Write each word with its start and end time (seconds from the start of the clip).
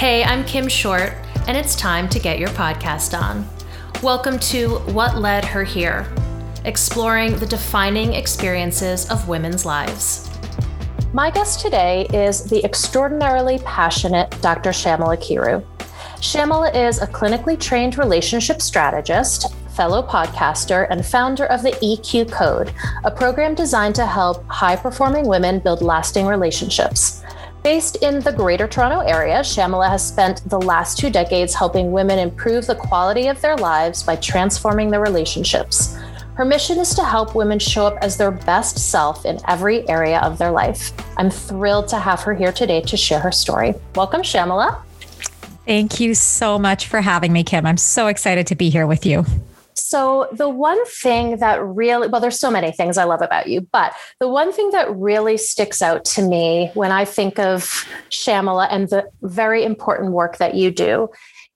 Hey, 0.00 0.24
I'm 0.24 0.46
Kim 0.46 0.66
Short, 0.66 1.12
and 1.46 1.58
it's 1.58 1.76
time 1.76 2.08
to 2.08 2.18
get 2.18 2.38
your 2.38 2.48
podcast 2.48 3.12
on. 3.12 3.46
Welcome 4.02 4.38
to 4.38 4.78
What 4.94 5.18
Led 5.18 5.44
Her 5.44 5.62
Here, 5.62 6.10
exploring 6.64 7.36
the 7.36 7.44
defining 7.44 8.14
experiences 8.14 9.10
of 9.10 9.28
women's 9.28 9.66
lives. 9.66 10.30
My 11.12 11.30
guest 11.30 11.60
today 11.60 12.06
is 12.14 12.44
the 12.44 12.64
extraordinarily 12.64 13.58
passionate 13.58 14.30
Dr. 14.40 14.70
Shamala 14.70 15.18
Kiru. 15.18 15.62
Shamala 16.16 16.74
is 16.74 17.02
a 17.02 17.06
clinically 17.06 17.60
trained 17.60 17.98
relationship 17.98 18.62
strategist, 18.62 19.54
fellow 19.76 20.02
podcaster, 20.02 20.86
and 20.88 21.04
founder 21.04 21.44
of 21.44 21.62
the 21.62 21.72
EQ 21.72 22.32
Code, 22.32 22.72
a 23.04 23.10
program 23.10 23.54
designed 23.54 23.96
to 23.96 24.06
help 24.06 24.48
high 24.48 24.76
performing 24.76 25.26
women 25.26 25.58
build 25.58 25.82
lasting 25.82 26.24
relationships. 26.24 27.22
Based 27.62 27.96
in 27.96 28.20
the 28.20 28.32
Greater 28.32 28.66
Toronto 28.66 29.00
Area, 29.00 29.40
Shamala 29.40 29.90
has 29.90 30.06
spent 30.06 30.48
the 30.48 30.58
last 30.58 30.96
two 30.96 31.10
decades 31.10 31.54
helping 31.54 31.92
women 31.92 32.18
improve 32.18 32.66
the 32.66 32.74
quality 32.74 33.26
of 33.26 33.38
their 33.42 33.54
lives 33.54 34.02
by 34.02 34.16
transforming 34.16 34.90
their 34.90 35.02
relationships. 35.02 35.94
Her 36.36 36.46
mission 36.46 36.78
is 36.78 36.94
to 36.94 37.04
help 37.04 37.34
women 37.34 37.58
show 37.58 37.86
up 37.86 37.98
as 38.00 38.16
their 38.16 38.30
best 38.30 38.78
self 38.78 39.26
in 39.26 39.38
every 39.46 39.86
area 39.90 40.20
of 40.20 40.38
their 40.38 40.50
life. 40.50 40.90
I'm 41.18 41.28
thrilled 41.28 41.88
to 41.88 41.98
have 41.98 42.22
her 42.22 42.34
here 42.34 42.50
today 42.50 42.80
to 42.80 42.96
share 42.96 43.20
her 43.20 43.32
story. 43.32 43.74
Welcome, 43.94 44.22
Shamala. 44.22 44.80
Thank 45.66 46.00
you 46.00 46.14
so 46.14 46.58
much 46.58 46.86
for 46.86 47.02
having 47.02 47.30
me, 47.30 47.44
Kim. 47.44 47.66
I'm 47.66 47.76
so 47.76 48.06
excited 48.06 48.46
to 48.46 48.54
be 48.54 48.70
here 48.70 48.86
with 48.86 49.04
you. 49.04 49.26
So, 49.90 50.28
the 50.30 50.48
one 50.48 50.86
thing 50.86 51.38
that 51.38 51.60
really, 51.64 52.06
well, 52.06 52.20
there's 52.20 52.38
so 52.38 52.48
many 52.48 52.70
things 52.70 52.96
I 52.96 53.02
love 53.02 53.22
about 53.22 53.48
you, 53.48 53.62
but 53.72 53.92
the 54.20 54.28
one 54.28 54.52
thing 54.52 54.70
that 54.70 54.88
really 54.94 55.36
sticks 55.36 55.82
out 55.82 56.04
to 56.14 56.22
me 56.22 56.70
when 56.74 56.92
I 56.92 57.04
think 57.04 57.40
of 57.40 57.84
Shamala 58.08 58.68
and 58.70 58.88
the 58.88 59.10
very 59.22 59.64
important 59.64 60.12
work 60.12 60.36
that 60.36 60.54
you 60.54 60.70
do 60.70 61.08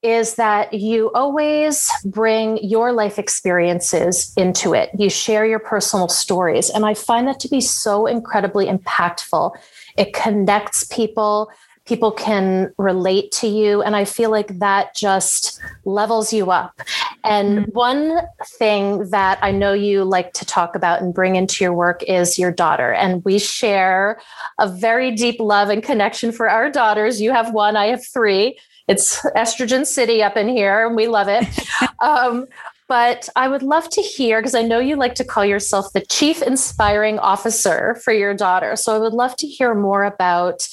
is 0.03 0.35
that 0.35 0.73
you 0.73 1.13
always 1.13 1.89
bring 2.03 2.57
your 2.61 2.91
life 2.91 3.17
experiences 3.17 4.33
into 4.35 4.73
it. 4.73 4.89
You 4.99 5.09
share 5.09 5.45
your 5.45 5.59
personal 5.59 6.09
stories. 6.09 6.69
And 6.69 6.85
I 6.85 6.93
find 6.93 7.29
that 7.29 7.39
to 7.39 7.47
be 7.47 7.61
so 7.61 8.05
incredibly 8.05 8.65
impactful. 8.65 9.55
It 9.97 10.13
connects 10.13 10.83
people 10.83 11.49
people 11.85 12.11
can 12.11 12.73
relate 12.77 13.31
to 13.31 13.47
you. 13.47 13.81
And 13.81 13.95
I 13.95 14.05
feel 14.05 14.31
like 14.31 14.59
that 14.59 14.95
just 14.95 15.59
levels 15.85 16.33
you 16.33 16.49
up. 16.51 16.81
And 17.23 17.59
mm-hmm. 17.59 17.71
one 17.71 18.21
thing 18.57 19.09
that 19.11 19.37
I 19.41 19.51
know 19.51 19.73
you 19.73 20.03
like 20.03 20.33
to 20.33 20.45
talk 20.45 20.75
about 20.75 21.01
and 21.01 21.13
bring 21.13 21.35
into 21.35 21.63
your 21.63 21.73
work 21.73 22.01
is 22.03 22.39
your 22.39 22.51
daughter. 22.51 22.93
And 22.93 23.23
we 23.23 23.37
share 23.37 24.19
a 24.59 24.67
very 24.67 25.11
deep 25.11 25.39
love 25.39 25.69
and 25.69 25.83
connection 25.83 26.31
for 26.31 26.49
our 26.49 26.71
daughters. 26.71 27.21
You 27.21 27.31
have 27.31 27.53
one, 27.53 27.75
I 27.75 27.87
have 27.87 28.05
three. 28.05 28.57
It's 28.87 29.21
estrogen 29.35 29.85
city 29.85 30.21
up 30.21 30.37
in 30.37 30.47
here, 30.47 30.85
and 30.85 30.95
we 30.95 31.07
love 31.07 31.27
it. 31.27 31.47
um, 31.99 32.45
but 32.87 33.27
I 33.35 33.47
would 33.47 33.63
love 33.63 33.89
to 33.89 34.01
hear 34.01 34.39
because 34.39 34.53
I 34.53 34.61
know 34.61 34.79
you 34.79 34.95
like 34.95 35.15
to 35.15 35.23
call 35.23 35.43
yourself 35.43 35.91
the 35.93 36.01
chief 36.01 36.43
inspiring 36.43 37.17
officer 37.17 37.95
for 38.03 38.13
your 38.13 38.35
daughter. 38.35 38.75
So 38.75 38.95
I 38.95 38.99
would 38.99 39.13
love 39.13 39.35
to 39.37 39.47
hear 39.47 39.73
more 39.73 40.03
about 40.03 40.67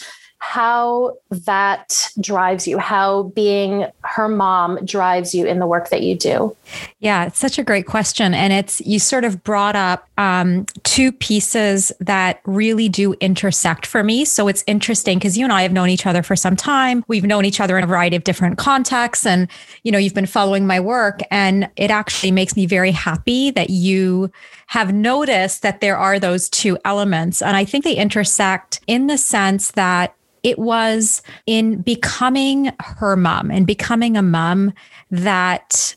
how 0.45 1.17
that 1.31 2.11
drives 2.21 2.67
you, 2.67 2.77
how 2.77 3.23
being 3.23 3.87
her 4.01 4.29
mom 4.29 4.85
drives 4.85 5.33
you 5.33 5.47
in 5.47 5.61
the 5.61 5.67
work 5.69 5.89
that 5.91 6.03
you 6.03 6.17
do? 6.17 6.55
Yeah, 6.99 7.27
it's 7.27 7.39
such 7.39 7.61
a 7.61 7.63
great 7.63 7.87
question. 7.87 8.35
And 8.35 8.53
it's, 8.53 8.81
you 8.81 8.99
sort 8.99 9.25
of 9.25 9.45
brought 9.45 9.77
up 9.77 10.09
um, 10.19 10.67
two 10.83 11.13
pieces 11.13 11.93
that 12.01 12.41
really 12.45 12.89
do 12.89 13.15
intersect 13.21 13.87
for 13.87 14.03
me. 14.03 14.25
So 14.25 14.49
it's 14.49 14.65
interesting 14.67 15.19
because 15.19 15.39
you 15.39 15.45
and 15.45 15.53
I 15.53 15.63
have 15.63 15.73
known 15.73 15.89
each 15.89 16.07
other 16.07 16.25
for 16.25 16.35
some 16.35 16.57
time. 16.57 17.05
We've 17.07 17.25
known 17.25 17.45
each 17.45 17.61
other 17.61 17.79
in 17.79 17.85
a 17.85 17.87
variety 17.87 18.17
of 18.17 18.25
different 18.25 18.59
contexts. 18.59 19.25
And, 19.25 19.47
you 19.85 19.93
know, 19.93 19.99
you've 19.99 20.13
been 20.13 20.27
following 20.27 20.67
my 20.67 20.81
work. 20.81 21.21
And 21.31 21.71
it 21.77 21.93
actually 21.93 22.33
makes 22.33 22.57
me 22.57 22.67
very 22.67 22.91
happy 22.91 23.53
that 23.53 23.71
you 23.71 24.29
have 24.67 24.93
noticed 24.93 25.63
that 25.63 25.81
there 25.81 25.97
are 25.97 26.19
those 26.19 26.49
two 26.49 26.79
elements. 26.85 27.43
And 27.43 27.57
I 27.57 27.65
think 27.65 27.85
they 27.85 27.95
intersect 27.95 28.81
in 28.89 29.07
the 29.07 29.17
sense 29.17 29.71
that 29.71 30.17
it 30.43 30.59
was 30.59 31.23
in 31.47 31.83
becoming 31.83 32.73
her 32.81 33.17
mom 33.17 33.51
and 33.51 33.67
becoming 33.67 34.17
a 34.17 34.23
mom 34.23 34.73
that 35.11 35.95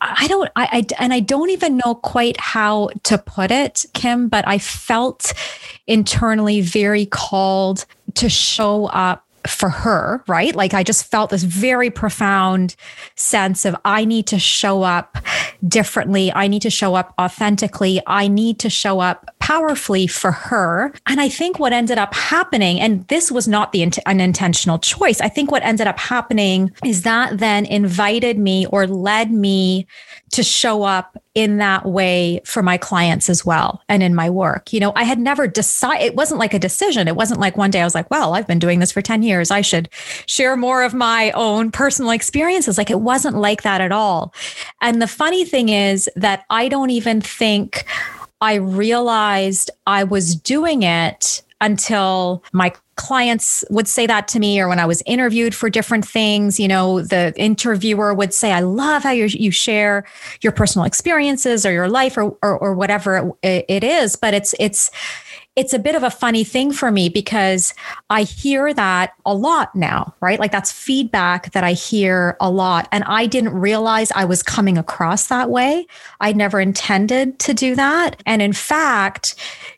I 0.00 0.26
don't, 0.26 0.50
I, 0.56 0.68
I, 0.72 0.86
and 0.98 1.12
I 1.12 1.20
don't 1.20 1.50
even 1.50 1.76
know 1.78 1.94
quite 1.94 2.38
how 2.38 2.90
to 3.04 3.18
put 3.18 3.50
it, 3.50 3.86
Kim, 3.94 4.28
but 4.28 4.46
I 4.46 4.58
felt 4.58 5.32
internally 5.86 6.60
very 6.60 7.06
called 7.06 7.86
to 8.14 8.28
show 8.28 8.86
up 8.86 9.24
for 9.46 9.68
her, 9.68 10.22
right? 10.26 10.54
Like 10.54 10.74
I 10.74 10.82
just 10.82 11.04
felt 11.04 11.30
this 11.30 11.42
very 11.42 11.90
profound 11.90 12.76
sense 13.14 13.64
of 13.64 13.76
I 13.84 14.04
need 14.04 14.26
to 14.28 14.38
show 14.38 14.82
up 14.82 15.18
differently. 15.66 16.32
I 16.32 16.48
need 16.48 16.62
to 16.62 16.70
show 16.70 16.94
up 16.94 17.14
authentically. 17.18 18.00
I 18.06 18.28
need 18.28 18.58
to 18.60 18.70
show 18.70 19.00
up 19.00 19.33
powerfully 19.44 20.06
for 20.06 20.32
her. 20.32 20.90
And 21.06 21.20
I 21.20 21.28
think 21.28 21.58
what 21.58 21.74
ended 21.74 21.98
up 21.98 22.14
happening, 22.14 22.80
and 22.80 23.06
this 23.08 23.30
was 23.30 23.46
not 23.46 23.72
the 23.72 23.82
an 24.06 24.18
intentional 24.18 24.78
choice. 24.78 25.20
I 25.20 25.28
think 25.28 25.50
what 25.50 25.62
ended 25.62 25.86
up 25.86 25.98
happening 25.98 26.70
is 26.82 27.02
that 27.02 27.36
then 27.40 27.66
invited 27.66 28.38
me 28.38 28.64
or 28.68 28.86
led 28.86 29.30
me 29.30 29.86
to 30.30 30.42
show 30.42 30.84
up 30.84 31.18
in 31.34 31.58
that 31.58 31.84
way 31.84 32.40
for 32.46 32.62
my 32.62 32.78
clients 32.78 33.28
as 33.28 33.44
well 33.44 33.82
and 33.86 34.02
in 34.02 34.14
my 34.14 34.30
work. 34.30 34.72
You 34.72 34.80
know, 34.80 34.94
I 34.96 35.04
had 35.04 35.18
never 35.18 35.46
decided, 35.46 36.06
it 36.06 36.14
wasn't 36.14 36.40
like 36.40 36.54
a 36.54 36.58
decision. 36.58 37.06
It 37.06 37.14
wasn't 37.14 37.38
like 37.38 37.58
one 37.58 37.70
day 37.70 37.82
I 37.82 37.84
was 37.84 37.94
like, 37.94 38.10
well, 38.10 38.32
I've 38.32 38.46
been 38.46 38.58
doing 38.58 38.78
this 38.78 38.92
for 38.92 39.02
10 39.02 39.22
years. 39.22 39.50
I 39.50 39.60
should 39.60 39.90
share 40.24 40.56
more 40.56 40.82
of 40.82 40.94
my 40.94 41.32
own 41.32 41.70
personal 41.70 42.12
experiences. 42.12 42.78
Like 42.78 42.90
it 42.90 43.00
wasn't 43.00 43.36
like 43.36 43.60
that 43.60 43.82
at 43.82 43.92
all. 43.92 44.32
And 44.80 45.02
the 45.02 45.06
funny 45.06 45.44
thing 45.44 45.68
is 45.68 46.08
that 46.16 46.46
I 46.48 46.68
don't 46.68 46.90
even 46.90 47.20
think 47.20 47.84
I 48.44 48.56
realized 48.56 49.70
I 49.86 50.04
was 50.04 50.36
doing 50.36 50.82
it 50.82 51.40
until 51.62 52.44
my 52.52 52.74
clients 52.96 53.64
would 53.70 53.88
say 53.88 54.06
that 54.06 54.28
to 54.28 54.38
me 54.38 54.60
or 54.60 54.68
when 54.68 54.78
i 54.78 54.84
was 54.84 55.02
interviewed 55.06 55.54
for 55.54 55.70
different 55.70 56.06
things. 56.06 56.60
You 56.60 56.68
know 56.68 57.00
the 57.00 57.32
interviewer 57.36 58.12
would 58.12 58.34
say 58.34 58.52
i 58.52 58.60
love 58.60 59.02
how 59.02 59.12
you, 59.12 59.24
you 59.24 59.50
share 59.50 60.04
your 60.42 60.52
personal 60.52 60.84
experiences 60.84 61.64
or 61.64 61.72
your 61.72 61.88
life 61.88 62.18
or, 62.18 62.36
or, 62.42 62.58
or 62.58 62.74
whatever 62.74 63.32
it, 63.42 63.64
it 63.66 63.82
is. 63.82 64.14
But 64.14 64.34
it's 64.34 64.54
it's 64.60 64.90
it's 65.56 65.72
a 65.72 65.78
bit 65.78 65.94
of 65.94 66.02
a 66.02 66.10
funny 66.10 66.42
thing 66.42 66.72
for 66.72 66.90
me 66.90 67.08
because 67.08 67.74
I 68.10 68.24
hear 68.24 68.74
that 68.74 69.12
a 69.24 69.34
lot 69.34 69.74
now, 69.74 70.12
right? 70.20 70.40
Like 70.40 70.50
that's 70.50 70.72
feedback 70.72 71.52
that 71.52 71.62
I 71.62 71.72
hear 71.72 72.36
a 72.40 72.50
lot. 72.50 72.88
And 72.90 73.04
I 73.04 73.26
didn't 73.26 73.54
realize 73.54 74.10
I 74.12 74.24
was 74.24 74.42
coming 74.42 74.76
across 74.76 75.28
that 75.28 75.50
way. 75.50 75.86
I 76.20 76.32
never 76.32 76.60
intended 76.60 77.38
to 77.40 77.54
do 77.54 77.76
that. 77.76 78.20
And 78.26 78.42
in 78.42 78.52
fact, 78.52 79.36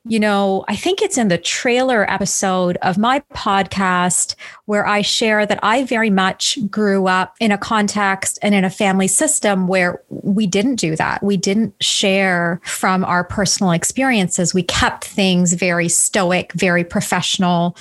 you 0.08 0.20
know, 0.20 0.64
I 0.68 0.76
think 0.76 1.02
it's 1.02 1.18
in 1.18 1.28
the 1.28 1.38
trailer 1.38 2.08
episode 2.10 2.76
of 2.82 2.96
my 2.96 3.20
podcast 3.34 4.36
where 4.66 4.86
I 4.86 5.02
share 5.02 5.44
that 5.46 5.58
I 5.62 5.84
very 5.84 6.10
much 6.10 6.58
grew 6.70 7.08
up 7.08 7.34
in 7.40 7.50
a 7.50 7.58
context 7.58 8.38
and 8.40 8.54
in 8.54 8.64
a 8.64 8.70
family 8.70 9.08
system 9.08 9.66
where 9.66 10.00
we 10.08 10.46
didn't 10.46 10.76
do 10.76 10.94
that. 10.94 11.22
We 11.22 11.36
didn't 11.36 11.74
share 11.82 12.60
from 12.64 13.04
our 13.04 13.24
personal 13.24 13.72
experiences. 13.72 14.54
We 14.54 14.62
kept 14.62 15.04
things 15.04 15.54
very 15.54 15.88
stoic, 15.88 16.52
very 16.52 16.84
professional. 16.84 17.76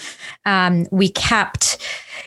Um, 0.46 0.88
we 0.90 1.10
kept, 1.10 1.78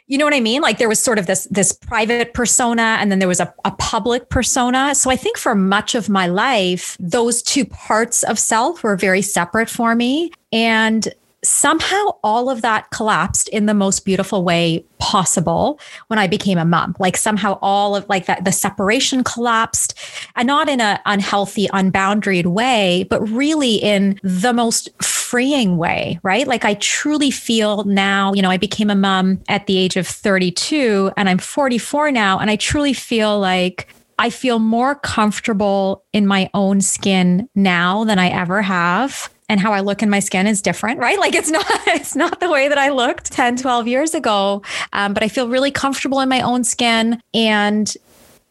you 0.06 0.19
know 0.19 0.25
what 0.25 0.34
I 0.34 0.41
mean? 0.41 0.62
Like 0.62 0.78
there 0.78 0.88
was 0.88 1.00
sort 1.00 1.19
of 1.19 1.26
this 1.26 1.47
this 1.50 1.72
private 1.72 2.34
persona, 2.34 2.99
and 3.00 3.10
then 3.10 3.19
there 3.19 3.28
was 3.28 3.41
a, 3.41 3.53
a 3.65 3.71
public 3.72 4.28
persona. 4.31 4.94
So 4.94 5.10
I 5.10 5.16
think 5.16 5.37
for 5.37 5.54
much 5.54 5.94
of 5.94 6.09
my 6.09 6.26
life, 6.26 6.97
those 7.00 7.43
two 7.43 7.65
parts 7.65 8.22
of 8.25 8.38
self 8.38 8.82
were 8.82 8.97
very 8.97 9.22
separate 9.22 9.71
for 9.71 9.94
me. 9.94 10.32
And 10.53 11.09
somehow 11.44 12.06
all 12.25 12.50
of 12.50 12.62
that 12.62 12.90
collapsed 12.90 13.49
in 13.49 13.67
the 13.67 13.75
most 13.75 14.05
beautiful 14.05 14.43
way 14.43 14.85
possible 14.99 15.79
when 16.08 16.19
I 16.19 16.26
became 16.26 16.58
a 16.58 16.64
mom. 16.64 16.96
Like 16.99 17.17
somehow 17.17 17.58
all 17.62 17.94
of 17.94 18.08
like 18.08 18.26
that 18.26 18.44
the 18.44 18.52
separation 18.52 19.23
collapsed 19.23 19.96
and 20.35 20.46
not 20.46 20.69
in 20.69 20.81
an 20.81 20.99
unhealthy, 21.06 21.69
unboundaried 21.69 22.46
way, 22.46 23.06
but 23.08 23.20
really 23.29 23.76
in 23.76 24.19
the 24.23 24.52
most 24.52 24.88
freeing 25.02 25.76
way, 25.76 26.19
right? 26.23 26.46
Like 26.46 26.64
I 26.64 26.75
truly 26.75 27.31
feel 27.31 27.84
now, 27.84 28.32
you 28.32 28.43
know, 28.43 28.50
I 28.50 28.56
became 28.56 28.91
a 28.91 28.96
mom 28.96 29.41
at 29.49 29.67
the 29.67 29.79
age 29.79 29.96
of 29.96 30.06
32 30.06 31.12
and 31.17 31.29
I'm 31.29 31.38
44 31.38 32.11
now 32.11 32.38
and 32.38 32.50
I 32.50 32.56
truly 32.56 32.93
feel 32.93 33.38
like 33.38 33.94
I 34.19 34.31
feel 34.31 34.58
more 34.58 34.96
comfortable 34.96 36.05
in 36.12 36.26
my 36.26 36.50
own 36.52 36.81
skin 36.81 37.49
now 37.55 38.02
than 38.02 38.19
I 38.19 38.29
ever 38.29 38.62
have 38.62 39.31
and 39.48 39.60
how 39.60 39.72
I 39.72 39.80
look 39.80 40.02
in 40.02 40.10
my 40.10 40.20
skin 40.20 40.46
is 40.46 40.62
different, 40.62 41.00
right? 41.00 41.18
Like 41.18 41.34
it's 41.34 41.50
not 41.50 41.66
it's 41.86 42.16
not 42.16 42.40
the 42.40 42.50
way 42.50 42.68
that 42.68 42.78
I 42.78 42.90
looked 42.90 43.32
10, 43.32 43.56
12 43.56 43.88
years 43.88 44.14
ago. 44.14 44.62
Um, 44.92 45.14
but 45.14 45.22
I 45.22 45.28
feel 45.28 45.48
really 45.48 45.70
comfortable 45.70 46.20
in 46.20 46.28
my 46.28 46.40
own 46.40 46.64
skin 46.64 47.20
and 47.34 47.92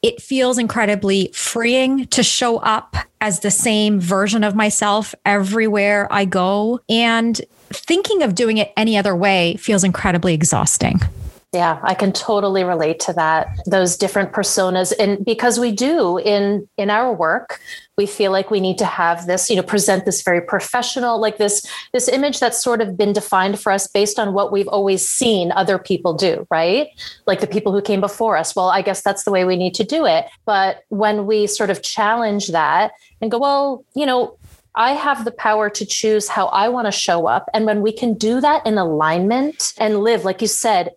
it 0.04 0.22
feels 0.22 0.58
incredibly 0.58 1.32
freeing 1.34 2.06
to 2.08 2.22
show 2.24 2.58
up 2.58 2.96
as 3.20 3.40
the 3.40 3.52
same 3.52 4.00
version 4.00 4.44
of 4.44 4.56
myself 4.56 5.16
everywhere 5.26 6.08
I 6.12 6.26
go. 6.26 6.80
And 6.88 7.40
thinking 7.70 8.22
of 8.22 8.36
doing 8.36 8.58
it 8.58 8.72
any 8.78 8.96
other 8.98 9.16
way 9.16 9.56
feels 9.58 9.84
incredibly 9.84 10.34
exhausting. 10.34 11.02
Yeah, 11.54 11.80
I 11.82 11.94
can 11.94 12.12
totally 12.12 12.66
relate 12.66 13.00
to 13.02 13.14
that. 13.14 13.58
Those 13.66 13.96
different 13.96 14.34
personas 14.34 14.92
and 15.00 15.24
because 15.24 15.58
we 15.58 15.72
do 15.72 16.18
in 16.18 16.68
in 16.78 16.90
our 16.90 17.14
work, 17.14 17.62
we 17.98 18.06
feel 18.06 18.34
like 18.34 18.52
we 18.52 18.60
need 18.60 18.78
to 18.80 18.86
have 18.86 19.28
this, 19.28 19.50
you 19.50 19.56
know, 19.56 19.64
present 19.64 20.04
this 20.04 20.22
very 20.24 20.42
professional 20.42 21.22
like 21.22 21.38
this 21.38 21.66
this 21.94 22.10
image 22.10 22.42
that's 22.42 22.62
sort 22.62 22.82
of 22.82 22.98
been 22.98 23.14
defined 23.14 23.62
for 23.62 23.72
us 23.72 23.88
based 23.88 24.20
on 24.20 24.34
what 24.34 24.52
we've 24.52 24.68
always 24.68 25.08
seen 25.08 25.54
other 25.54 25.78
people 25.78 26.14
do, 26.14 26.46
right? 26.52 26.90
Like 27.28 27.40
the 27.40 27.48
people 27.48 27.72
who 27.72 27.82
came 27.82 28.02
before 28.02 28.36
us. 28.36 28.54
Well, 28.54 28.68
I 28.68 28.82
guess 28.82 29.02
that's 29.02 29.24
the 29.24 29.32
way 29.32 29.46
we 29.46 29.56
need 29.56 29.74
to 29.76 29.86
do 29.86 30.06
it. 30.06 30.26
But 30.44 30.84
when 30.90 31.26
we 31.26 31.48
sort 31.48 31.70
of 31.70 31.82
challenge 31.82 32.50
that 32.50 32.92
and 33.22 33.32
go, 33.32 33.40
well, 33.40 33.86
you 33.96 34.06
know, 34.06 34.38
I 34.76 34.92
have 34.92 35.24
the 35.24 35.32
power 35.32 35.70
to 35.70 35.86
choose 35.86 36.28
how 36.28 36.48
I 36.48 36.68
want 36.68 36.88
to 36.88 36.92
show 36.92 37.26
up. 37.26 37.50
And 37.54 37.66
when 37.66 37.82
we 37.82 37.94
can 37.94 38.14
do 38.14 38.42
that 38.42 38.66
in 38.68 38.78
alignment 38.78 39.74
and 39.80 40.02
live, 40.02 40.26
like 40.26 40.42
you 40.42 40.48
said, 40.48 40.92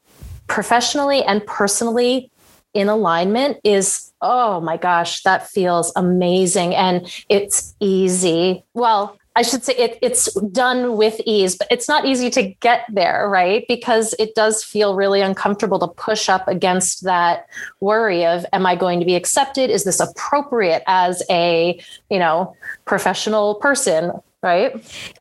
professionally 0.50 1.22
and 1.22 1.46
personally 1.46 2.30
in 2.74 2.88
alignment 2.88 3.56
is 3.64 4.12
oh 4.20 4.60
my 4.60 4.76
gosh 4.76 5.22
that 5.22 5.48
feels 5.48 5.92
amazing 5.96 6.74
and 6.74 7.10
it's 7.28 7.74
easy 7.80 8.62
well 8.74 9.16
I 9.36 9.42
should 9.42 9.62
say 9.62 9.74
it, 9.74 9.96
it's 10.02 10.34
done 10.50 10.96
with 10.96 11.20
ease, 11.24 11.54
but 11.54 11.68
it's 11.70 11.86
not 11.86 12.04
easy 12.04 12.30
to 12.30 12.42
get 12.42 12.84
there, 12.92 13.28
right? 13.28 13.64
Because 13.68 14.12
it 14.18 14.34
does 14.34 14.64
feel 14.64 14.96
really 14.96 15.20
uncomfortable 15.20 15.78
to 15.78 15.86
push 15.86 16.28
up 16.28 16.48
against 16.48 17.04
that 17.04 17.46
worry 17.78 18.26
of, 18.26 18.44
am 18.52 18.66
I 18.66 18.74
going 18.74 18.98
to 18.98 19.06
be 19.06 19.14
accepted? 19.14 19.70
Is 19.70 19.84
this 19.84 20.00
appropriate 20.00 20.82
as 20.88 21.22
a, 21.30 21.80
you 22.10 22.18
know, 22.18 22.56
professional 22.86 23.54
person? 23.54 24.10
Right. 24.42 24.74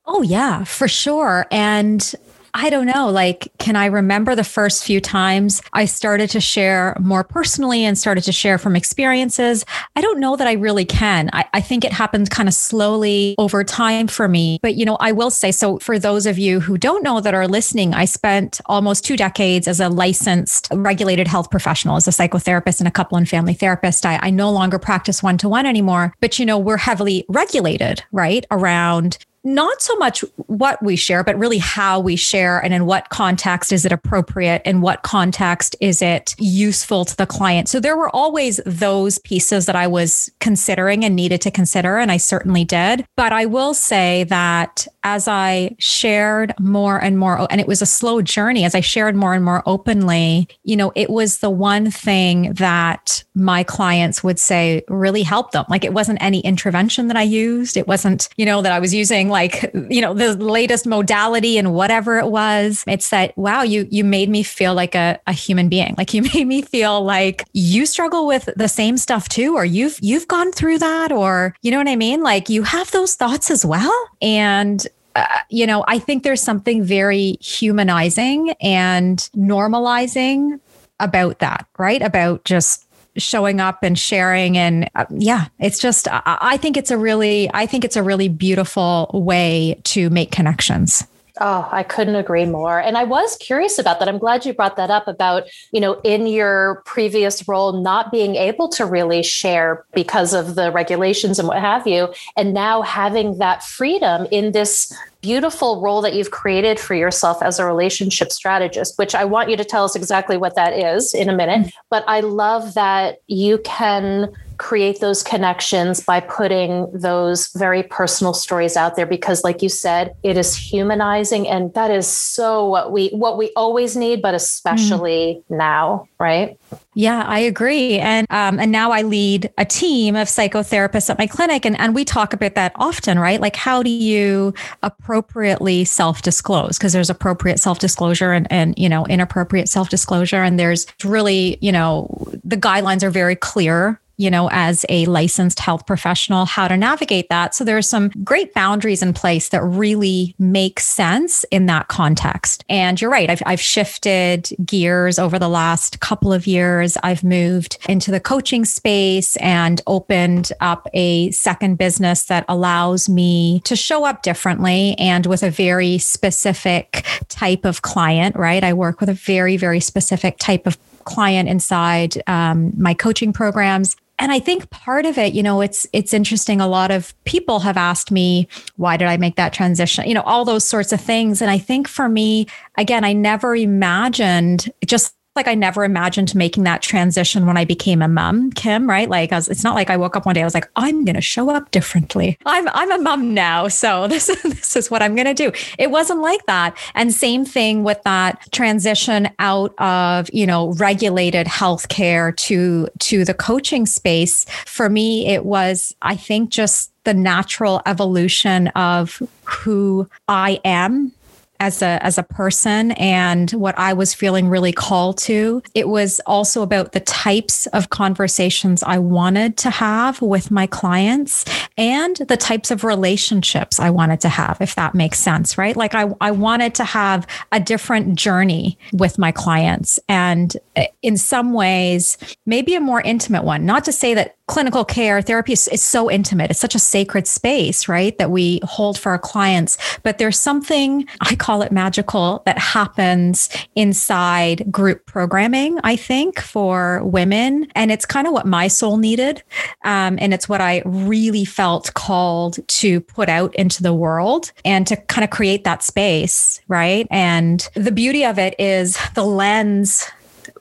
Oh, 0.07 0.23
yeah, 0.23 0.63
for 0.63 0.87
sure. 0.87 1.45
And 1.51 2.15
I 2.53 2.69
don't 2.69 2.85
know. 2.85 3.09
Like, 3.09 3.51
can 3.59 3.75
I 3.75 3.85
remember 3.85 4.35
the 4.35 4.43
first 4.43 4.83
few 4.83 4.99
times 4.99 5.61
I 5.73 5.85
started 5.85 6.29
to 6.31 6.41
share 6.41 6.95
more 6.99 7.23
personally 7.23 7.85
and 7.85 7.97
started 7.97 8.23
to 8.25 8.31
share 8.31 8.57
from 8.57 8.75
experiences? 8.75 9.65
I 9.95 10.01
don't 10.01 10.19
know 10.19 10.35
that 10.35 10.47
I 10.47 10.53
really 10.53 10.85
can. 10.85 11.29
I, 11.33 11.45
I 11.53 11.61
think 11.61 11.85
it 11.85 11.91
happened 11.91 12.29
kind 12.29 12.49
of 12.49 12.53
slowly 12.53 13.35
over 13.37 13.63
time 13.63 14.07
for 14.07 14.27
me. 14.27 14.59
But, 14.61 14.75
you 14.75 14.85
know, 14.85 14.97
I 14.99 15.11
will 15.11 15.29
say 15.29 15.51
so 15.51 15.79
for 15.79 15.99
those 15.99 16.25
of 16.25 16.37
you 16.37 16.59
who 16.59 16.77
don't 16.77 17.03
know 17.03 17.19
that 17.21 17.33
are 17.33 17.47
listening, 17.47 17.93
I 17.93 18.05
spent 18.05 18.61
almost 18.65 19.05
two 19.05 19.17
decades 19.17 19.67
as 19.67 19.79
a 19.79 19.89
licensed 19.89 20.67
regulated 20.71 21.27
health 21.27 21.51
professional, 21.51 21.95
as 21.95 22.07
a 22.07 22.11
psychotherapist 22.11 22.79
and 22.79 22.87
a 22.87 22.91
couple 22.91 23.17
and 23.17 23.27
family 23.27 23.53
therapist. 23.53 24.05
I, 24.05 24.19
I 24.21 24.29
no 24.29 24.51
longer 24.51 24.79
practice 24.79 25.21
one 25.21 25.37
to 25.39 25.49
one 25.49 25.65
anymore, 25.65 26.13
but, 26.19 26.39
you 26.39 26.45
know, 26.45 26.57
we're 26.57 26.77
heavily 26.77 27.25
regulated, 27.27 28.03
right? 28.11 28.45
Around 28.51 29.17
not 29.43 29.81
so 29.81 29.95
much 29.95 30.23
what 30.47 30.81
we 30.83 30.95
share, 30.95 31.23
but 31.23 31.37
really 31.37 31.57
how 31.57 31.99
we 31.99 32.15
share 32.15 32.59
and 32.59 32.73
in 32.73 32.85
what 32.85 33.09
context 33.09 33.71
is 33.71 33.85
it 33.85 33.91
appropriate? 33.91 34.61
In 34.65 34.81
what 34.81 35.03
context 35.03 35.75
is 35.79 36.01
it 36.01 36.35
useful 36.37 37.05
to 37.05 37.15
the 37.15 37.25
client? 37.25 37.69
So 37.69 37.79
there 37.79 37.97
were 37.97 38.13
always 38.15 38.59
those 38.65 39.19
pieces 39.19 39.65
that 39.65 39.75
I 39.75 39.87
was 39.87 40.29
considering 40.39 41.05
and 41.05 41.15
needed 41.15 41.41
to 41.41 41.51
consider, 41.51 41.97
and 41.97 42.11
I 42.11 42.17
certainly 42.17 42.65
did. 42.65 43.05
But 43.15 43.33
I 43.33 43.45
will 43.45 43.73
say 43.73 44.25
that 44.25 44.87
as 45.03 45.27
I 45.27 45.75
shared 45.79 46.53
more 46.59 47.01
and 47.01 47.17
more, 47.17 47.39
oh, 47.39 47.47
and 47.49 47.61
it 47.61 47.67
was 47.67 47.81
a 47.81 47.85
slow 47.85 48.21
journey, 48.21 48.65
as 48.65 48.75
I 48.75 48.81
shared 48.81 49.15
more 49.15 49.33
and 49.33 49.43
more 49.43 49.63
openly, 49.65 50.47
you 50.63 50.75
know, 50.75 50.91
it 50.95 51.09
was 51.09 51.39
the 51.39 51.49
one 51.49 51.89
thing 51.91 52.53
that 52.53 53.23
my 53.35 53.63
clients 53.63 54.23
would 54.23 54.39
say 54.39 54.83
really 54.89 55.23
helped 55.23 55.53
them. 55.53 55.65
Like 55.69 55.85
it 55.85 55.93
wasn't 55.93 56.21
any 56.21 56.41
intervention 56.41 57.07
that 57.07 57.17
I 57.17 57.23
used. 57.23 57.77
It 57.77 57.87
wasn't, 57.87 58.29
you 58.35 58.45
know, 58.45 58.61
that 58.61 58.71
I 58.71 58.79
was 58.79 58.93
using 58.93 59.28
like, 59.29 59.71
you 59.89 60.01
know, 60.01 60.13
the 60.13 60.35
latest 60.35 60.85
modality 60.85 61.57
and 61.57 61.73
whatever 61.73 62.17
it 62.17 62.27
was. 62.27 62.83
It's 62.87 63.09
that, 63.09 63.37
wow, 63.37 63.61
you, 63.61 63.87
you 63.89 64.03
made 64.03 64.29
me 64.29 64.43
feel 64.43 64.73
like 64.73 64.95
a, 64.95 65.19
a 65.27 65.33
human 65.33 65.69
being. 65.69 65.95
Like 65.97 66.13
you 66.13 66.21
made 66.33 66.47
me 66.47 66.61
feel 66.61 67.01
like 67.01 67.45
you 67.53 67.85
struggle 67.85 68.27
with 68.27 68.49
the 68.55 68.67
same 68.67 68.97
stuff 68.97 69.29
too, 69.29 69.55
or 69.55 69.65
you've, 69.65 69.97
you've 70.01 70.27
gone 70.27 70.51
through 70.51 70.79
that, 70.79 71.11
or, 71.11 71.55
you 71.61 71.71
know 71.71 71.77
what 71.77 71.87
I 71.87 71.95
mean? 71.95 72.21
Like 72.21 72.49
you 72.49 72.63
have 72.63 72.91
those 72.91 73.15
thoughts 73.15 73.49
as 73.51 73.65
well. 73.65 73.93
And 74.21 74.85
uh, 75.15 75.25
you 75.49 75.65
know, 75.65 75.83
I 75.87 75.99
think 75.99 76.23
there's 76.23 76.41
something 76.41 76.83
very 76.83 77.37
humanizing 77.41 78.51
and 78.61 79.17
normalizing 79.35 80.59
about 80.99 81.39
that, 81.39 81.65
right? 81.77 82.01
About 82.01 82.45
just 82.45 82.85
showing 83.17 83.59
up 83.59 83.83
and 83.83 83.97
sharing. 83.97 84.57
And 84.57 84.89
uh, 84.95 85.05
yeah 85.11 85.47
it's 85.59 85.79
just 85.79 86.07
I, 86.07 86.21
I 86.25 86.57
think 86.57 86.77
it's 86.77 86.91
a 86.91 86.97
really 86.97 87.49
i 87.53 87.65
think 87.65 87.83
it's 87.83 87.95
a 87.95 88.03
really 88.03 88.29
beautiful 88.29 89.09
way 89.13 89.79
to 89.85 90.09
make 90.09 90.31
connections 90.31 91.05
Oh, 91.41 91.69
I 91.71 91.83
couldn't 91.83 92.15
agree 92.15 92.45
more. 92.45 92.79
And 92.79 92.97
I 92.97 93.05
was 93.05 93.37
curious 93.37 93.79
about 93.79 93.99
that. 93.99 94.09
I'm 94.09 94.17
glad 94.17 94.45
you 94.45 94.53
brought 94.53 94.75
that 94.75 94.89
up 94.89 95.07
about, 95.07 95.43
you 95.71 95.79
know, 95.79 96.01
in 96.03 96.27
your 96.27 96.81
previous 96.85 97.47
role, 97.47 97.81
not 97.81 98.11
being 98.11 98.35
able 98.35 98.67
to 98.69 98.85
really 98.85 99.23
share 99.23 99.85
because 99.93 100.33
of 100.33 100.55
the 100.55 100.69
regulations 100.71 101.39
and 101.39 101.47
what 101.47 101.59
have 101.59 101.87
you. 101.87 102.13
And 102.35 102.53
now 102.53 102.81
having 102.81 103.37
that 103.37 103.63
freedom 103.63 104.27
in 104.31 104.51
this 104.51 104.93
beautiful 105.21 105.81
role 105.81 106.01
that 106.01 106.13
you've 106.13 106.31
created 106.31 106.79
for 106.79 106.93
yourself 106.93 107.41
as 107.41 107.57
a 107.57 107.65
relationship 107.65 108.31
strategist, 108.31 108.97
which 108.97 109.15
I 109.15 109.23
want 109.23 109.49
you 109.49 109.55
to 109.57 109.65
tell 109.65 109.85
us 109.85 109.95
exactly 109.95 110.35
what 110.35 110.55
that 110.55 110.73
is 110.73 111.13
in 111.13 111.29
a 111.29 111.35
minute. 111.35 111.61
Mm-hmm. 111.61 111.79
But 111.89 112.03
I 112.07 112.19
love 112.19 112.73
that 112.73 113.19
you 113.27 113.59
can 113.59 114.33
create 114.59 114.99
those 114.99 115.23
connections 115.23 116.01
by 116.01 116.19
putting 116.19 116.85
those 116.91 117.47
very 117.53 117.81
personal 117.81 118.33
stories 118.33 118.75
out 118.75 118.95
there 118.95 119.05
because 119.05 119.43
like 119.43 119.61
you 119.61 119.69
said 119.69 120.13
it 120.21 120.37
is 120.37 120.55
humanizing 120.55 121.47
and 121.47 121.73
that 121.73 121.89
is 121.89 122.05
so 122.05 122.67
what 122.67 122.91
we 122.91 123.07
what 123.09 123.37
we 123.37 123.51
always 123.55 123.95
need 123.95 124.21
but 124.21 124.35
especially 124.35 125.41
mm. 125.49 125.57
now 125.57 126.07
right 126.19 126.59
yeah, 126.95 127.23
I 127.25 127.39
agree. 127.39 127.97
And 127.97 128.27
um, 128.29 128.59
and 128.59 128.73
now 128.73 128.91
I 128.91 129.03
lead 129.03 129.49
a 129.57 129.63
team 129.63 130.17
of 130.17 130.27
psychotherapists 130.27 131.09
at 131.09 131.17
my 131.17 131.27
clinic, 131.27 131.65
and 131.65 131.79
and 131.79 131.95
we 131.95 132.03
talk 132.03 132.33
about 132.33 132.55
that 132.55 132.73
often, 132.75 133.17
right? 133.17 133.39
Like, 133.39 133.55
how 133.55 133.81
do 133.81 133.89
you 133.89 134.53
appropriately 134.83 135.85
self 135.85 136.21
disclose? 136.23 136.77
Because 136.77 136.91
there's 136.91 137.09
appropriate 137.09 137.61
self 137.61 137.79
disclosure 137.79 138.33
and 138.33 138.47
and 138.51 138.77
you 138.77 138.89
know 138.89 139.05
inappropriate 139.05 139.69
self 139.69 139.87
disclosure, 139.87 140.43
and 140.43 140.59
there's 140.59 140.87
really 141.05 141.57
you 141.61 141.71
know 141.71 142.09
the 142.43 142.57
guidelines 142.57 143.01
are 143.01 143.11
very 143.11 143.35
clear 143.37 144.01
you 144.19 144.29
know, 144.29 144.49
as 144.51 144.85
a 144.89 145.05
licensed 145.05 145.61
health 145.61 145.85
professional, 145.87 146.43
how 146.43 146.67
to 146.67 146.75
navigate 146.75 147.29
that. 147.29 147.55
So 147.55 147.63
there 147.63 147.77
are 147.77 147.81
some 147.81 148.09
great 148.21 148.53
boundaries 148.53 149.01
in 149.01 149.13
place 149.13 149.47
that 149.49 149.63
really 149.63 150.35
make 150.37 150.81
sense 150.81 151.45
in 151.51 151.67
that 151.67 151.87
context. 151.87 152.65
And 152.67 152.99
you're 152.99 153.09
right, 153.09 153.29
I've, 153.29 153.41
I've 153.45 153.61
shifted 153.61 154.49
gears 154.65 155.19
over 155.19 155.39
the 155.39 155.47
last 155.47 156.01
couple 156.01 156.33
of 156.33 156.45
years. 156.45 156.97
I've 157.01 157.23
moved 157.23 157.77
into 157.87 158.11
the 158.11 158.19
coaching 158.19 158.65
space 158.65 159.37
and 159.37 159.81
opened 159.87 160.51
up 160.59 160.89
a 160.93 161.31
second 161.31 161.77
business 161.77 162.25
that 162.25 162.43
allows 162.49 163.07
me 163.07 163.61
to 163.61 163.77
show 163.77 164.03
up 164.03 164.21
differently 164.21 164.95
and 164.99 165.25
with 165.27 165.43
a 165.43 165.49
very 165.49 165.97
specific 165.97 167.05
type 167.29 167.63
of 167.63 167.83
client, 167.83 168.35
right? 168.35 168.65
I 168.65 168.73
work 168.73 168.99
with 168.99 169.07
a 169.07 169.13
very, 169.13 169.55
very 169.55 169.79
specific 169.79 170.39
type 170.39 170.67
of 170.67 170.77
client 171.05 171.47
inside 171.47 172.21
um, 172.27 172.73
my 172.77 172.93
coaching 172.93 173.31
programs 173.31 173.95
and 174.19 174.33
I 174.33 174.39
think 174.39 174.69
part 174.69 175.05
of 175.05 175.17
it, 175.17 175.33
you 175.33 175.41
know, 175.41 175.61
it's 175.61 175.87
it's 175.93 176.13
interesting. 176.13 176.59
A 176.59 176.67
lot 176.67 176.91
of 176.91 177.13
people 177.23 177.59
have 177.59 177.77
asked 177.77 178.11
me, 178.11 178.47
why 178.75 178.97
did 178.97 179.07
I 179.07 179.15
make 179.15 179.37
that 179.37 179.53
transition? 179.53 180.07
You 180.07 180.13
know, 180.13 180.23
all 180.23 180.43
those 180.43 180.65
sorts 180.65 180.91
of 180.91 180.99
things. 180.99 181.41
And 181.41 181.49
I 181.49 181.57
think 181.57 181.87
for 181.87 182.09
me, 182.09 182.45
again, 182.77 183.05
I 183.05 183.13
never 183.13 183.55
imagined 183.55 184.71
just 184.85 185.15
like 185.39 185.47
I 185.47 185.55
never 185.55 185.83
imagined 185.83 186.35
making 186.35 186.65
that 186.65 186.81
transition 186.81 187.45
when 187.45 187.55
I 187.57 187.63
became 187.65 188.01
a 188.01 188.07
mom, 188.07 188.51
Kim, 188.51 188.89
right? 188.89 189.09
Like 189.09 189.31
was, 189.39 189.47
it's 189.47 189.63
not 189.63 189.73
like 189.73 189.89
I 189.89 189.95
woke 189.95 190.17
up 190.17 190.25
one 190.25 190.35
day, 190.35 190.41
I 190.41 190.43
was 190.43 190.53
like, 190.53 190.69
I'm 190.75 191.05
going 191.05 191.15
to 191.15 191.21
show 191.21 191.49
up 191.49 191.71
differently. 191.71 192.37
I'm, 192.45 192.67
I'm 192.69 192.91
a 192.91 192.97
mom 192.97 193.33
now. 193.33 193.69
So 193.69 194.07
this 194.09 194.27
is, 194.29 194.41
this 194.43 194.75
is 194.75 194.91
what 194.91 195.01
I'm 195.01 195.15
going 195.15 195.27
to 195.27 195.33
do. 195.33 195.51
It 195.77 195.91
wasn't 195.91 196.21
like 196.21 196.45
that. 196.45 196.77
And 196.93 197.13
same 197.13 197.45
thing 197.45 197.83
with 197.83 198.01
that 198.03 198.51
transition 198.51 199.29
out 199.39 199.73
of, 199.79 200.29
you 200.33 200.45
know, 200.45 200.73
regulated 200.73 201.47
healthcare 201.47 202.35
to, 202.35 202.89
to 202.99 203.23
the 203.23 203.33
coaching 203.33 203.85
space. 203.85 204.45
For 204.65 204.89
me, 204.89 205.27
it 205.27 205.45
was, 205.45 205.95
I 206.01 206.15
think 206.15 206.49
just 206.49 206.91
the 207.05 207.13
natural 207.13 207.81
evolution 207.85 208.67
of 208.69 209.21
who 209.45 210.07
I 210.27 210.59
am 210.65 211.13
as 211.59 211.81
a 211.81 212.03
as 212.03 212.17
a 212.17 212.23
person 212.23 212.91
and 212.91 213.51
what 213.51 213.77
I 213.77 213.93
was 213.93 214.13
feeling 214.13 214.49
really 214.49 214.71
called 214.71 215.17
to. 215.19 215.61
It 215.73 215.89
was 215.89 216.19
also 216.25 216.61
about 216.61 216.93
the 216.93 216.99
types 217.01 217.67
of 217.67 217.89
conversations 217.89 218.83
I 218.83 218.97
wanted 218.99 219.57
to 219.57 219.69
have 219.69 220.21
with 220.21 220.51
my 220.51 220.67
clients 220.67 221.45
and 221.77 222.15
the 222.15 222.37
types 222.37 222.71
of 222.71 222.83
relationships 222.83 223.79
I 223.79 223.89
wanted 223.89 224.21
to 224.21 224.29
have, 224.29 224.61
if 224.61 224.75
that 224.75 224.95
makes 224.95 225.19
sense, 225.19 225.57
right? 225.57 225.75
Like 225.75 225.95
I, 225.95 226.13
I 226.21 226.31
wanted 226.31 226.75
to 226.75 226.83
have 226.83 227.27
a 227.51 227.59
different 227.59 228.15
journey 228.15 228.77
with 228.93 229.17
my 229.17 229.31
clients 229.31 229.99
and 230.07 230.55
uh, 230.75 230.83
in 231.01 231.17
some 231.17 231.53
ways, 231.53 232.17
maybe 232.45 232.75
a 232.75 232.79
more 232.79 233.01
intimate 233.01 233.43
one. 233.43 233.65
Not 233.65 233.83
to 233.85 233.91
say 233.91 234.13
that 234.13 234.35
clinical 234.49 234.83
care 234.83 235.21
therapy 235.21 235.53
is, 235.53 235.67
is 235.67 235.85
so 235.85 236.09
intimate. 236.09 236.49
It's 236.49 236.59
such 236.59 236.73
a 236.73 236.79
sacred 236.79 237.27
space, 237.27 237.87
right? 237.87 238.17
That 238.17 238.31
we 238.31 238.59
hold 238.63 238.97
for 238.97 239.11
our 239.11 239.19
clients. 239.19 239.77
But 240.01 240.17
there's 240.17 240.39
something, 240.39 241.07
I 241.21 241.35
call 241.35 241.61
it 241.61 241.71
magical, 241.71 242.41
that 242.47 242.57
happens 242.57 243.49
inside 243.75 244.69
group 244.71 245.05
programming, 245.05 245.79
I 245.83 245.95
think, 245.95 246.39
for 246.41 247.03
women. 247.03 247.67
And 247.75 247.91
it's 247.91 248.07
kind 248.07 248.25
of 248.25 248.33
what 248.33 248.47
my 248.47 248.67
soul 248.67 248.97
needed. 248.97 249.43
Um, 249.83 250.17
and 250.19 250.33
it's 250.33 250.49
what 250.49 250.61
I 250.61 250.81
really 250.83 251.45
felt 251.45 251.93
called 251.93 252.57
to 252.79 253.01
put 253.01 253.29
out 253.29 253.53
into 253.55 253.83
the 253.83 253.93
world 253.93 254.51
and 254.65 254.87
to 254.87 254.95
kind 254.95 255.23
of 255.23 255.29
create 255.29 255.63
that 255.65 255.83
space, 255.83 256.59
right? 256.67 257.05
And 257.11 257.69
the 257.75 257.91
beauty 257.91 258.25
of 258.25 258.39
it 258.39 258.55
is 258.57 258.97
the 259.13 259.23
lens 259.23 260.09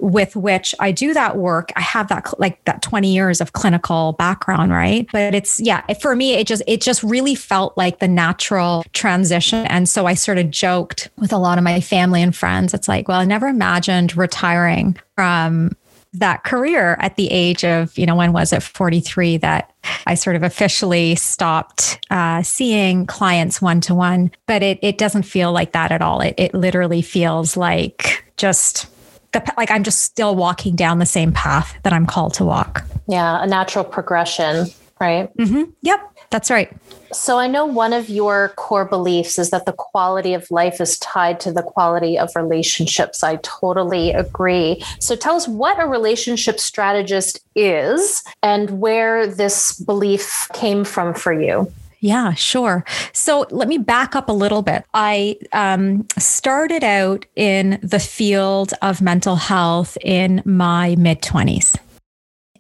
with 0.01 0.37
which 0.37 0.75
I 0.79 0.93
do 0.93 1.15
that 1.15 1.37
work. 1.37 1.73
I 1.77 1.81
have 1.81 2.09
that 2.09 2.39
like 2.39 2.65
that 2.65 2.83
20 2.83 3.13
years 3.13 3.41
of 3.41 3.53
clinical 3.53 4.13
background, 4.13 4.73
right? 4.73 5.09
But 5.13 5.35
it's 5.35 5.61
yeah, 5.61 5.83
for 5.95 6.15
me 6.15 6.35
it 6.35 6.47
just 6.47 6.63
it 6.67 6.81
just 6.81 7.03
really 7.03 7.35
felt 7.35 7.77
like 7.77 7.99
the 7.99 8.09
natural 8.09 8.85
transition 8.93 9.67
and 9.67 9.89
so 9.89 10.07
I 10.07 10.15
sort 10.15 10.39
of 10.39 10.51
joked 10.51 11.11
with 11.19 11.33
a 11.33 11.39
lot 11.39 11.59
of 11.59 11.65
my 11.65 11.81
family 11.81 12.23
and 12.23 12.35
friends. 12.35 12.75
It's 12.75 12.89
like, 12.89 13.09
well, 13.09 13.21
I 13.21 13.25
never 13.25 13.47
imagined 13.47 14.17
retiring 14.17 14.97
from 15.15 15.77
that 16.15 16.45
career 16.45 16.97
at 17.01 17.17
the 17.17 17.31
age 17.31 17.65
of, 17.65 17.97
you 17.99 18.07
know, 18.07 18.17
when 18.17 18.33
was 18.33 18.53
it 18.53 18.63
43 18.63 19.39
that 19.39 19.73
I 20.07 20.15
sort 20.15 20.37
of 20.37 20.43
officially 20.43 21.15
stopped 21.15 21.99
uh, 22.11 22.43
seeing 22.43 23.07
clients 23.07 23.61
one 23.61 23.81
to 23.83 23.95
one. 23.95 24.31
But 24.47 24.63
it, 24.63 24.79
it 24.83 24.99
doesn't 24.99 25.25
feel 25.25 25.53
like 25.53 25.73
that 25.73 25.93
at 25.93 26.03
all. 26.03 26.21
It, 26.21 26.35
it 26.39 26.55
literally 26.55 27.03
feels 27.03 27.57
like 27.57 28.25
just 28.37 28.87
the 29.33 29.53
like 29.57 29.71
I'm 29.71 29.85
just 29.85 30.01
still 30.03 30.35
walking 30.35 30.77
down 30.77 30.99
the 30.99 31.07
same 31.07 31.33
path 31.33 31.77
that 31.83 31.93
I'm 31.93 32.07
called 32.07 32.35
to 32.35 32.45
walk. 32.45 32.85
Yeah, 33.07 33.43
a 33.43 33.47
natural 33.47 33.85
progression, 33.85 34.67
right? 35.01 35.35
Mm-hmm. 35.37 35.71
Yep, 35.83 36.13
that's 36.31 36.51
right. 36.51 36.75
So 37.11 37.39
I 37.39 37.47
know 37.47 37.65
one 37.65 37.95
of 37.95 38.11
your 38.11 38.51
core 38.57 38.85
beliefs 38.85 39.39
is 39.39 39.49
that 39.51 39.65
the 39.65 39.73
quality 39.73 40.35
of 40.35 40.51
life 40.51 40.79
is 40.81 40.99
tied 40.99 41.41
to 41.41 41.53
the 41.53 41.63
quality 41.63 42.19
of 42.19 42.31
relationships. 42.37 43.25
I 43.25 43.37
totally 43.37 44.13
agree. 44.13 44.85
So 45.01 45.17
tell 45.17 45.35
us 45.37 45.49
what 45.49 45.83
a 45.83 45.87
relationship 45.87 46.61
strategist 46.61 47.41
is 47.55 48.23
and 48.43 48.79
where 48.79 49.27
this 49.27 49.79
belief 49.81 50.49
came 50.53 50.85
from 50.85 51.15
for 51.15 51.33
you. 51.33 51.73
Yeah, 52.01 52.35
sure. 52.35 52.85
So 53.13 53.47
let 53.51 53.67
me 53.69 53.79
back 53.79 54.15
up 54.15 54.29
a 54.29 54.33
little 54.33 54.63
bit. 54.63 54.85
I 54.95 55.37
um, 55.53 56.07
started 56.17 56.85
out 56.85 57.27
in 57.35 57.81
the 57.83 57.99
field 57.99 58.73
of 58.83 59.03
mental 59.03 59.37
health 59.37 59.99
in 60.03 60.43
my 60.45 60.95
mid 60.97 61.23
20s. 61.23 61.77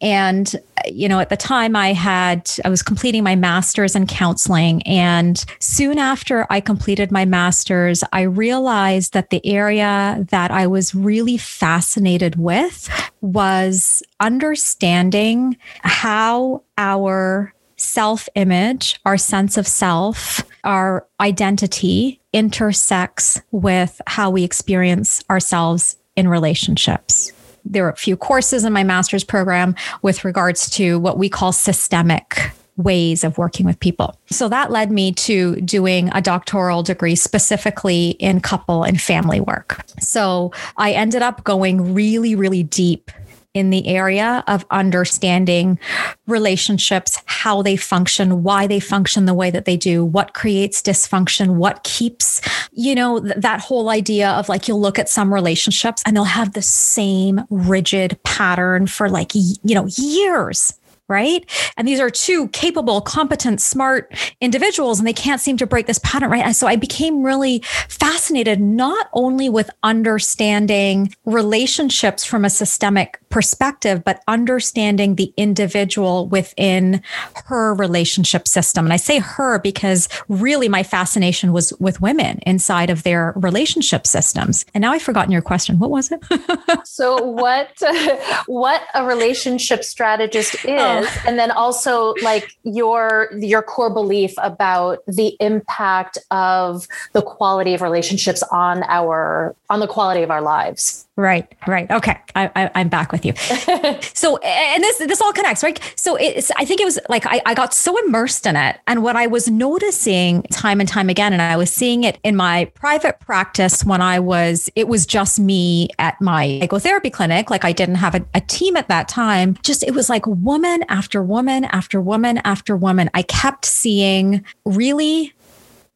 And, 0.00 0.54
you 0.87 1.09
know, 1.09 1.18
at 1.18 1.28
the 1.28 1.37
time 1.37 1.75
I 1.75 1.92
had, 1.92 2.50
I 2.64 2.68
was 2.68 2.83
completing 2.83 3.25
my 3.25 3.35
master's 3.35 3.97
in 3.97 4.07
counseling. 4.07 4.83
And 4.83 5.45
soon 5.59 5.99
after 5.99 6.47
I 6.50 6.61
completed 6.61 7.11
my 7.11 7.25
master's, 7.25 8.04
I 8.12 8.23
realized 8.23 9.12
that 9.12 9.30
the 9.30 9.45
area 9.45 10.25
that 10.30 10.50
I 10.50 10.66
was 10.66 10.95
really 10.95 11.37
fascinated 11.37 12.37
with 12.37 12.88
was 13.21 14.02
understanding 14.21 15.57
how 15.83 16.62
our 16.76 17.52
self 17.78 18.28
image, 18.35 19.00
our 19.04 19.16
sense 19.16 19.56
of 19.56 19.66
self, 19.66 20.42
our 20.64 21.06
identity 21.20 22.20
intersects 22.32 23.40
with 23.52 24.00
how 24.06 24.30
we 24.30 24.44
experience 24.44 25.25
ourselves 25.30 25.97
in 26.16 26.28
relationships. 26.28 27.32
There 27.64 27.87
are 27.87 27.90
a 27.90 27.97
few 27.97 28.16
courses 28.16 28.64
in 28.64 28.73
my 28.73 28.85
master's 28.85 29.25
program 29.25 29.75
with 30.02 30.25
regards 30.25 30.68
to 30.70 30.99
what 30.99 31.18
we 31.18 31.28
call 31.28 31.52
systemic 31.52 32.50
ways 32.76 33.25
of 33.25 33.37
working 33.37 33.66
with 33.66 33.78
people. 33.80 34.18
So 34.30 34.49
that 34.49 34.70
led 34.70 34.90
me 34.90 35.12
to 35.12 35.56
doing 35.61 36.11
a 36.14 36.23
doctoral 36.23 36.82
degree 36.82 37.16
specifically 37.16 38.11
in 38.20 38.40
couple 38.40 38.85
and 38.85 39.00
family 39.00 39.40
work. 39.40 39.85
So 40.00 40.52
I 40.76 40.92
ended 40.92 41.20
up 41.20 41.44
going 41.44 41.92
really, 41.92 42.35
really 42.35 42.62
deep 42.62 43.11
in 43.58 43.70
the 43.70 43.86
area 43.86 44.42
of 44.46 44.64
understanding 44.70 45.78
relationships, 46.26 47.20
how 47.26 47.62
they 47.62 47.76
function, 47.76 48.42
why 48.42 48.66
they 48.66 48.80
function 48.80 49.26
the 49.26 49.34
way 49.34 49.50
that 49.50 49.64
they 49.64 49.76
do, 49.76 50.04
what 50.04 50.34
creates 50.34 50.80
dysfunction, 50.80 51.56
what 51.56 51.82
keeps, 51.84 52.40
you 52.72 52.94
know, 52.94 53.20
th- 53.20 53.34
that 53.36 53.60
whole 53.60 53.88
idea 53.90 54.30
of 54.30 54.48
like 54.48 54.68
you'll 54.68 54.80
look 54.80 54.98
at 54.98 55.08
some 55.08 55.32
relationships 55.32 56.02
and 56.06 56.16
they'll 56.16 56.24
have 56.24 56.52
the 56.52 56.62
same 56.62 57.40
rigid 57.50 58.18
pattern 58.22 58.86
for 58.86 59.08
like, 59.08 59.32
you 59.34 59.74
know, 59.74 59.86
years 59.96 60.72
right? 61.08 61.48
And 61.76 61.88
these 61.88 62.00
are 62.00 62.10
two 62.10 62.48
capable, 62.48 63.00
competent, 63.00 63.60
smart 63.60 64.14
individuals, 64.40 64.98
and 64.98 65.08
they 65.08 65.12
can't 65.12 65.40
seem 65.40 65.56
to 65.56 65.66
break 65.66 65.86
this 65.86 65.98
pattern, 66.00 66.30
right? 66.30 66.44
And 66.44 66.54
so 66.54 66.66
I 66.66 66.76
became 66.76 67.22
really 67.22 67.60
fascinated 67.88 68.60
not 68.60 69.08
only 69.14 69.48
with 69.48 69.70
understanding 69.82 71.14
relationships 71.24 72.24
from 72.24 72.44
a 72.44 72.50
systemic 72.50 73.18
perspective, 73.30 74.04
but 74.04 74.22
understanding 74.28 75.14
the 75.14 75.32
individual 75.36 76.28
within 76.28 77.02
her 77.46 77.74
relationship 77.74 78.46
system. 78.46 78.84
And 78.84 78.92
I 78.92 78.96
say 78.96 79.18
her 79.18 79.58
because 79.58 80.08
really 80.28 80.68
my 80.68 80.82
fascination 80.82 81.52
was 81.52 81.72
with 81.78 82.00
women 82.00 82.40
inside 82.46 82.90
of 82.90 83.02
their 83.02 83.32
relationship 83.36 84.06
systems. 84.06 84.66
And 84.74 84.82
now 84.82 84.92
I've 84.92 85.02
forgotten 85.02 85.32
your 85.32 85.42
question. 85.42 85.78
What 85.78 85.90
was 85.90 86.12
it? 86.12 86.22
so 86.84 87.22
what 87.22 87.70
what 88.46 88.82
a 88.94 89.06
relationship 89.06 89.84
strategist 89.84 90.54
is 90.64 90.80
oh 90.80 90.97
and 91.26 91.38
then 91.38 91.50
also 91.50 92.14
like 92.22 92.56
your 92.62 93.30
your 93.38 93.62
core 93.62 93.90
belief 93.90 94.34
about 94.38 95.04
the 95.06 95.36
impact 95.40 96.18
of 96.30 96.86
the 97.12 97.22
quality 97.22 97.74
of 97.74 97.82
relationships 97.82 98.42
on 98.50 98.82
our 98.84 99.54
on 99.70 99.80
the 99.80 99.88
quality 99.88 100.22
of 100.22 100.30
our 100.30 100.42
lives 100.42 101.07
Right, 101.18 101.52
right. 101.66 101.90
Okay, 101.90 102.16
I, 102.37 102.48
I, 102.54 102.80
am 102.80 102.88
back 102.88 103.10
with 103.10 103.25
you. 103.25 103.34
so, 104.14 104.37
and 104.37 104.84
this 104.84 104.98
this 104.98 105.20
all 105.20 105.32
connects, 105.32 105.64
right? 105.64 105.80
So, 105.96 106.14
it's 106.14 106.52
I 106.56 106.64
think 106.64 106.80
it 106.80 106.84
was 106.84 106.96
like 107.08 107.26
I, 107.26 107.42
I 107.44 107.54
got 107.54 107.75
so 107.75 107.98
immersed 108.06 108.46
in 108.46 108.54
it, 108.54 108.76
and 108.87 109.02
what 109.02 109.16
I 109.16 109.26
was 109.26 109.48
noticing 109.48 110.44
time 110.44 110.78
and 110.78 110.88
time 110.88 111.08
again, 111.08 111.32
and 111.32 111.42
I 111.42 111.56
was 111.56 111.72
seeing 111.72 112.04
it 112.04 112.20
in 112.22 112.37
my 112.37 112.66
private 112.76 113.18
practice 113.18 113.84
when 113.84 114.00
I 114.00 114.20
was 114.20 114.70
it 114.76 114.87
was 114.87 115.06
just 115.06 115.40
me 115.40 115.88
at 115.98 116.20
my 116.20 116.60
psychotherapy 116.60 117.10
clinic, 117.10 117.50
like 117.50 117.64
I 117.64 117.72
didn't 117.72 117.96
have 117.96 118.14
a, 118.14 118.25
a 118.34 118.40
team 118.40 118.76
at 118.76 118.87
that 118.87 119.08
time. 119.08 119.58
Just 119.64 119.82
it 119.82 119.96
was 119.96 120.08
like 120.08 120.25
woman 120.25 120.84
after 120.88 121.20
woman 121.20 121.64
after 121.64 122.00
woman 122.00 122.38
after 122.44 122.76
woman. 122.76 123.10
I 123.12 123.22
kept 123.22 123.64
seeing 123.64 124.44
really 124.64 125.34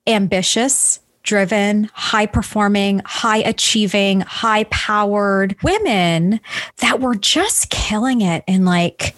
ambitious 0.08 0.98
driven, 1.22 1.90
high 1.94 2.26
performing, 2.26 3.00
high 3.04 3.38
achieving, 3.38 4.20
high 4.20 4.64
powered 4.64 5.56
women 5.62 6.40
that 6.78 7.00
were 7.00 7.14
just 7.14 7.70
killing 7.70 8.20
it 8.20 8.44
in 8.46 8.64
like 8.64 9.14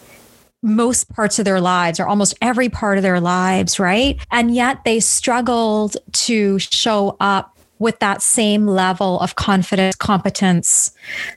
most 0.63 1.11
parts 1.11 1.39
of 1.39 1.45
their 1.45 1.61
lives 1.61 2.01
or 2.01 2.07
almost 2.07 2.35
every 2.41 2.69
part 2.71 2.97
of 2.97 3.03
their 3.03 3.21
lives, 3.21 3.79
right? 3.79 4.19
And 4.31 4.55
yet 4.55 4.85
they 4.85 4.99
struggled 4.99 5.97
to 6.13 6.59
show 6.59 7.17
up 7.21 7.54
with 7.79 7.99
that 7.99 8.23
same 8.23 8.67
level 8.67 9.19
of 9.21 9.37
confidence, 9.37 9.97
competence, 9.97 10.93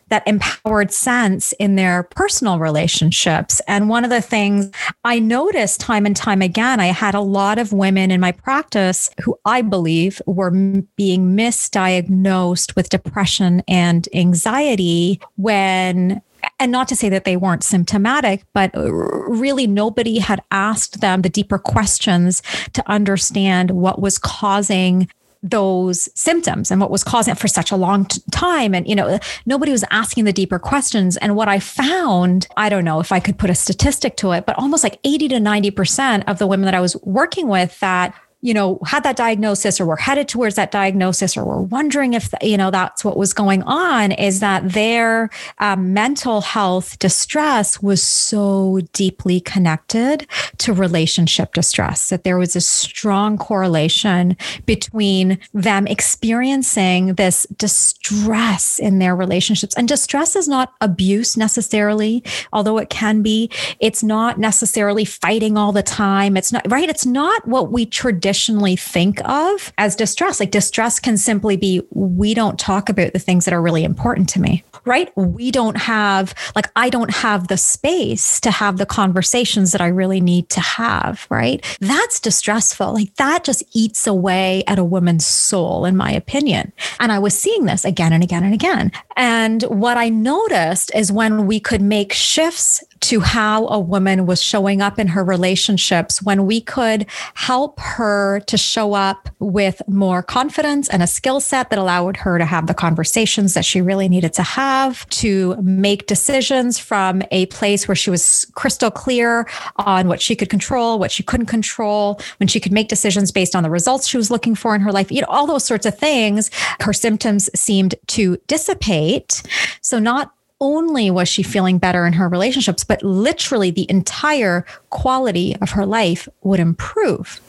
that 0.09 0.27
empowered 0.27 0.91
sense 0.91 1.51
in 1.53 1.75
their 1.75 2.03
personal 2.03 2.59
relationships. 2.59 3.61
And 3.67 3.89
one 3.89 4.03
of 4.03 4.09
the 4.09 4.21
things 4.21 4.71
I 5.03 5.19
noticed 5.19 5.79
time 5.79 6.05
and 6.05 6.15
time 6.15 6.41
again, 6.41 6.79
I 6.79 6.87
had 6.87 7.15
a 7.15 7.21
lot 7.21 7.57
of 7.57 7.73
women 7.73 8.11
in 8.11 8.19
my 8.19 8.31
practice 8.31 9.09
who 9.23 9.37
I 9.45 9.61
believe 9.61 10.21
were 10.25 10.51
being 10.51 11.35
misdiagnosed 11.35 12.75
with 12.75 12.89
depression 12.89 13.63
and 13.67 14.07
anxiety 14.13 15.19
when 15.35 16.21
and 16.59 16.71
not 16.71 16.87
to 16.87 16.95
say 16.95 17.09
that 17.09 17.23
they 17.23 17.37
weren't 17.37 17.63
symptomatic, 17.63 18.43
but 18.53 18.75
uh, 18.75 18.91
really 18.91 19.67
nobody 19.67 20.19
had 20.19 20.41
asked 20.51 21.01
them 21.01 21.21
the 21.21 21.29
deeper 21.29 21.59
questions 21.59 22.41
to 22.73 22.83
understand 22.89 23.71
what 23.71 24.01
was 24.01 24.17
causing 24.17 25.07
those 25.43 26.09
symptoms 26.19 26.71
and 26.71 26.81
what 26.81 26.91
was 26.91 27.03
causing 27.03 27.31
it 27.33 27.37
for 27.37 27.47
such 27.47 27.71
a 27.71 27.75
long 27.75 28.05
t- 28.05 28.21
time. 28.31 28.73
And 28.73 28.87
you 28.87 28.95
know 28.95 29.19
nobody 29.45 29.71
was 29.71 29.83
asking 29.91 30.25
the 30.25 30.33
deeper 30.33 30.59
questions. 30.59 31.17
And 31.17 31.35
what 31.35 31.47
i 31.47 31.59
found 31.59 32.47
i 32.57 32.69
don't 32.69 32.83
know 32.83 32.99
if 32.99 33.11
i 33.11 33.19
could 33.19 33.37
put 33.37 33.49
a 33.49 33.55
statistic 33.55 34.17
to 34.17 34.31
it 34.31 34.45
but 34.45 34.57
almost 34.57 34.83
like 34.83 34.99
80 35.03 35.29
to 35.29 35.35
90% 35.35 36.23
of 36.27 36.39
the 36.39 36.47
women 36.47 36.65
that 36.65 36.75
i 36.75 36.81
was 36.81 36.95
working 37.03 37.47
with 37.47 37.79
that 37.79 38.13
you 38.41 38.53
know, 38.53 38.79
had 38.85 39.01
that 39.03 39.15
diagnosis 39.15 39.81
or 39.81 39.85
were 39.87 39.97
headed 39.97 40.27
towards 40.27 40.55
that 40.55 40.71
diagnosis 40.71 41.35
or 41.35 41.43
were 41.43 41.61
wondering 41.61 42.13
if, 42.13 42.31
you 42.41 42.55
know, 42.55 42.69
that's 42.69 43.03
what 43.03 43.17
was 43.17 43.33
going 43.33 43.63
on 43.63 44.11
is 44.11 44.41
that 44.41 44.73
their 44.73 45.31
um, 45.57 45.91
mental 45.91 46.41
health 46.41 46.99
distress 46.99 47.81
was 47.81 48.03
so 48.03 48.79
deeply 48.93 49.39
connected 49.39 50.27
to 50.59 50.71
relationship 50.71 51.53
distress, 51.53 52.09
that 52.09 52.23
there 52.23 52.37
was 52.37 52.55
a 52.55 52.61
strong 52.61 53.39
correlation 53.39 54.37
between 54.67 55.39
them 55.53 55.87
experiencing 55.87 57.15
this 57.15 57.47
distress 57.57 58.77
in 58.77 58.99
their 58.99 59.15
relationships. 59.15 59.73
And 59.75 59.87
distress 59.87 60.35
is 60.35 60.47
not 60.47 60.73
abuse 60.79 61.37
necessarily, 61.37 62.23
although 62.53 62.77
it 62.77 62.91
can 62.91 63.23
be. 63.23 63.49
It's 63.79 64.03
not 64.03 64.37
necessarily 64.39 65.05
fighting 65.05 65.57
all 65.57 65.71
the 65.71 65.81
time. 65.81 66.37
It's 66.37 66.51
not, 66.51 66.69
right? 66.69 66.87
It's 66.87 67.05
not 67.05 67.47
what 67.47 67.71
we 67.71 67.87
traditionally 67.87 68.26
traditionally 68.27 68.75
think 68.75 69.21
of 69.23 69.71
as 69.77 69.95
distress. 69.95 70.41
Like 70.41 70.51
distress 70.51 70.99
can 70.99 71.15
simply 71.15 71.55
be, 71.55 71.81
we 71.91 72.33
don't 72.33 72.59
talk 72.59 72.89
about 72.89 73.13
the 73.13 73.19
things 73.19 73.45
that 73.45 73.53
are 73.53 73.61
really 73.61 73.85
important 73.85 74.27
to 74.29 74.41
me, 74.41 74.65
right? 74.83 75.15
We 75.15 75.49
don't 75.49 75.77
have, 75.77 76.35
like, 76.53 76.69
I 76.75 76.89
don't 76.89 77.13
have 77.13 77.47
the 77.47 77.55
space 77.55 78.41
to 78.41 78.51
have 78.51 78.79
the 78.79 78.85
conversations 78.85 79.71
that 79.71 79.79
I 79.79 79.87
really 79.87 80.19
need 80.19 80.49
to 80.49 80.59
have, 80.59 81.25
right? 81.29 81.65
That's 81.79 82.19
distressful. 82.19 82.93
Like 82.93 83.15
that 83.15 83.45
just 83.45 83.63
eats 83.73 84.05
away 84.05 84.65
at 84.67 84.77
a 84.77 84.83
woman's 84.83 85.25
soul, 85.25 85.85
in 85.85 85.95
my 85.95 86.11
opinion. 86.11 86.73
And 86.99 87.13
I 87.13 87.19
was 87.19 87.37
seeing 87.37 87.63
this 87.63 87.85
again 87.85 88.11
and 88.11 88.23
again 88.23 88.43
and 88.43 88.53
again. 88.53 88.91
And 89.15 89.63
what 89.63 89.95
I 89.95 90.09
noticed 90.09 90.91
is 90.93 91.13
when 91.13 91.47
we 91.47 91.61
could 91.61 91.81
make 91.81 92.11
shifts 92.11 92.83
to 93.01 93.19
how 93.19 93.67
a 93.67 93.79
woman 93.79 94.25
was 94.25 94.41
showing 94.41 94.81
up 94.81 94.99
in 94.99 95.07
her 95.07 95.23
relationships, 95.23 96.21
when 96.21 96.45
we 96.45 96.61
could 96.61 97.05
help 97.33 97.79
her 97.79 98.39
to 98.41 98.57
show 98.57 98.93
up 98.93 99.29
with 99.39 99.81
more 99.87 100.21
confidence 100.23 100.89
and 100.89 101.03
a 101.03 101.07
skill 101.07 101.39
set 101.39 101.69
that 101.69 101.79
allowed 101.79 102.17
her 102.17 102.37
to 102.37 102.45
have 102.45 102.67
the 102.67 102.73
conversations 102.73 103.53
that 103.53 103.65
she 103.65 103.81
really 103.81 104.09
needed 104.09 104.33
to 104.33 104.43
have, 104.43 105.07
to 105.09 105.55
make 105.61 106.07
decisions 106.07 106.79
from 106.79 107.21
a 107.31 107.45
place 107.47 107.87
where 107.87 107.95
she 107.95 108.09
was 108.09 108.45
crystal 108.55 108.91
clear 108.91 109.47
on 109.77 110.07
what 110.07 110.21
she 110.21 110.35
could 110.35 110.49
control, 110.49 110.99
what 110.99 111.11
she 111.11 111.23
couldn't 111.23 111.47
control, 111.47 112.19
when 112.37 112.47
she 112.47 112.59
could 112.59 112.71
make 112.71 112.87
decisions 112.87 113.31
based 113.31 113.55
on 113.55 113.63
the 113.63 113.69
results 113.69 114.07
she 114.07 114.17
was 114.17 114.31
looking 114.31 114.55
for 114.55 114.75
in 114.75 114.81
her 114.81 114.91
life, 114.91 115.11
you 115.11 115.21
know, 115.21 115.27
all 115.27 115.47
those 115.47 115.65
sorts 115.65 115.85
of 115.85 115.97
things. 115.97 116.49
Her 116.81 116.93
symptoms 116.93 117.49
seemed 117.55 117.95
to 118.07 118.37
dissipate. 118.47 119.43
So, 119.81 119.99
not 119.99 120.33
only 120.59 121.11
was 121.11 121.29
she 121.29 121.43
feeling 121.43 121.77
better 121.77 122.05
in 122.05 122.13
her 122.13 122.27
relationships, 122.27 122.83
but 122.83 123.03
literally 123.03 123.71
the 123.71 123.89
entire 123.89 124.65
quality 124.89 125.55
of 125.61 125.71
her 125.71 125.85
life 125.85 126.27
would 126.41 126.59
improve. 126.59 127.41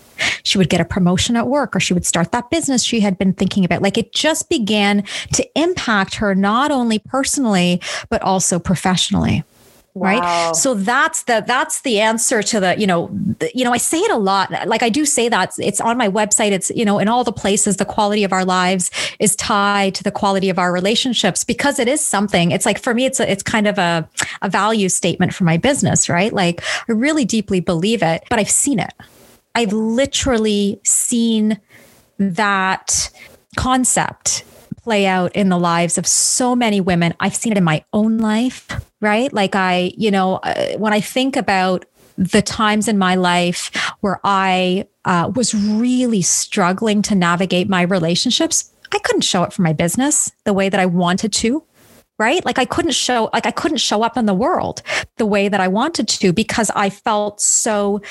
She 0.42 0.58
would 0.58 0.68
get 0.68 0.80
a 0.80 0.84
promotion 0.84 1.36
at 1.36 1.46
work 1.46 1.76
or 1.76 1.80
she 1.80 1.94
would 1.94 2.06
start 2.06 2.32
that 2.32 2.50
business 2.50 2.82
she 2.82 3.00
had 3.00 3.18
been 3.18 3.32
thinking 3.32 3.64
about. 3.64 3.82
Like 3.82 3.96
it 3.96 4.12
just 4.12 4.48
began 4.48 5.04
to 5.32 5.46
impact 5.54 6.16
her, 6.16 6.34
not 6.34 6.70
only 6.70 6.98
personally, 6.98 7.80
but 8.08 8.20
also 8.22 8.58
professionally 8.58 9.44
right? 10.00 10.54
So 10.56 10.74
that's 10.74 11.24
the 11.24 11.44
that's 11.46 11.80
the 11.82 12.00
answer 12.00 12.42
to 12.42 12.60
the 12.60 12.78
you 12.78 12.86
know 12.86 13.08
the, 13.38 13.50
you 13.54 13.64
know 13.64 13.72
i 13.72 13.76
say 13.76 13.98
it 13.98 14.10
a 14.10 14.16
lot. 14.16 14.50
Like 14.66 14.82
i 14.82 14.88
do 14.88 15.04
say 15.04 15.28
that 15.28 15.52
it's 15.58 15.80
on 15.80 15.96
my 15.96 16.08
website. 16.08 16.52
It's 16.52 16.70
you 16.70 16.84
know 16.84 16.98
in 16.98 17.08
all 17.08 17.24
the 17.24 17.32
places 17.32 17.76
the 17.76 17.84
quality 17.84 18.24
of 18.24 18.32
our 18.32 18.44
lives 18.44 18.90
is 19.18 19.36
tied 19.36 19.94
to 19.96 20.02
the 20.02 20.10
quality 20.10 20.50
of 20.50 20.58
our 20.58 20.72
relationships 20.72 21.44
because 21.44 21.78
it 21.78 21.88
is 21.88 22.04
something. 22.04 22.50
It's 22.50 22.66
like 22.66 22.78
for 22.78 22.94
me 22.94 23.04
it's 23.06 23.20
a, 23.20 23.30
it's 23.30 23.42
kind 23.42 23.66
of 23.66 23.78
a, 23.78 24.08
a 24.42 24.48
value 24.48 24.88
statement 24.88 25.34
for 25.34 25.44
my 25.44 25.56
business 25.56 26.08
right? 26.08 26.32
Like 26.32 26.62
i 26.88 26.92
really 26.92 27.24
deeply 27.24 27.60
believe 27.60 28.02
it 28.02 28.24
but 28.30 28.38
i've 28.38 28.50
seen 28.50 28.78
it. 28.78 28.92
I've 29.54 29.72
literally 29.72 30.80
seen 30.84 31.60
that 32.18 33.10
concept 33.56 34.44
play 34.88 35.04
out 35.04 35.36
in 35.36 35.50
the 35.50 35.58
lives 35.58 35.98
of 35.98 36.06
so 36.06 36.56
many 36.56 36.80
women. 36.80 37.12
I've 37.20 37.36
seen 37.36 37.52
it 37.52 37.58
in 37.58 37.64
my 37.64 37.84
own 37.92 38.16
life, 38.16 38.66
right? 39.02 39.30
Like, 39.30 39.54
I, 39.54 39.92
you 39.98 40.10
know, 40.10 40.36
uh, 40.36 40.78
when 40.78 40.94
I 40.94 41.00
think 41.00 41.36
about 41.36 41.84
the 42.16 42.40
times 42.40 42.88
in 42.88 42.96
my 42.96 43.14
life 43.14 43.70
where 44.00 44.18
I 44.24 44.88
uh, 45.04 45.30
was 45.34 45.54
really 45.54 46.22
struggling 46.22 47.02
to 47.02 47.14
navigate 47.14 47.68
my 47.68 47.82
relationships, 47.82 48.72
I 48.90 48.98
couldn't 49.00 49.24
show 49.24 49.42
up 49.42 49.52
for 49.52 49.60
my 49.60 49.74
business 49.74 50.32
the 50.44 50.54
way 50.54 50.70
that 50.70 50.80
I 50.80 50.86
wanted 50.86 51.34
to 51.34 51.62
right? 52.18 52.44
Like 52.44 52.58
I 52.58 52.64
couldn't 52.64 52.94
show, 52.94 53.30
like 53.32 53.46
I 53.46 53.52
couldn't 53.52 53.78
show 53.78 54.02
up 54.02 54.16
in 54.16 54.26
the 54.26 54.34
world 54.34 54.82
the 55.18 55.26
way 55.26 55.48
that 55.48 55.60
I 55.60 55.68
wanted 55.68 56.08
to 56.08 56.32
because 56.32 56.68
I 56.74 56.90
felt 56.90 57.40
so 57.40 58.02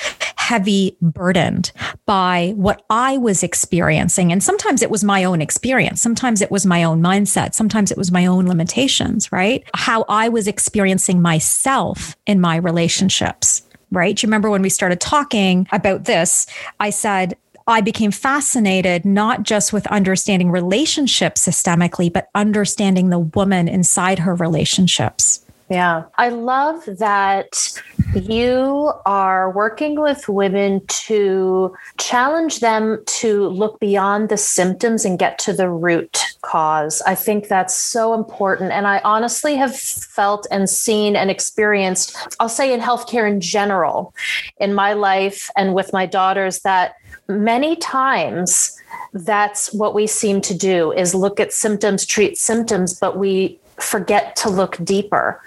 heavy 0.48 0.96
burdened 1.02 1.70
by 2.06 2.54
what 2.56 2.82
I 2.88 3.18
was 3.18 3.42
experiencing. 3.42 4.32
And 4.32 4.42
sometimes 4.42 4.80
it 4.80 4.90
was 4.90 5.04
my 5.04 5.22
own 5.22 5.42
experience. 5.42 6.00
Sometimes 6.00 6.40
it 6.40 6.50
was 6.50 6.64
my 6.64 6.82
own 6.84 7.02
mindset. 7.02 7.52
Sometimes 7.52 7.90
it 7.90 7.98
was 7.98 8.10
my 8.10 8.24
own 8.24 8.46
limitations, 8.46 9.30
right? 9.30 9.62
How 9.74 10.06
I 10.08 10.30
was 10.30 10.48
experiencing 10.48 11.20
myself 11.20 12.16
in 12.24 12.40
my 12.40 12.56
relationships. 12.56 13.62
Right. 13.90 14.16
Do 14.16 14.26
you 14.26 14.28
remember 14.28 14.48
when 14.48 14.62
we 14.62 14.70
started 14.70 15.00
talking 15.00 15.66
about 15.70 16.04
this? 16.06 16.46
I 16.80 16.90
said, 16.90 17.36
I 17.66 17.82
became 17.82 18.10
fascinated 18.10 19.04
not 19.04 19.42
just 19.42 19.74
with 19.74 19.86
understanding 19.88 20.50
relationships 20.50 21.46
systemically, 21.46 22.10
but 22.10 22.28
understanding 22.34 23.10
the 23.10 23.18
woman 23.18 23.68
inside 23.68 24.18
her 24.20 24.34
relationships. 24.34 25.44
Yeah. 25.68 26.04
I 26.16 26.30
love 26.30 26.86
that 26.86 27.82
you 28.18 28.92
are 29.06 29.50
working 29.50 30.00
with 30.00 30.28
women 30.28 30.84
to 30.86 31.74
challenge 31.98 32.60
them 32.60 33.02
to 33.06 33.48
look 33.48 33.78
beyond 33.80 34.28
the 34.28 34.36
symptoms 34.36 35.04
and 35.04 35.18
get 35.18 35.38
to 35.40 35.52
the 35.52 35.68
root 35.68 36.24
cause. 36.42 37.02
I 37.06 37.14
think 37.14 37.48
that's 37.48 37.74
so 37.74 38.14
important. 38.14 38.72
And 38.72 38.86
I 38.86 39.00
honestly 39.04 39.56
have 39.56 39.76
felt 39.76 40.46
and 40.50 40.68
seen 40.68 41.16
and 41.16 41.30
experienced, 41.30 42.16
I'll 42.40 42.48
say 42.48 42.72
in 42.72 42.80
healthcare 42.80 43.30
in 43.30 43.40
general, 43.40 44.14
in 44.58 44.74
my 44.74 44.92
life 44.92 45.50
and 45.56 45.74
with 45.74 45.92
my 45.92 46.06
daughters, 46.06 46.60
that 46.60 46.96
many 47.28 47.76
times 47.76 48.76
that's 49.12 49.72
what 49.72 49.94
we 49.94 50.06
seem 50.06 50.40
to 50.40 50.54
do 50.54 50.92
is 50.92 51.14
look 51.14 51.40
at 51.40 51.52
symptoms 51.52 52.04
treat 52.06 52.38
symptoms 52.38 52.98
but 52.98 53.18
we 53.18 53.58
forget 53.78 54.34
to 54.36 54.48
look 54.48 54.76
deeper 54.82 55.40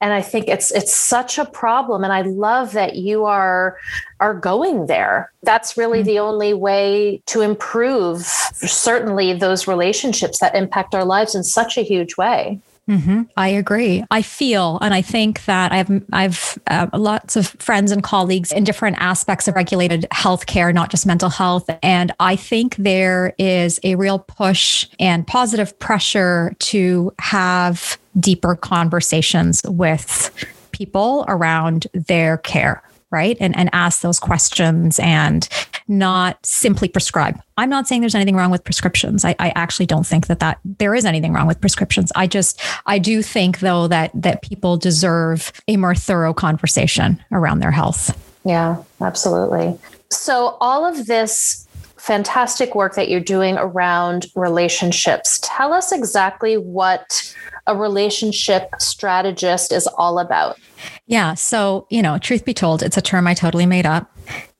and 0.00 0.12
i 0.12 0.20
think 0.20 0.48
it's 0.48 0.70
it's 0.72 0.94
such 0.94 1.38
a 1.38 1.44
problem 1.44 2.04
and 2.04 2.12
i 2.12 2.22
love 2.22 2.72
that 2.72 2.96
you 2.96 3.24
are 3.24 3.78
are 4.20 4.34
going 4.34 4.86
there 4.86 5.32
that's 5.42 5.76
really 5.76 6.00
mm-hmm. 6.00 6.08
the 6.08 6.18
only 6.18 6.54
way 6.54 7.20
to 7.26 7.40
improve 7.40 8.20
certainly 8.20 9.32
those 9.32 9.66
relationships 9.66 10.38
that 10.38 10.54
impact 10.54 10.94
our 10.94 11.04
lives 11.04 11.34
in 11.34 11.42
such 11.42 11.76
a 11.76 11.82
huge 11.82 12.16
way 12.16 12.58
Mm-hmm. 12.88 13.22
I 13.36 13.48
agree. 13.48 14.04
I 14.12 14.22
feel, 14.22 14.78
and 14.80 14.94
I 14.94 15.02
think 15.02 15.44
that 15.46 15.72
I've 15.72 15.90
I've 16.12 16.56
uh, 16.68 16.86
lots 16.94 17.34
of 17.34 17.48
friends 17.48 17.90
and 17.90 18.00
colleagues 18.02 18.52
in 18.52 18.62
different 18.62 18.98
aspects 19.00 19.48
of 19.48 19.56
regulated 19.56 20.06
healthcare, 20.12 20.72
not 20.72 20.90
just 20.90 21.04
mental 21.04 21.28
health, 21.28 21.68
and 21.82 22.12
I 22.20 22.36
think 22.36 22.76
there 22.76 23.34
is 23.38 23.80
a 23.82 23.96
real 23.96 24.20
push 24.20 24.86
and 25.00 25.26
positive 25.26 25.76
pressure 25.80 26.54
to 26.60 27.12
have 27.18 27.98
deeper 28.20 28.54
conversations 28.54 29.62
with 29.64 30.30
people 30.70 31.24
around 31.26 31.88
their 31.92 32.38
care 32.38 32.82
right? 33.16 33.38
And, 33.40 33.56
and 33.56 33.70
ask 33.72 34.02
those 34.02 34.20
questions 34.20 34.98
and 34.98 35.48
not 35.88 36.44
simply 36.44 36.86
prescribe. 36.86 37.40
I'm 37.56 37.70
not 37.70 37.88
saying 37.88 38.02
there's 38.02 38.14
anything 38.14 38.36
wrong 38.36 38.50
with 38.50 38.62
prescriptions. 38.62 39.24
I, 39.24 39.34
I 39.38 39.52
actually 39.56 39.86
don't 39.86 40.06
think 40.06 40.26
that, 40.26 40.40
that 40.40 40.58
there 40.64 40.94
is 40.94 41.06
anything 41.06 41.32
wrong 41.32 41.46
with 41.46 41.58
prescriptions. 41.60 42.12
I 42.14 42.26
just, 42.26 42.60
I 42.84 42.98
do 42.98 43.22
think 43.22 43.60
though 43.60 43.88
that, 43.88 44.10
that 44.14 44.42
people 44.42 44.76
deserve 44.76 45.50
a 45.66 45.78
more 45.78 45.94
thorough 45.94 46.34
conversation 46.34 47.18
around 47.32 47.60
their 47.60 47.70
health. 47.70 48.14
Yeah, 48.44 48.82
absolutely. 49.00 49.78
So 50.10 50.58
all 50.60 50.84
of 50.84 51.06
this 51.06 51.66
fantastic 51.96 52.74
work 52.74 52.94
that 52.96 53.08
you're 53.08 53.20
doing 53.20 53.56
around 53.56 54.26
relationships. 54.36 55.40
Tell 55.42 55.72
us 55.72 55.90
exactly 55.90 56.56
what 56.56 57.34
a 57.66 57.76
relationship 57.76 58.70
strategist 58.78 59.72
is 59.72 59.86
all 59.86 60.18
about. 60.18 60.58
Yeah. 61.06 61.34
So, 61.34 61.86
you 61.90 62.02
know, 62.02 62.18
truth 62.18 62.44
be 62.44 62.54
told, 62.54 62.82
it's 62.82 62.96
a 62.96 63.02
term 63.02 63.26
I 63.26 63.34
totally 63.34 63.66
made 63.66 63.86
up 63.86 64.16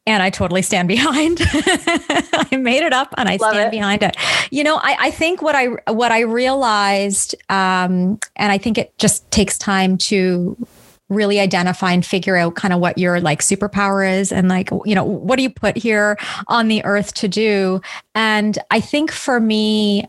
and 0.06 0.22
I 0.22 0.30
totally 0.30 0.62
stand 0.62 0.88
behind. 0.96 1.38
I 1.42 2.56
made 2.56 2.82
it 2.82 2.92
up 2.92 3.14
and 3.16 3.28
I 3.28 3.36
Love 3.36 3.52
stand 3.52 3.68
it. 3.68 3.70
behind 3.70 4.02
it. 4.02 4.16
You 4.50 4.64
know, 4.64 4.76
I, 4.76 4.96
I 4.98 5.10
think 5.10 5.42
what 5.42 5.54
I 5.54 5.66
what 5.92 6.12
I 6.12 6.20
realized, 6.20 7.34
um, 7.48 8.18
and 8.36 8.52
I 8.52 8.58
think 8.58 8.78
it 8.78 8.96
just 8.98 9.28
takes 9.30 9.58
time 9.58 9.98
to 9.98 10.56
really 11.08 11.38
identify 11.38 11.92
and 11.92 12.04
figure 12.04 12.36
out 12.36 12.56
kind 12.56 12.74
of 12.74 12.80
what 12.80 12.98
your 12.98 13.20
like 13.20 13.40
superpower 13.40 14.18
is 14.18 14.32
and 14.32 14.48
like 14.48 14.70
you 14.84 14.94
know 14.94 15.04
what 15.04 15.36
do 15.36 15.42
you 15.44 15.50
put 15.50 15.76
here 15.76 16.18
on 16.48 16.66
the 16.66 16.84
earth 16.84 17.14
to 17.14 17.28
do 17.28 17.80
and 18.16 18.58
i 18.72 18.80
think 18.80 19.12
for 19.12 19.38
me 19.38 20.04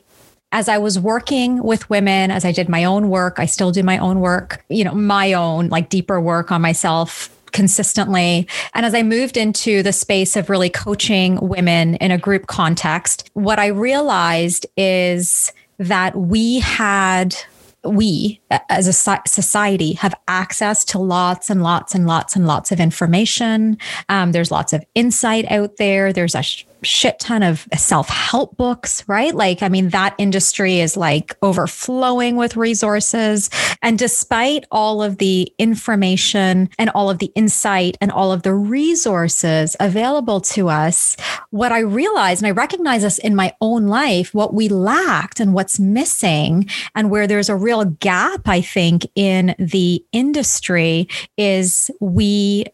as 0.51 0.69
I 0.69 0.77
was 0.77 0.97
working 0.97 1.61
with 1.61 1.89
women, 1.89 2.31
as 2.31 2.45
I 2.45 2.51
did 2.51 2.69
my 2.69 2.85
own 2.85 3.09
work, 3.09 3.37
I 3.37 3.45
still 3.45 3.71
do 3.71 3.83
my 3.83 3.97
own 3.97 4.21
work, 4.21 4.63
you 4.69 4.83
know, 4.83 4.93
my 4.93 5.33
own 5.33 5.67
like 5.67 5.89
deeper 5.89 6.21
work 6.21 6.51
on 6.51 6.61
myself 6.61 7.29
consistently. 7.51 8.47
And 8.73 8.85
as 8.85 8.93
I 8.93 9.03
moved 9.03 9.35
into 9.35 9.83
the 9.83 9.93
space 9.93 10.35
of 10.35 10.49
really 10.49 10.69
coaching 10.69 11.37
women 11.41 11.95
in 11.95 12.11
a 12.11 12.17
group 12.17 12.47
context, 12.47 13.29
what 13.33 13.59
I 13.59 13.67
realized 13.67 14.65
is 14.77 15.51
that 15.79 16.15
we 16.15 16.59
had 16.59 17.35
we 17.83 18.41
as 18.69 18.87
a 18.87 18.93
society 19.27 19.93
have 19.93 20.13
access 20.27 20.83
to 20.83 20.99
lots 20.99 21.49
and 21.49 21.63
lots 21.63 21.95
and 21.95 22.05
lots 22.05 22.35
and 22.35 22.45
lots 22.45 22.71
of 22.71 22.79
information. 22.79 23.77
Um, 24.09 24.33
there's 24.33 24.51
lots 24.51 24.73
of 24.73 24.83
insight 24.93 25.49
out 25.49 25.77
there. 25.77 26.11
There's 26.11 26.35
a 26.35 26.41
sh- 26.41 26.65
shit 26.83 27.19
ton 27.19 27.43
of 27.43 27.67
self 27.75 28.09
help 28.09 28.57
books, 28.57 29.03
right? 29.07 29.33
Like, 29.33 29.61
I 29.63 29.69
mean, 29.69 29.89
that 29.89 30.15
industry 30.17 30.79
is 30.79 30.97
like 30.97 31.35
overflowing 31.41 32.35
with 32.35 32.55
resources. 32.55 33.49
And 33.81 33.97
despite 33.97 34.65
all 34.71 35.03
of 35.03 35.17
the 35.17 35.51
information 35.57 36.69
and 36.77 36.89
all 36.91 37.09
of 37.09 37.19
the 37.19 37.31
insight 37.35 37.97
and 38.01 38.11
all 38.11 38.31
of 38.31 38.43
the 38.43 38.53
resources 38.53 39.75
available 39.79 40.41
to 40.41 40.69
us, 40.69 41.17
what 41.49 41.71
I 41.71 41.79
realized, 41.79 42.41
and 42.41 42.47
I 42.47 42.51
recognize 42.51 43.01
this 43.01 43.17
in 43.17 43.35
my 43.35 43.53
own 43.61 43.87
life, 43.87 44.33
what 44.33 44.53
we 44.53 44.69
lacked 44.69 45.39
and 45.39 45.53
what's 45.53 45.79
missing, 45.79 46.69
and 46.95 47.09
where 47.09 47.27
there's 47.27 47.49
a 47.49 47.55
real 47.55 47.85
gap, 47.85 48.47
I 48.47 48.61
think, 48.61 49.07
in 49.15 49.55
the 49.57 50.03
industry 50.11 51.07
is 51.37 51.91
we 51.99 52.65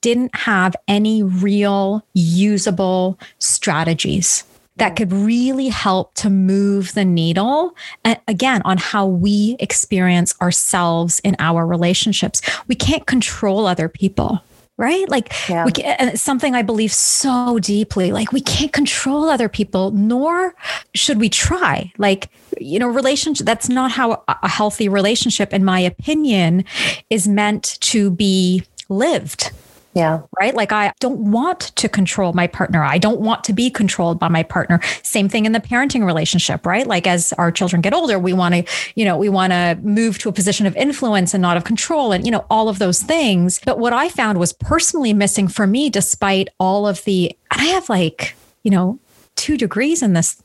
didn't 0.00 0.34
have 0.34 0.74
any 0.88 1.22
real 1.22 2.04
usable 2.14 3.18
strategies 3.38 4.44
that 4.76 4.96
could 4.96 5.12
really 5.12 5.68
help 5.68 6.14
to 6.14 6.30
move 6.30 6.94
the 6.94 7.04
needle 7.04 7.76
again 8.26 8.62
on 8.64 8.78
how 8.78 9.06
we 9.06 9.56
experience 9.60 10.34
ourselves 10.40 11.20
in 11.22 11.36
our 11.38 11.66
relationships. 11.66 12.40
We 12.66 12.74
can't 12.74 13.06
control 13.06 13.66
other 13.66 13.88
people 13.88 14.42
right? 14.80 15.10
Like 15.10 15.30
yeah. 15.46 15.66
we 15.66 15.72
can, 15.72 16.16
something 16.16 16.54
I 16.54 16.62
believe 16.62 16.90
so 16.90 17.58
deeply. 17.58 18.12
Like 18.12 18.32
we 18.32 18.40
can't 18.40 18.72
control 18.72 19.28
other 19.28 19.46
people, 19.46 19.90
nor 19.90 20.54
should 20.94 21.20
we 21.20 21.28
try. 21.28 21.92
Like 21.98 22.30
you 22.58 22.78
know, 22.78 22.88
relationship. 22.88 23.44
That's 23.44 23.68
not 23.68 23.90
how 23.90 24.24
a 24.26 24.48
healthy 24.48 24.88
relationship, 24.88 25.52
in 25.52 25.66
my 25.66 25.80
opinion, 25.80 26.64
is 27.10 27.28
meant 27.28 27.76
to 27.80 28.10
be 28.10 28.64
lived. 28.88 29.52
Yeah. 29.92 30.20
Right. 30.38 30.54
Like 30.54 30.70
I 30.70 30.92
don't 31.00 31.32
want 31.32 31.60
to 31.74 31.88
control 31.88 32.32
my 32.32 32.46
partner. 32.46 32.82
I 32.82 32.98
don't 32.98 33.20
want 33.20 33.42
to 33.44 33.52
be 33.52 33.70
controlled 33.70 34.20
by 34.20 34.28
my 34.28 34.44
partner. 34.44 34.80
Same 35.02 35.28
thing 35.28 35.46
in 35.46 35.52
the 35.52 35.60
parenting 35.60 36.06
relationship, 36.06 36.64
right? 36.64 36.86
Like 36.86 37.08
as 37.08 37.32
our 37.34 37.50
children 37.50 37.82
get 37.82 37.92
older, 37.92 38.16
we 38.18 38.32
want 38.32 38.54
to, 38.54 38.64
you 38.94 39.04
know, 39.04 39.16
we 39.16 39.28
want 39.28 39.52
to 39.52 39.76
move 39.82 40.18
to 40.18 40.28
a 40.28 40.32
position 40.32 40.66
of 40.66 40.76
influence 40.76 41.34
and 41.34 41.42
not 41.42 41.56
of 41.56 41.64
control 41.64 42.12
and, 42.12 42.24
you 42.24 42.30
know, 42.30 42.46
all 42.50 42.68
of 42.68 42.78
those 42.78 43.02
things. 43.02 43.60
But 43.64 43.80
what 43.80 43.92
I 43.92 44.08
found 44.08 44.38
was 44.38 44.52
personally 44.52 45.12
missing 45.12 45.48
for 45.48 45.66
me, 45.66 45.90
despite 45.90 46.48
all 46.60 46.86
of 46.86 47.04
the, 47.04 47.36
I 47.50 47.64
have 47.66 47.88
like, 47.88 48.36
you 48.62 48.70
know, 48.70 49.00
two 49.34 49.56
degrees 49.56 50.02
in 50.02 50.12
this 50.12 50.40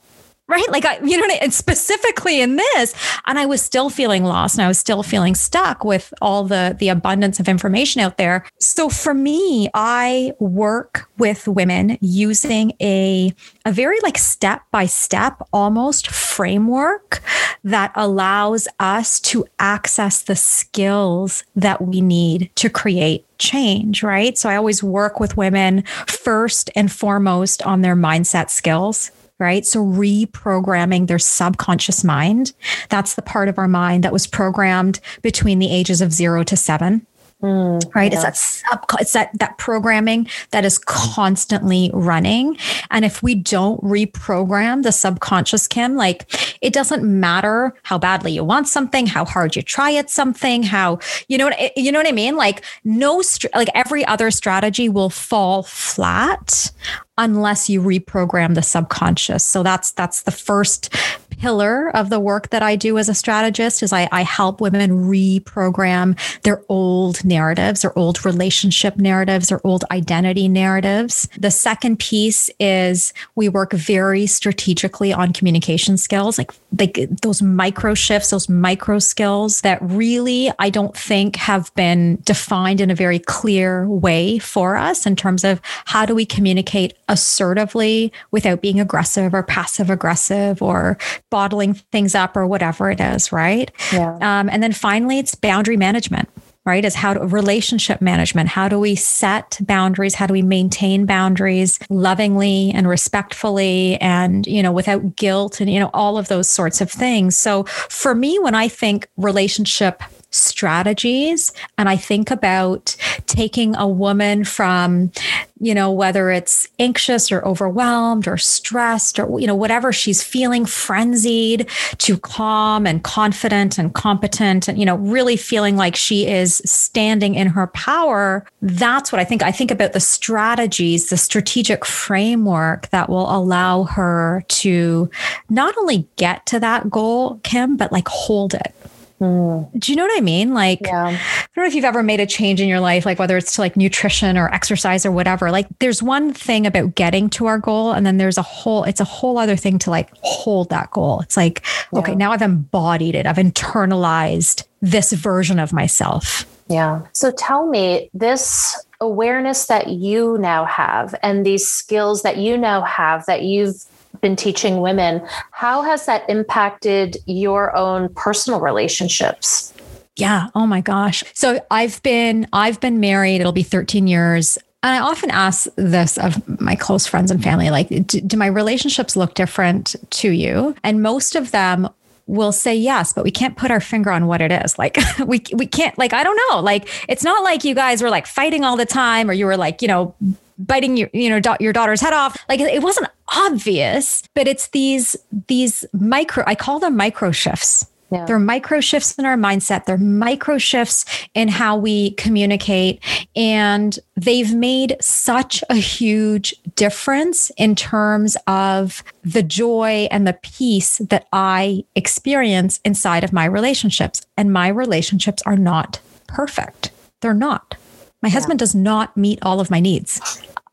right? 0.47 0.69
Like 0.69 0.85
I, 0.85 0.99
you 1.03 1.17
know, 1.17 1.33
and 1.41 1.53
specifically 1.53 2.41
in 2.41 2.55
this, 2.55 2.93
and 3.25 3.39
I 3.39 3.45
was 3.45 3.61
still 3.61 3.89
feeling 3.89 4.23
lost, 4.23 4.55
and 4.55 4.63
I 4.63 4.67
was 4.67 4.77
still 4.77 5.03
feeling 5.03 5.35
stuck 5.35 5.83
with 5.83 6.13
all 6.21 6.43
the 6.43 6.75
the 6.77 6.89
abundance 6.89 7.39
of 7.39 7.49
information 7.49 8.01
out 8.01 8.17
there. 8.17 8.45
So 8.59 8.89
for 8.89 9.13
me, 9.13 9.69
I 9.73 10.33
work 10.39 11.09
with 11.17 11.47
women 11.47 11.97
using 12.01 12.73
a 12.81 13.33
a 13.65 13.71
very 13.71 13.97
like 14.03 14.17
step 14.17 14.63
by 14.71 14.85
step, 14.85 15.41
almost 15.51 16.07
framework 16.07 17.21
that 17.63 17.91
allows 17.95 18.67
us 18.79 19.19
to 19.19 19.45
access 19.57 20.21
the 20.21 20.35
skills 20.35 21.43
that 21.55 21.81
we 21.81 22.01
need 22.01 22.51
to 22.55 22.69
create 22.69 23.25
change, 23.39 24.03
right? 24.03 24.37
So 24.37 24.49
I 24.49 24.55
always 24.55 24.83
work 24.83 25.19
with 25.19 25.35
women 25.35 25.83
first 26.07 26.69
and 26.75 26.91
foremost 26.91 27.63
on 27.63 27.81
their 27.81 27.95
mindset 27.95 28.49
skills 28.49 29.11
right? 29.39 29.65
So 29.65 29.83
reprogramming 29.83 31.07
their 31.07 31.19
subconscious 31.19 32.03
mind. 32.03 32.53
That's 32.89 33.15
the 33.15 33.21
part 33.21 33.49
of 33.49 33.57
our 33.57 33.67
mind 33.67 34.03
that 34.03 34.13
was 34.13 34.27
programmed 34.27 34.99
between 35.21 35.59
the 35.59 35.71
ages 35.71 36.01
of 36.01 36.13
zero 36.13 36.43
to 36.43 36.55
seven. 36.55 37.05
Mm, 37.45 37.93
right. 37.93 38.11
Yeah. 38.11 38.17
It's 38.17 38.23
that 38.23 38.37
sub, 38.37 38.85
it's 38.99 39.13
that, 39.13 39.29
that 39.37 39.59
programming 39.59 40.27
that 40.49 40.65
is 40.65 40.79
constantly 40.79 41.91
running. 41.93 42.57
And 42.89 43.05
if 43.05 43.21
we 43.21 43.35
don't 43.35 43.79
reprogram 43.83 44.81
the 44.81 44.91
subconscious, 44.91 45.67
Kim, 45.67 45.95
like 45.95 46.25
it 46.61 46.73
doesn't 46.73 47.03
matter 47.03 47.75
how 47.83 47.99
badly 47.99 48.31
you 48.31 48.43
want 48.43 48.67
something, 48.67 49.05
how 49.05 49.25
hard 49.25 49.55
you 49.55 49.61
try 49.61 49.93
at 49.93 50.09
something, 50.09 50.63
how, 50.63 50.97
you 51.27 51.37
know, 51.37 51.45
what, 51.45 51.77
you 51.77 51.91
know 51.91 51.99
what 51.99 52.07
I 52.07 52.13
mean? 52.13 52.35
Like 52.35 52.63
no, 52.83 53.21
like 53.53 53.69
every 53.75 54.03
other 54.05 54.31
strategy 54.31 54.89
will 54.89 55.11
fall 55.11 55.61
flat 55.61 56.71
unless 57.17 57.69
you 57.69 57.79
reprogram 57.79 58.55
the 58.55 58.61
subconscious. 58.61 59.43
So 59.45 59.63
that's 59.63 59.91
that's 59.91 60.23
the 60.23 60.31
first 60.31 60.93
pillar 61.37 61.89
of 61.95 62.09
the 62.09 62.19
work 62.19 62.49
that 62.49 62.63
I 62.63 62.75
do 62.75 62.97
as 62.97 63.09
a 63.09 63.13
strategist 63.13 63.83
is 63.83 63.93
I, 63.93 64.07
I 64.11 64.23
help 64.23 64.61
women 64.61 65.07
reprogram 65.07 66.17
their 66.43 66.63
old 66.69 67.23
narratives, 67.23 67.81
their 67.81 67.97
old 67.97 68.25
relationship 68.25 68.97
narratives, 68.97 69.49
their 69.49 69.65
old 69.65 69.83
identity 69.91 70.47
narratives. 70.47 71.27
The 71.37 71.51
second 71.51 71.99
piece 71.99 72.49
is 72.59 73.13
we 73.35 73.49
work 73.49 73.73
very 73.73 74.27
strategically 74.27 75.13
on 75.13 75.33
communication 75.33 75.97
skills, 75.97 76.37
like 76.37 76.51
like 76.77 76.99
those 77.21 77.41
micro 77.41 77.93
shifts, 77.93 78.29
those 78.29 78.49
micro 78.49 78.99
skills 78.99 79.61
that 79.61 79.79
really 79.81 80.51
I 80.59 80.69
don't 80.69 80.95
think 80.95 81.35
have 81.37 81.73
been 81.75 82.19
defined 82.23 82.81
in 82.81 82.89
a 82.89 82.95
very 82.95 83.19
clear 83.19 83.87
way 83.87 84.39
for 84.39 84.75
us 84.75 85.05
in 85.05 85.15
terms 85.15 85.43
of 85.43 85.61
how 85.85 86.05
do 86.05 86.15
we 86.15 86.25
communicate 86.25 86.93
assertively 87.09 88.11
without 88.31 88.61
being 88.61 88.79
aggressive 88.79 89.33
or 89.33 89.43
passive 89.43 89.89
aggressive 89.89 90.61
or 90.61 90.97
bottling 91.29 91.73
things 91.73 92.15
up 92.15 92.35
or 92.35 92.47
whatever 92.47 92.89
it 92.89 92.99
is, 92.99 93.31
right? 93.31 93.71
Yeah. 93.93 94.15
Um, 94.15 94.49
and 94.49 94.61
then 94.61 94.73
finally, 94.73 95.19
it's 95.19 95.35
boundary 95.35 95.77
management 95.77 96.29
right 96.65 96.83
is 96.83 96.95
how 96.95 97.13
to 97.13 97.19
relationship 97.25 98.01
management. 98.01 98.49
How 98.49 98.67
do 98.67 98.79
we 98.79 98.95
set 98.95 99.57
boundaries? 99.61 100.15
How 100.15 100.27
do 100.27 100.33
we 100.33 100.41
maintain 100.41 101.05
boundaries 101.05 101.79
lovingly 101.89 102.71
and 102.73 102.87
respectfully 102.87 103.97
and 104.01 104.45
you 104.47 104.63
know 104.63 104.71
without 104.71 105.15
guilt 105.15 105.61
and 105.61 105.71
you 105.71 105.79
know 105.79 105.91
all 105.93 106.17
of 106.17 106.27
those 106.27 106.49
sorts 106.49 106.81
of 106.81 106.91
things. 106.91 107.37
So 107.37 107.63
for 107.65 108.15
me 108.15 108.37
when 108.39 108.55
i 108.55 108.67
think 108.67 109.07
relationship 109.17 110.01
strategies. 110.35 111.53
And 111.77 111.89
I 111.89 111.95
think 111.95 112.31
about 112.31 112.95
taking 113.25 113.75
a 113.75 113.87
woman 113.87 114.43
from, 114.43 115.11
you 115.59 115.73
know, 115.73 115.91
whether 115.91 116.29
it's 116.29 116.67
anxious 116.79 117.31
or 117.31 117.45
overwhelmed 117.45 118.27
or 118.27 118.37
stressed 118.37 119.19
or, 119.19 119.39
you 119.39 119.47
know, 119.47 119.55
whatever 119.55 119.93
she's 119.93 120.21
feeling, 120.21 120.65
frenzied 120.65 121.69
to 121.99 122.17
calm 122.17 122.85
and 122.85 123.03
confident 123.03 123.77
and 123.77 123.93
competent 123.93 124.67
and, 124.67 124.77
you 124.77 124.85
know, 124.85 124.95
really 124.95 125.37
feeling 125.37 125.77
like 125.77 125.95
she 125.95 126.27
is 126.27 126.61
standing 126.65 127.35
in 127.35 127.47
her 127.47 127.67
power. 127.67 128.45
That's 128.61 129.11
what 129.11 129.19
I 129.19 129.23
think. 129.23 129.43
I 129.43 129.51
think 129.51 129.71
about 129.71 129.93
the 129.93 129.99
strategies, 129.99 131.09
the 131.09 131.17
strategic 131.17 131.85
framework 131.85 132.89
that 132.89 133.09
will 133.09 133.33
allow 133.33 133.83
her 133.83 134.43
to 134.47 135.09
not 135.49 135.77
only 135.77 136.07
get 136.17 136.45
to 136.47 136.59
that 136.59 136.89
goal, 136.89 137.39
Kim, 137.43 137.77
but 137.77 137.91
like 137.91 138.07
hold 138.07 138.53
it 138.53 138.73
Mm. 139.21 139.71
Do 139.79 139.91
you 139.91 139.95
know 139.95 140.03
what 140.03 140.17
I 140.17 140.21
mean? 140.21 140.53
Like, 140.53 140.79
yeah. 140.81 141.05
I 141.05 141.47
don't 141.55 141.63
know 141.63 141.65
if 141.65 141.73
you've 141.73 141.85
ever 141.85 142.03
made 142.03 142.19
a 142.19 142.25
change 142.25 142.59
in 142.59 142.67
your 142.67 142.81
life, 142.81 143.05
like 143.05 143.17
whether 143.17 143.37
it's 143.37 143.55
to 143.55 143.61
like 143.61 143.77
nutrition 143.77 144.37
or 144.37 144.53
exercise 144.53 145.05
or 145.05 145.11
whatever. 145.11 145.51
Like, 145.51 145.67
there's 145.79 146.03
one 146.03 146.33
thing 146.33 146.67
about 146.67 146.95
getting 146.95 147.29
to 147.31 147.45
our 147.45 147.57
goal, 147.57 147.91
and 147.91 148.05
then 148.05 148.17
there's 148.17 148.37
a 148.37 148.41
whole, 148.41 148.83
it's 148.83 148.99
a 148.99 149.05
whole 149.05 149.37
other 149.37 149.55
thing 149.55 149.79
to 149.79 149.89
like 149.89 150.09
hold 150.21 150.69
that 150.69 150.91
goal. 150.91 151.21
It's 151.21 151.37
like, 151.37 151.65
yeah. 151.93 151.99
okay, 151.99 152.15
now 152.15 152.31
I've 152.31 152.41
embodied 152.41 153.15
it, 153.15 153.25
I've 153.25 153.37
internalized 153.37 154.63
this 154.81 155.13
version 155.13 155.59
of 155.59 155.71
myself. 155.71 156.45
Yeah. 156.67 157.03
So 157.13 157.31
tell 157.31 157.67
me 157.67 158.09
this 158.13 158.83
awareness 158.99 159.67
that 159.67 159.89
you 159.89 160.37
now 160.39 160.65
have 160.65 161.13
and 161.21 161.45
these 161.45 161.67
skills 161.67 162.23
that 162.23 162.37
you 162.37 162.57
now 162.57 162.81
have 162.81 163.25
that 163.27 163.43
you've 163.43 163.85
been 164.21 164.35
teaching 164.35 164.81
women. 164.81 165.25
How 165.51 165.81
has 165.81 166.05
that 166.05 166.29
impacted 166.29 167.17
your 167.25 167.75
own 167.75 168.13
personal 168.13 168.59
relationships? 168.59 169.73
Yeah. 170.15 170.47
Oh 170.55 170.65
my 170.65 170.81
gosh. 170.81 171.23
So 171.33 171.59
I've 171.71 172.01
been 172.03 172.47
I've 172.53 172.79
been 172.79 172.99
married. 172.99 173.41
It'll 173.41 173.51
be 173.51 173.63
13 173.63 174.07
years. 174.07 174.57
And 174.81 174.93
I 174.93 174.99
often 174.99 175.31
ask 175.31 175.67
this 175.75 176.17
of 176.17 176.61
my 176.61 176.75
close 176.75 177.07
friends 177.07 177.31
and 177.31 177.43
family 177.43 177.69
like, 177.71 177.89
do, 177.89 178.21
do 178.21 178.37
my 178.37 178.45
relationships 178.45 179.15
look 179.15 179.33
different 179.33 179.95
to 180.11 180.29
you? 180.29 180.75
And 180.83 181.01
most 181.01 181.35
of 181.35 181.51
them 181.51 181.89
will 182.27 182.51
say 182.51 182.75
yes, 182.75 183.11
but 183.13 183.23
we 183.23 183.31
can't 183.31 183.57
put 183.57 183.71
our 183.71 183.79
finger 183.79 184.11
on 184.11 184.27
what 184.27 184.41
it 184.41 184.51
is. 184.51 184.77
Like 184.77 184.97
we 185.25 185.43
we 185.53 185.65
can't 185.65 185.97
like 185.97 186.13
I 186.13 186.23
don't 186.23 186.39
know. 186.49 186.61
Like 186.61 186.87
it's 187.09 187.23
not 187.23 187.43
like 187.43 187.63
you 187.63 187.75
guys 187.75 188.01
were 188.01 188.09
like 188.09 188.27
fighting 188.27 188.63
all 188.63 188.77
the 188.77 188.85
time 188.85 189.29
or 189.29 189.33
you 189.33 189.45
were 189.45 189.57
like, 189.57 189.81
you 189.81 189.87
know, 189.87 190.15
biting 190.57 190.95
your 190.97 191.09
you 191.13 191.29
know 191.29 191.39
da- 191.39 191.57
your 191.59 191.73
daughter's 191.73 191.99
head 191.99 192.13
off 192.13 192.37
like 192.47 192.59
it 192.59 192.81
wasn't 192.81 193.07
obvious 193.29 194.23
but 194.33 194.47
it's 194.47 194.67
these 194.69 195.15
these 195.47 195.83
micro 195.93 196.43
i 196.47 196.55
call 196.55 196.79
them 196.79 196.95
micro 196.95 197.31
shifts 197.31 197.87
Yeah. 198.11 198.25
There 198.25 198.35
are 198.35 198.39
micro 198.39 198.81
shifts 198.81 199.17
in 199.17 199.25
our 199.25 199.35
mindset. 199.35 199.85
They're 199.85 199.97
micro 199.97 200.57
shifts 200.59 201.05
in 201.33 201.47
how 201.47 201.75
we 201.75 202.11
communicate. 202.11 203.03
And 203.35 203.97
they've 204.15 204.53
made 204.53 204.95
such 205.01 205.63
a 205.69 205.75
huge 205.75 206.53
difference 206.75 207.51
in 207.57 207.75
terms 207.75 208.37
of 208.45 209.03
the 209.23 209.41
joy 209.41 210.07
and 210.11 210.27
the 210.27 210.37
peace 210.43 210.99
that 210.99 211.27
I 211.33 211.83
experience 211.95 212.79
inside 212.85 213.23
of 213.23 213.33
my 213.33 213.45
relationships. 213.45 214.25
And 214.37 214.53
my 214.53 214.67
relationships 214.67 215.41
are 215.45 215.57
not 215.57 215.99
perfect. 216.27 216.91
They're 217.21 217.33
not. 217.33 217.75
My 218.21 218.29
yeah. 218.29 218.33
husband 218.33 218.59
does 218.59 218.75
not 218.75 219.17
meet 219.17 219.39
all 219.41 219.59
of 219.59 219.71
my 219.71 219.79
needs. 219.79 220.21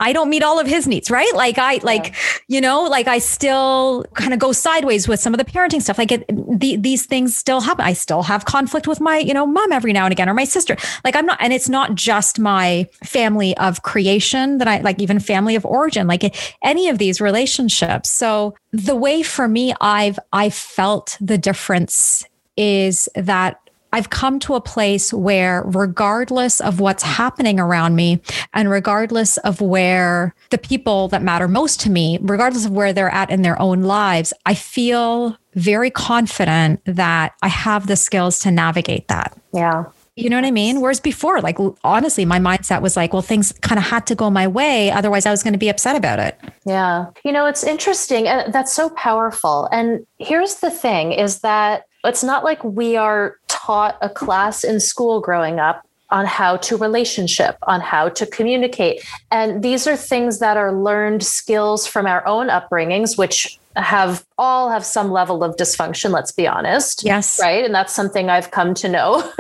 I 0.03 0.13
don't 0.13 0.29
meet 0.29 0.43
all 0.43 0.59
of 0.59 0.67
his 0.67 0.89
needs, 0.89 1.13
right? 1.13 1.33
Like 1.35 1.59
I 1.59 1.79
like, 1.85 2.09
yeah. 2.09 2.39
you 2.49 2.61
know, 2.61 2.83
like 2.83 3.07
I 3.07 3.19
still 3.19 4.05
kind 4.15 4.35
of 4.35 4.41
go 4.41 4.51
sideways 4.51 5.07
with 5.07 5.21
some 5.21 5.33
of 5.33 5.39
the 5.39 5.45
parenting 5.45 5.81
stuff. 5.81 5.97
Like 5.97 6.11
it, 6.11 6.25
the, 6.29 6.75
these 6.75 7.07
things 7.07 7.37
still 7.37 7.61
happen. 7.61 7.85
I 7.85 7.93
still 7.93 8.23
have 8.23 8.45
conflict 8.45 8.89
with 8.89 9.01
my, 9.01 9.19
you 9.19 9.33
know, 9.33 9.47
mom 9.47 9.71
every 9.71 9.93
now 9.93 10.05
and 10.05 10.13
again 10.13 10.29
or 10.29 10.35
my 10.35 10.43
sister. 10.43 10.77
Like 11.05 11.15
I'm 11.15 11.25
not, 11.25 11.39
and 11.41 11.53
it's 11.53 11.69
not 11.69 11.95
just 11.95 12.41
my 12.41 12.89
family 13.05 13.57
of 13.59 13.83
creation 13.83 14.59
that 14.59 14.67
I 14.67 14.81
like, 14.81 15.01
even 15.01 15.21
family 15.21 15.55
of 15.55 15.65
origin, 15.65 16.09
like 16.09 16.35
any 16.65 16.89
of 16.89 16.99
these 16.99 17.21
relationships. 17.21 18.11
So 18.11 18.57
the 18.73 18.97
way 18.97 19.23
for 19.23 19.47
me, 19.47 19.73
I've 19.81 20.19
I 20.33 20.51
felt 20.51 21.17
the 21.21 21.39
difference 21.39 22.25
is 22.57 23.09
that 23.15 23.62
I've 23.93 24.11
come 24.11 24.39
to 24.41 24.55
a 24.55 24.61
place 24.61 25.13
where, 25.13 25.63
regardless 25.67 26.61
of 26.61 26.81
what's 26.81 27.03
happening 27.03 27.61
around 27.61 27.95
me, 27.97 28.21
and 28.55 28.71
regardless 28.71 29.37
of 29.39 29.61
where 29.61 30.35
the 30.51 30.59
people 30.59 31.09
that 31.09 31.23
matter 31.23 31.49
most 31.49 31.81
to 31.83 31.91
me, 31.91 32.19
regardless 32.23 32.65
of 32.65 32.73
where 32.73 32.93
they're 32.93 33.13
at 33.13 33.31
in 33.31 33.43
their 33.43 33.61
own 33.61 33.83
lives, 33.83 34.33
I 34.47 34.55
feel 34.55 35.37
very 35.55 35.91
confident 35.91 36.81
that 36.87 37.35
I 37.43 37.49
have 37.49 37.87
the 37.87 37.97
skills 37.97 38.39
to 38.41 38.51
navigate 38.51 39.09
that. 39.09 39.37
Yeah. 39.53 39.85
You 40.15 40.29
know 40.29 40.37
what 40.37 40.45
I 40.45 40.51
mean? 40.51 40.83
Whereas 40.83 41.01
before, 41.01 41.41
like 41.41 41.57
honestly, 41.85 42.27
my 42.27 42.39
mindset 42.39 42.83
was 42.83 42.97
like, 42.97 43.15
well, 43.15 43.23
things 43.23 43.53
kind 43.63 43.79
of 43.79 43.85
had 43.85 44.07
to 44.09 44.15
go 44.15 44.31
my 44.31 44.47
way. 44.47 44.91
Otherwise, 44.91 45.25
I 45.25 45.31
was 45.31 45.43
going 45.43 45.55
to 45.55 45.59
be 45.59 45.71
upset 45.71 45.97
about 45.97 46.19
it. 46.19 46.39
Yeah. 46.67 47.07
You 47.25 47.33
know, 47.33 47.47
it's 47.47 47.65
interesting. 47.65 48.29
And 48.29 48.53
that's 48.53 48.75
so 48.75 48.91
powerful. 48.91 49.69
And 49.73 50.07
here's 50.19 50.57
the 50.57 50.71
thing 50.71 51.13
is 51.13 51.41
that 51.41 51.85
it's 52.09 52.25
not 52.25 52.45
like 52.45 52.63
we 52.65 52.97
are 52.97 53.37
taught 53.49 53.97
a 54.01 54.09
class 54.09 54.65
in 54.65 54.81
school 54.81 55.21
growing 55.21 55.61
up 55.61 55.87
on 56.11 56.27
how 56.27 56.57
to 56.59 56.77
relationship, 56.77 57.57
on 57.63 57.81
how 57.81 58.09
to 58.11 58.27
communicate. 58.27 59.03
And 59.31 59.63
these 59.63 59.87
are 59.87 59.97
things 59.97 60.41
that 60.41 60.57
are 60.57 60.73
learned 60.73 61.25
skills 61.25 61.87
from 61.87 62.07
our 62.07 62.25
own 62.27 62.49
upbringings, 62.49 63.17
which 63.17 63.59
have 63.77 64.25
all 64.39 64.71
have 64.71 64.85
some 64.85 65.11
level 65.11 65.43
of 65.43 65.57
dysfunction 65.57 66.11
let's 66.11 66.33
be 66.33 66.47
honest. 66.47 67.05
Yes. 67.05 67.39
Right? 67.41 67.65
And 67.65 67.75
that's 67.75 67.93
something 67.93 68.29
i've 68.29 68.51
come 68.51 68.75
to 68.75 68.89
know 68.89 69.19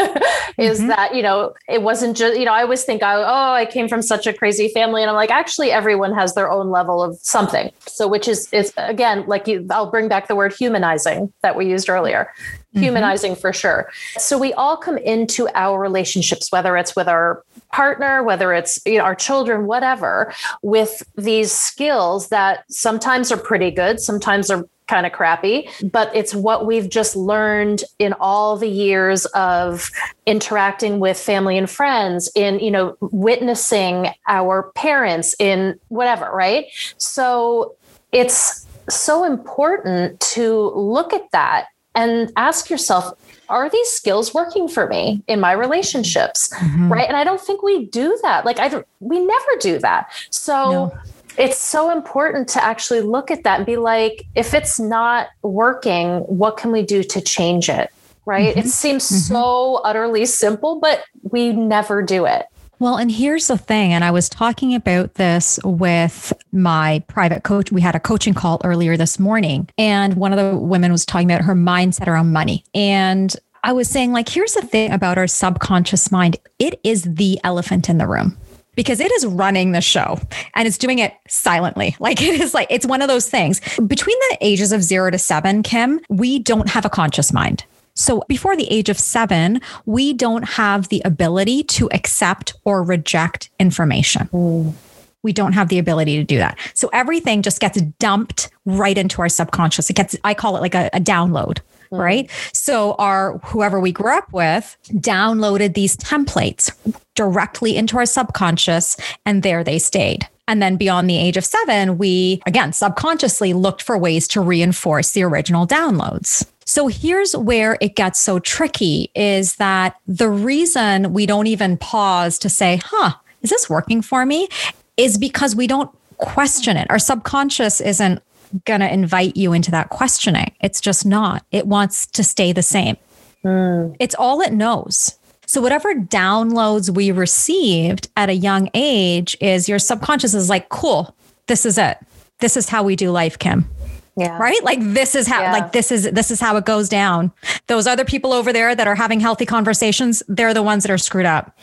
is 0.58 0.78
mm-hmm. 0.78 0.88
that 0.88 1.14
you 1.14 1.22
know 1.22 1.52
it 1.68 1.82
wasn't 1.82 2.16
just 2.16 2.38
you 2.38 2.44
know 2.44 2.52
i 2.52 2.62
always 2.62 2.84
think 2.84 3.02
oh 3.02 3.52
i 3.52 3.66
came 3.66 3.88
from 3.88 4.02
such 4.02 4.26
a 4.26 4.32
crazy 4.32 4.68
family. 4.68 5.02
And 5.02 5.10
i'm 5.10 5.16
like 5.16 5.30
actually 5.30 5.70
everyone 5.70 6.14
has 6.14 6.34
their 6.34 6.50
own 6.50 6.70
level 6.70 7.02
of 7.02 7.16
something. 7.22 7.70
So 7.86 8.08
which 8.08 8.28
is 8.28 8.52
is 8.52 8.72
again 8.76 9.24
like 9.26 9.46
you 9.46 9.66
i'll 9.70 9.90
bring 9.90 10.08
back 10.08 10.28
the 10.28 10.36
word 10.36 10.52
humanizing 10.52 11.32
that 11.42 11.56
we 11.56 11.68
used 11.68 11.88
earlier 11.88 12.32
mm-hmm. 12.74 12.82
humanizing 12.82 13.34
for 13.34 13.52
sure 13.52 13.90
so 14.18 14.38
we 14.38 14.52
all 14.54 14.76
come 14.76 14.98
into 14.98 15.48
our 15.54 15.80
relationships 15.80 16.50
whether 16.50 16.76
it's 16.76 16.96
with 16.96 17.08
our 17.08 17.44
partner, 17.72 18.22
whether 18.22 18.52
it's 18.52 18.80
you 18.86 18.98
know, 18.98 19.04
our 19.04 19.14
children, 19.14 19.66
whatever, 19.66 20.32
with 20.62 21.02
these 21.16 21.50
skills 21.50 22.28
that 22.28 22.64
sometimes 22.70 23.32
are 23.32 23.38
pretty 23.38 23.70
good, 23.70 23.98
sometimes 23.98 24.50
are 24.50 24.68
kind 24.88 25.06
of 25.06 25.12
crappy, 25.12 25.68
but 25.90 26.14
it's 26.14 26.34
what 26.34 26.66
we've 26.66 26.90
just 26.90 27.16
learned 27.16 27.82
in 27.98 28.12
all 28.14 28.58
the 28.58 28.68
years 28.68 29.24
of 29.26 29.88
interacting 30.26 31.00
with 31.00 31.18
family 31.18 31.56
and 31.56 31.70
friends, 31.70 32.30
in, 32.34 32.58
you 32.60 32.70
know, 32.70 32.96
witnessing 33.00 34.08
our 34.28 34.70
parents, 34.74 35.34
in 35.38 35.78
whatever, 35.88 36.30
right? 36.30 36.66
So 36.98 37.74
it's 38.10 38.66
so 38.90 39.24
important 39.24 40.20
to 40.20 40.72
look 40.74 41.14
at 41.14 41.30
that 41.30 41.68
and 41.94 42.32
ask 42.36 42.70
yourself 42.70 43.14
are 43.48 43.68
these 43.68 43.88
skills 43.88 44.32
working 44.32 44.66
for 44.66 44.86
me 44.88 45.22
in 45.26 45.38
my 45.40 45.52
relationships 45.52 46.52
mm-hmm. 46.54 46.92
right 46.92 47.08
and 47.08 47.16
i 47.16 47.24
don't 47.24 47.40
think 47.40 47.62
we 47.62 47.86
do 47.86 48.18
that 48.22 48.44
like 48.44 48.58
i 48.58 48.68
don't 48.68 48.86
we 49.00 49.24
never 49.24 49.56
do 49.60 49.78
that 49.78 50.10
so 50.30 50.70
no. 50.70 50.98
it's 51.38 51.58
so 51.58 51.90
important 51.90 52.48
to 52.48 52.62
actually 52.62 53.00
look 53.00 53.30
at 53.30 53.42
that 53.44 53.58
and 53.58 53.66
be 53.66 53.76
like 53.76 54.26
if 54.34 54.54
it's 54.54 54.78
not 54.80 55.28
working 55.42 56.20
what 56.20 56.56
can 56.56 56.72
we 56.72 56.82
do 56.82 57.02
to 57.02 57.20
change 57.20 57.68
it 57.68 57.90
right 58.24 58.50
mm-hmm. 58.50 58.60
it 58.60 58.68
seems 58.68 59.04
mm-hmm. 59.06 59.34
so 59.34 59.76
utterly 59.84 60.24
simple 60.24 60.80
but 60.80 61.04
we 61.30 61.52
never 61.52 62.02
do 62.02 62.24
it 62.24 62.46
well, 62.82 62.96
and 62.96 63.12
here's 63.12 63.46
the 63.46 63.56
thing, 63.56 63.92
and 63.92 64.02
I 64.02 64.10
was 64.10 64.28
talking 64.28 64.74
about 64.74 65.14
this 65.14 65.60
with 65.62 66.32
my 66.50 67.00
private 67.06 67.44
coach. 67.44 67.70
We 67.70 67.80
had 67.80 67.94
a 67.94 68.00
coaching 68.00 68.34
call 68.34 68.60
earlier 68.64 68.96
this 68.96 69.20
morning, 69.20 69.68
and 69.78 70.14
one 70.14 70.32
of 70.32 70.38
the 70.40 70.58
women 70.58 70.90
was 70.90 71.06
talking 71.06 71.30
about 71.30 71.42
her 71.42 71.54
mindset 71.54 72.08
around 72.08 72.32
money. 72.32 72.64
And 72.74 73.32
I 73.62 73.72
was 73.72 73.88
saying, 73.88 74.10
like, 74.10 74.28
here's 74.28 74.54
the 74.54 74.62
thing 74.62 74.90
about 74.90 75.16
our 75.16 75.28
subconscious 75.28 76.10
mind 76.10 76.38
it 76.58 76.80
is 76.82 77.04
the 77.04 77.38
elephant 77.44 77.88
in 77.88 77.98
the 77.98 78.08
room 78.08 78.36
because 78.74 78.98
it 78.98 79.12
is 79.12 79.26
running 79.26 79.70
the 79.70 79.80
show 79.80 80.18
and 80.54 80.66
it's 80.66 80.78
doing 80.78 80.98
it 80.98 81.14
silently. 81.28 81.94
Like 82.00 82.20
it 82.20 82.40
is 82.40 82.52
like, 82.52 82.66
it's 82.68 82.84
one 82.84 83.00
of 83.00 83.06
those 83.06 83.30
things. 83.30 83.60
Between 83.76 84.18
the 84.30 84.38
ages 84.40 84.72
of 84.72 84.82
zero 84.82 85.08
to 85.08 85.18
seven, 85.18 85.62
Kim, 85.62 86.00
we 86.08 86.40
don't 86.40 86.68
have 86.68 86.84
a 86.84 86.90
conscious 86.90 87.32
mind. 87.32 87.64
So 87.94 88.22
before 88.28 88.56
the 88.56 88.70
age 88.70 88.88
of 88.88 88.98
seven, 88.98 89.60
we 89.86 90.12
don't 90.12 90.44
have 90.44 90.88
the 90.88 91.02
ability 91.04 91.64
to 91.64 91.90
accept 91.92 92.54
or 92.64 92.82
reject 92.82 93.50
information. 93.58 94.28
Mm. 94.32 94.74
We 95.22 95.32
don't 95.32 95.52
have 95.52 95.68
the 95.68 95.78
ability 95.78 96.16
to 96.16 96.24
do 96.24 96.38
that. 96.38 96.58
So 96.74 96.88
everything 96.92 97.42
just 97.42 97.60
gets 97.60 97.80
dumped 98.00 98.50
right 98.64 98.98
into 98.98 99.22
our 99.22 99.28
subconscious. 99.28 99.88
It 99.88 99.94
gets, 99.94 100.16
I 100.24 100.34
call 100.34 100.56
it 100.56 100.60
like 100.60 100.74
a, 100.74 100.90
a 100.92 101.00
download. 101.00 101.58
Mm. 101.92 101.98
Right. 101.98 102.30
So 102.52 102.94
our 102.94 103.38
whoever 103.44 103.78
we 103.78 103.92
grew 103.92 104.16
up 104.16 104.32
with 104.32 104.76
downloaded 104.88 105.74
these 105.74 105.96
templates 105.96 106.72
directly 107.14 107.76
into 107.76 107.98
our 107.98 108.06
subconscious 108.06 108.96
and 109.26 109.42
there 109.42 109.62
they 109.62 109.78
stayed. 109.78 110.26
And 110.48 110.60
then 110.60 110.76
beyond 110.76 111.08
the 111.08 111.18
age 111.18 111.36
of 111.36 111.44
seven, 111.44 111.98
we 111.98 112.42
again 112.46 112.72
subconsciously 112.72 113.52
looked 113.52 113.82
for 113.82 113.96
ways 113.96 114.26
to 114.28 114.40
reinforce 114.40 115.12
the 115.12 115.22
original 115.22 115.66
downloads. 115.66 116.46
So 116.72 116.86
here's 116.86 117.36
where 117.36 117.76
it 117.82 117.96
gets 117.96 118.18
so 118.18 118.38
tricky 118.38 119.10
is 119.14 119.56
that 119.56 120.00
the 120.06 120.30
reason 120.30 121.12
we 121.12 121.26
don't 121.26 121.46
even 121.46 121.76
pause 121.76 122.38
to 122.38 122.48
say, 122.48 122.80
huh, 122.82 123.12
is 123.42 123.50
this 123.50 123.68
working 123.68 124.00
for 124.00 124.24
me? 124.24 124.48
Is 124.96 125.18
because 125.18 125.54
we 125.54 125.66
don't 125.66 125.90
question 126.16 126.78
it. 126.78 126.86
Our 126.88 126.98
subconscious 126.98 127.82
isn't 127.82 128.22
going 128.64 128.80
to 128.80 128.90
invite 128.90 129.36
you 129.36 129.52
into 129.52 129.70
that 129.70 129.90
questioning. 129.90 130.50
It's 130.62 130.80
just 130.80 131.04
not. 131.04 131.44
It 131.50 131.66
wants 131.66 132.06
to 132.06 132.24
stay 132.24 132.52
the 132.52 132.62
same. 132.62 132.96
Mm. 133.44 133.94
It's 134.00 134.14
all 134.14 134.40
it 134.40 134.54
knows. 134.54 135.18
So, 135.44 135.60
whatever 135.60 135.92
downloads 135.92 136.88
we 136.88 137.10
received 137.10 138.08
at 138.16 138.30
a 138.30 138.34
young 138.34 138.70
age 138.72 139.36
is 139.42 139.68
your 139.68 139.78
subconscious 139.78 140.32
is 140.32 140.48
like, 140.48 140.70
cool, 140.70 141.14
this 141.48 141.66
is 141.66 141.76
it. 141.76 141.98
This 142.38 142.56
is 142.56 142.70
how 142.70 142.82
we 142.82 142.96
do 142.96 143.10
life, 143.10 143.38
Kim. 143.38 143.68
Yeah. 144.16 144.36
Right? 144.36 144.62
Like 144.62 144.78
this 144.80 145.14
is 145.14 145.26
how 145.26 145.40
yeah. 145.40 145.52
like 145.52 145.72
this 145.72 145.90
is 145.90 146.10
this 146.10 146.30
is 146.30 146.38
how 146.38 146.56
it 146.56 146.66
goes 146.66 146.88
down. 146.88 147.32
Those 147.66 147.86
other 147.86 148.04
people 148.04 148.32
over 148.32 148.52
there 148.52 148.74
that 148.74 148.86
are 148.86 148.94
having 148.94 149.20
healthy 149.20 149.46
conversations, 149.46 150.22
they're 150.28 150.52
the 150.52 150.62
ones 150.62 150.82
that 150.84 150.92
are 150.92 150.98
screwed 150.98 151.24
up. 151.24 151.58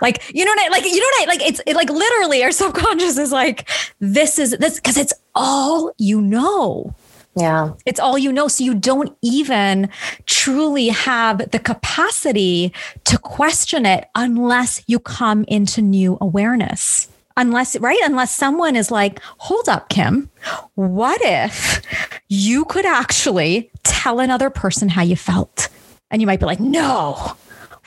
Like, 0.00 0.22
you 0.34 0.44
know 0.44 0.50
what 0.50 0.60
I 0.60 0.68
like 0.68 0.84
you 0.84 0.98
know 0.98 1.06
what 1.06 1.22
I 1.22 1.26
like 1.26 1.48
it's 1.48 1.60
it, 1.64 1.76
like 1.76 1.90
literally 1.90 2.42
our 2.42 2.50
subconscious 2.50 3.18
is 3.18 3.30
like 3.30 3.68
this 4.00 4.38
is 4.38 4.50
this 4.58 4.80
cuz 4.80 4.96
it's 4.96 5.14
all 5.34 5.92
you 5.96 6.20
know. 6.20 6.92
Yeah. 7.36 7.72
It's 7.86 8.00
all 8.00 8.18
you 8.18 8.32
know. 8.32 8.48
So 8.48 8.64
you 8.64 8.74
don't 8.74 9.16
even 9.22 9.88
truly 10.26 10.88
have 10.88 11.50
the 11.50 11.58
capacity 11.60 12.74
to 13.04 13.16
question 13.16 13.86
it 13.86 14.08
unless 14.14 14.82
you 14.88 14.98
come 14.98 15.44
into 15.46 15.80
new 15.80 16.18
awareness 16.20 17.08
unless 17.36 17.78
right? 17.78 17.98
Unless 18.04 18.34
someone 18.34 18.76
is 18.76 18.90
like 18.90 19.20
hold 19.38 19.68
up 19.68 19.88
kim. 19.88 20.30
What 20.74 21.20
if 21.22 21.82
you 22.28 22.64
could 22.64 22.86
actually 22.86 23.70
tell 23.82 24.20
another 24.20 24.50
person 24.50 24.88
how 24.88 25.02
you 25.02 25.16
felt? 25.16 25.68
And 26.10 26.20
you 26.20 26.26
might 26.26 26.40
be 26.40 26.46
like 26.46 26.60
no. 26.60 27.34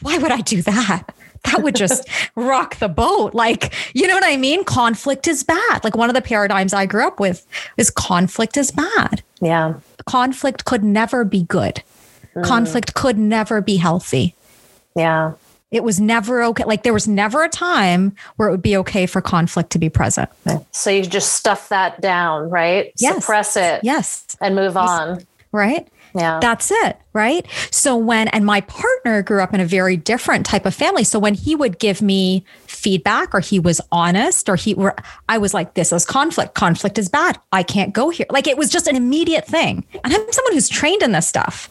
Why 0.02 0.18
would 0.18 0.32
i 0.32 0.42
do 0.42 0.62
that? 0.64 1.04
That 1.46 1.62
would 1.62 1.76
just 1.76 2.08
rock 2.36 2.78
the 2.78 2.90
boat. 2.90 3.34
Like 3.34 3.74
you 3.94 4.08
know 4.08 4.16
what 4.16 4.26
i 4.26 4.38
mean? 4.38 4.64
Conflict 4.64 5.28
is 5.28 5.44
bad. 5.44 5.84
Like 5.84 5.96
one 5.96 6.10
of 6.10 6.16
the 6.16 6.22
paradigms 6.22 6.74
i 6.74 6.86
grew 6.86 7.06
up 7.06 7.20
with 7.20 7.46
is 7.78 7.90
conflict 7.90 8.58
is 8.58 8.72
bad. 8.72 9.24
Yeah. 9.42 9.76
Conflict 10.06 10.66
could 10.66 10.84
never 10.84 11.24
be 11.24 11.44
good. 11.44 11.82
Mm. 12.36 12.44
conflict 12.44 12.96
could 12.96 13.18
never 13.18 13.62
be 13.62 13.78
healthy. 13.78 14.36
Yeah 14.96 15.34
it 15.76 15.84
was 15.84 16.00
never 16.00 16.42
okay. 16.42 16.64
Like 16.64 16.84
there 16.84 16.94
was 16.94 17.08
never 17.08 17.44
a 17.44 17.50
time 17.50 18.16
where 18.38 18.48
it 18.48 18.52
would 18.52 18.62
be 18.62 18.78
okay 18.78 19.06
for 19.06 19.22
conflict 19.22 19.72
to 19.72 19.80
be 19.80 19.90
present. 19.90 20.30
So 20.72 20.90
you 20.90 21.04
just 21.04 21.34
stuff 21.34 21.68
that 21.70 22.00
down, 22.00 22.50
right? 22.50 22.94
Yes. 22.98 23.16
Suppress 23.16 23.58
it. 23.58 23.82
Yes. 23.84 24.26
And 24.40 24.56
move 24.56 24.78
on. 24.78 25.26
right? 25.52 25.88
Yeah. 26.16 26.40
That's 26.42 26.72
it. 26.72 26.98
Right. 27.12 27.46
So 27.72 27.98
when, 27.98 28.30
and 28.30 28.46
my 28.46 28.62
partner 28.62 29.22
grew 29.22 29.42
up 29.42 29.54
in 29.54 29.60
a 29.60 29.66
very 29.66 29.98
different 29.98 30.46
type 30.46 30.66
of 30.66 30.74
family. 30.74 31.04
So 31.04 31.20
when 31.20 31.34
he 31.34 31.56
would 31.56 31.78
give 31.78 32.02
me 32.02 32.46
feedback 32.68 33.36
or 33.36 33.42
he 33.42 33.60
was 33.60 33.82
honest 33.92 34.48
or 34.48 34.56
he 34.56 34.74
were, 34.76 34.96
I 35.28 35.38
was 35.38 35.54
like, 35.54 35.74
this 35.74 35.92
is 35.92 36.06
conflict. 36.06 36.54
Conflict 36.56 36.98
is 36.98 37.10
bad. 37.10 37.38
I 37.52 37.64
can't 37.64 37.92
go 37.94 38.10
here. 38.10 38.28
Like 38.30 38.48
it 38.48 38.58
was 38.58 38.70
just 38.70 38.88
an 38.88 38.96
immediate 38.96 39.46
thing. 39.46 39.86
And 40.06 40.14
I'm 40.14 40.32
someone 40.32 40.54
who's 40.54 40.70
trained 40.70 41.02
in 41.02 41.12
this 41.12 41.28
stuff. 41.28 41.70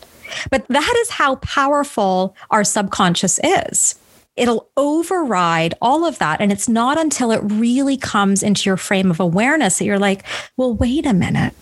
But 0.50 0.66
that 0.68 0.94
is 0.98 1.10
how 1.10 1.36
powerful 1.36 2.36
our 2.50 2.64
subconscious 2.64 3.38
is. 3.42 3.94
It'll 4.36 4.68
override 4.76 5.74
all 5.80 6.04
of 6.04 6.18
that. 6.18 6.40
And 6.40 6.50
it's 6.50 6.68
not 6.68 6.98
until 6.98 7.30
it 7.30 7.40
really 7.44 7.96
comes 7.96 8.42
into 8.42 8.68
your 8.68 8.76
frame 8.76 9.10
of 9.10 9.20
awareness 9.20 9.78
that 9.78 9.84
you're 9.84 9.98
like, 9.98 10.24
well, 10.56 10.74
wait 10.74 11.06
a 11.06 11.14
minute 11.14 11.54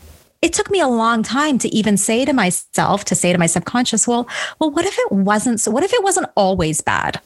it 0.43 0.53
took 0.53 0.71
me 0.71 0.81
a 0.81 0.89
long 0.89 1.23
time 1.23 1.57
to 1.59 1.69
even 1.69 1.97
say 1.97 2.25
to 2.25 2.33
myself 2.33 3.05
to 3.07 3.15
say 3.15 3.33
to 3.33 3.39
my 3.39 3.47
subconscious 3.47 4.07
well 4.07 4.29
well 4.59 4.71
what 4.71 4.85
if 4.85 4.99
it 4.99 5.13
wasn't 5.13 5.61
so 5.61 5.71
what 5.71 5.85
if 5.85 5.93
it 5.95 6.03
wasn't 6.03 6.29
always 6.37 6.81
bad 6.81 7.21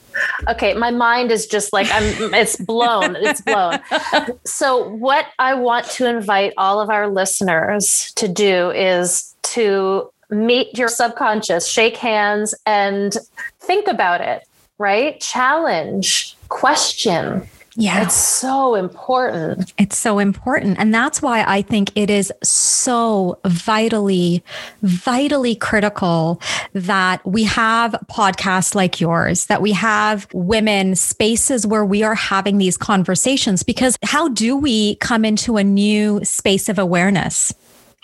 okay 0.49 0.75
my 0.75 0.91
mind 0.91 1.33
is 1.33 1.47
just 1.47 1.73
like 1.73 1.89
i'm 1.91 2.35
it's 2.35 2.57
blown 2.57 3.17
it's 3.17 3.41
blown 3.41 3.79
so 4.45 4.89
what 4.91 5.27
i 5.39 5.55
want 5.55 5.87
to 5.87 6.09
invite 6.09 6.53
all 6.57 6.81
of 6.81 6.91
our 6.91 7.09
listeners 7.09 8.13
to 8.15 8.29
do 8.29 8.71
is 8.71 9.35
to 9.43 10.11
meet 10.31 10.77
your 10.77 10.89
subconscious 10.89 11.67
shake 11.67 11.97
hands 11.97 12.55
and 12.67 13.17
think 13.61 13.87
about 13.87 14.21
it 14.21 14.47
right 14.79 15.21
challenge 15.21 16.37
question 16.49 17.49
yeah. 17.79 18.05
It's 18.05 18.15
so 18.15 18.75
important. 18.75 19.75
It's 19.77 19.99
so 19.99 20.19
important. 20.19 20.79
And 20.79 20.95
that's 20.95 21.21
why 21.21 21.45
I 21.47 21.61
think 21.61 21.93
it 21.95 22.09
is 22.09 22.33
so 22.43 23.39
vitally, 23.45 24.43
vitally 24.83 25.55
critical 25.55 26.41
that 26.73 27.25
we 27.27 27.45
have 27.45 27.93
podcasts 28.11 28.75
like 28.75 28.99
yours, 28.99 29.47
that 29.47 29.61
we 29.61 29.73
have 29.73 30.27
women 30.33 30.97
spaces 30.97 31.67
where 31.67 31.85
we 31.85 32.03
are 32.03 32.15
having 32.15 32.57
these 32.57 32.79
conversations. 32.79 33.63
Because 33.63 33.99
how 34.03 34.29
do 34.29 34.57
we 34.57 34.95
come 34.97 35.27
into 35.27 35.59
a 35.59 35.65
new 35.65 36.25
space 36.25 36.71
of 36.71 36.79
awareness? 36.79 37.53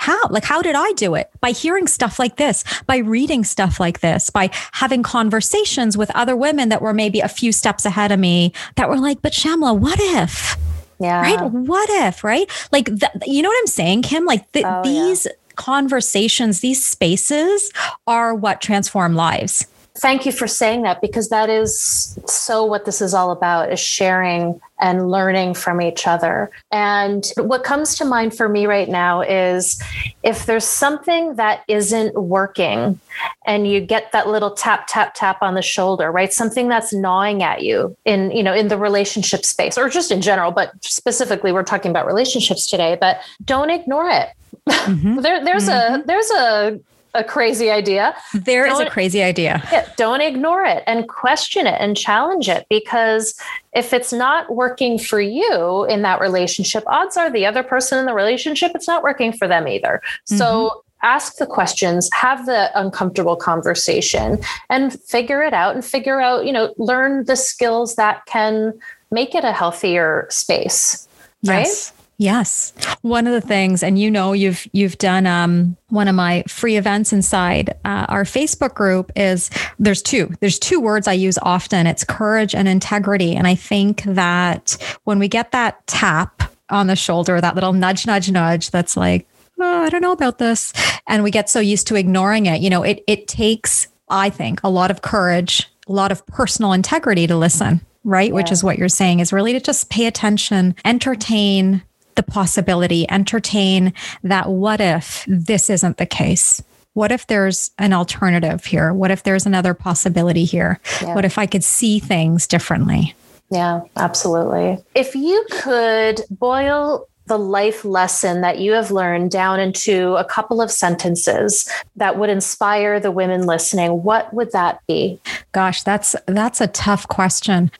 How? 0.02 0.26
Like, 0.30 0.44
how 0.44 0.62
did 0.62 0.74
I 0.74 0.90
do 0.94 1.14
it? 1.14 1.30
By 1.40 1.52
hearing 1.52 1.86
stuff 1.86 2.18
like 2.18 2.34
this, 2.34 2.64
by 2.88 2.96
reading 2.96 3.44
stuff 3.44 3.78
like 3.78 4.00
this, 4.00 4.30
by 4.30 4.50
having 4.72 5.04
conversations 5.04 5.96
with 5.96 6.10
other 6.16 6.34
women 6.34 6.70
that 6.70 6.82
were 6.82 6.92
maybe 6.92 7.20
a 7.20 7.28
few 7.28 7.52
steps 7.52 7.86
ahead 7.86 8.10
of 8.10 8.18
me 8.18 8.52
that 8.74 8.88
were 8.88 8.98
like, 8.98 9.22
but 9.22 9.32
Shamla, 9.32 9.78
what 9.78 10.00
if? 10.00 10.56
Yeah. 10.98 11.20
Right? 11.20 11.40
What 11.52 11.88
if? 11.88 12.24
Right? 12.24 12.50
Like, 12.72 12.88
you 13.24 13.42
know 13.42 13.48
what 13.48 13.58
I'm 13.60 13.68
saying, 13.68 14.02
Kim? 14.02 14.24
Like, 14.24 14.44
oh, 14.56 14.82
these 14.82 15.26
yeah. 15.26 15.32
conversations, 15.54 16.58
these 16.58 16.84
spaces 16.84 17.70
are 18.08 18.34
what 18.34 18.60
transform 18.60 19.14
lives 19.14 19.68
thank 19.94 20.24
you 20.24 20.32
for 20.32 20.46
saying 20.46 20.82
that 20.82 21.00
because 21.00 21.28
that 21.28 21.50
is 21.50 22.18
so 22.26 22.64
what 22.64 22.84
this 22.86 23.02
is 23.02 23.12
all 23.12 23.30
about 23.30 23.70
is 23.70 23.78
sharing 23.78 24.58
and 24.80 25.10
learning 25.10 25.52
from 25.54 25.82
each 25.82 26.06
other 26.06 26.50
and 26.70 27.30
what 27.36 27.62
comes 27.62 27.94
to 27.96 28.04
mind 28.04 28.34
for 28.34 28.48
me 28.48 28.66
right 28.66 28.88
now 28.88 29.20
is 29.20 29.80
if 30.22 30.46
there's 30.46 30.64
something 30.64 31.36
that 31.36 31.62
isn't 31.68 32.14
working 32.14 32.98
and 33.44 33.68
you 33.68 33.80
get 33.80 34.10
that 34.12 34.28
little 34.28 34.52
tap 34.52 34.86
tap 34.88 35.12
tap 35.14 35.42
on 35.42 35.54
the 35.54 35.62
shoulder 35.62 36.10
right 36.10 36.32
something 36.32 36.68
that's 36.68 36.92
gnawing 36.92 37.42
at 37.42 37.62
you 37.62 37.94
in 38.06 38.30
you 38.30 38.42
know 38.42 38.54
in 38.54 38.68
the 38.68 38.78
relationship 38.78 39.44
space 39.44 39.76
or 39.76 39.90
just 39.90 40.10
in 40.10 40.22
general 40.22 40.50
but 40.50 40.72
specifically 40.82 41.52
we're 41.52 41.62
talking 41.62 41.90
about 41.90 42.06
relationships 42.06 42.66
today 42.66 42.96
but 42.98 43.20
don't 43.44 43.70
ignore 43.70 44.08
it 44.08 44.30
mm-hmm. 44.68 45.20
there, 45.20 45.44
there's 45.44 45.68
mm-hmm. 45.68 46.02
a 46.02 46.04
there's 46.06 46.30
a 46.30 46.80
a 47.14 47.22
crazy 47.22 47.70
idea. 47.70 48.14
There 48.32 48.66
don't, 48.66 48.80
is 48.80 48.88
a 48.88 48.90
crazy 48.90 49.22
idea. 49.22 49.62
Yeah, 49.70 49.88
don't 49.96 50.20
ignore 50.20 50.64
it 50.64 50.82
and 50.86 51.08
question 51.08 51.66
it 51.66 51.76
and 51.78 51.96
challenge 51.96 52.48
it 52.48 52.66
because 52.70 53.34
if 53.74 53.92
it's 53.92 54.12
not 54.12 54.54
working 54.54 54.98
for 54.98 55.20
you 55.20 55.84
in 55.84 56.02
that 56.02 56.20
relationship, 56.20 56.84
odds 56.86 57.16
are 57.16 57.30
the 57.30 57.44
other 57.46 57.62
person 57.62 57.98
in 57.98 58.06
the 58.06 58.14
relationship, 58.14 58.72
it's 58.74 58.88
not 58.88 59.02
working 59.02 59.32
for 59.32 59.46
them 59.46 59.68
either. 59.68 60.00
Mm-hmm. 60.04 60.36
So 60.38 60.84
ask 61.02 61.36
the 61.36 61.46
questions, 61.46 62.08
have 62.12 62.46
the 62.46 62.70
uncomfortable 62.78 63.36
conversation 63.36 64.38
and 64.70 64.98
figure 65.02 65.42
it 65.42 65.52
out 65.52 65.74
and 65.74 65.84
figure 65.84 66.20
out, 66.20 66.46
you 66.46 66.52
know, 66.52 66.72
learn 66.78 67.24
the 67.24 67.36
skills 67.36 67.96
that 67.96 68.24
can 68.26 68.72
make 69.10 69.34
it 69.34 69.44
a 69.44 69.52
healthier 69.52 70.26
space. 70.30 71.06
Yes. 71.42 71.92
Right? 71.92 72.01
Yes. 72.22 72.72
One 73.00 73.26
of 73.26 73.32
the 73.32 73.40
things, 73.40 73.82
and 73.82 73.98
you 73.98 74.08
know, 74.08 74.32
you've 74.32 74.68
you've 74.72 74.96
done 74.98 75.26
um, 75.26 75.76
one 75.88 76.06
of 76.06 76.14
my 76.14 76.44
free 76.46 76.76
events 76.76 77.12
inside 77.12 77.70
uh, 77.84 78.06
our 78.08 78.22
Facebook 78.22 78.74
group 78.74 79.10
is 79.16 79.50
there's 79.80 80.00
two. 80.00 80.32
There's 80.38 80.60
two 80.60 80.78
words 80.78 81.08
I 81.08 81.14
use 81.14 81.36
often. 81.42 81.88
It's 81.88 82.04
courage 82.04 82.54
and 82.54 82.68
integrity. 82.68 83.34
And 83.34 83.48
I 83.48 83.56
think 83.56 84.04
that 84.04 84.76
when 85.02 85.18
we 85.18 85.26
get 85.26 85.50
that 85.50 85.84
tap 85.88 86.44
on 86.70 86.86
the 86.86 86.94
shoulder, 86.94 87.40
that 87.40 87.56
little 87.56 87.72
nudge, 87.72 88.06
nudge, 88.06 88.30
nudge, 88.30 88.70
that's 88.70 88.96
like, 88.96 89.26
oh, 89.58 89.82
I 89.82 89.88
don't 89.88 90.00
know 90.00 90.12
about 90.12 90.38
this, 90.38 90.72
and 91.08 91.24
we 91.24 91.32
get 91.32 91.50
so 91.50 91.58
used 91.58 91.88
to 91.88 91.96
ignoring 91.96 92.46
it. 92.46 92.60
You 92.60 92.70
know, 92.70 92.84
it 92.84 93.02
it 93.08 93.26
takes, 93.26 93.88
I 94.10 94.30
think, 94.30 94.60
a 94.62 94.68
lot 94.68 94.92
of 94.92 95.02
courage, 95.02 95.68
a 95.88 95.92
lot 95.92 96.12
of 96.12 96.24
personal 96.28 96.72
integrity 96.72 97.26
to 97.26 97.36
listen 97.36 97.80
right? 98.04 98.30
Yeah. 98.30 98.34
Which 98.34 98.50
is 98.50 98.64
what 98.64 98.78
you're 98.78 98.88
saying 98.88 99.20
is 99.20 99.32
really 99.32 99.52
to 99.52 99.60
just 99.60 99.88
pay 99.88 100.06
attention, 100.06 100.74
entertain, 100.84 101.82
the 102.14 102.22
possibility, 102.22 103.10
entertain 103.10 103.92
that 104.22 104.48
what 104.48 104.80
if 104.80 105.24
this 105.26 105.70
isn't 105.70 105.96
the 105.96 106.06
case? 106.06 106.62
What 106.94 107.10
if 107.10 107.26
there's 107.26 107.70
an 107.78 107.92
alternative 107.92 108.64
here? 108.64 108.92
What 108.92 109.10
if 109.10 109.22
there's 109.22 109.46
another 109.46 109.74
possibility 109.74 110.44
here? 110.44 110.78
Yeah. 111.00 111.14
What 111.14 111.24
if 111.24 111.38
I 111.38 111.46
could 111.46 111.64
see 111.64 111.98
things 111.98 112.46
differently? 112.46 113.14
Yeah, 113.50 113.82
absolutely. 113.96 114.78
If 114.94 115.14
you 115.14 115.44
could 115.50 116.22
boil 116.30 117.06
the 117.26 117.38
life 117.38 117.84
lesson 117.84 118.40
that 118.40 118.58
you 118.58 118.72
have 118.72 118.90
learned 118.90 119.30
down 119.30 119.60
into 119.60 120.16
a 120.16 120.24
couple 120.24 120.60
of 120.60 120.70
sentences 120.70 121.70
that 121.96 122.18
would 122.18 122.28
inspire 122.28 122.98
the 122.98 123.10
women 123.10 123.46
listening, 123.46 124.02
what 124.02 124.32
would 124.34 124.52
that 124.52 124.80
be? 124.86 125.20
Gosh, 125.52 125.82
that's 125.82 126.16
that's 126.26 126.60
a 126.60 126.66
tough 126.66 127.08
question. 127.08 127.70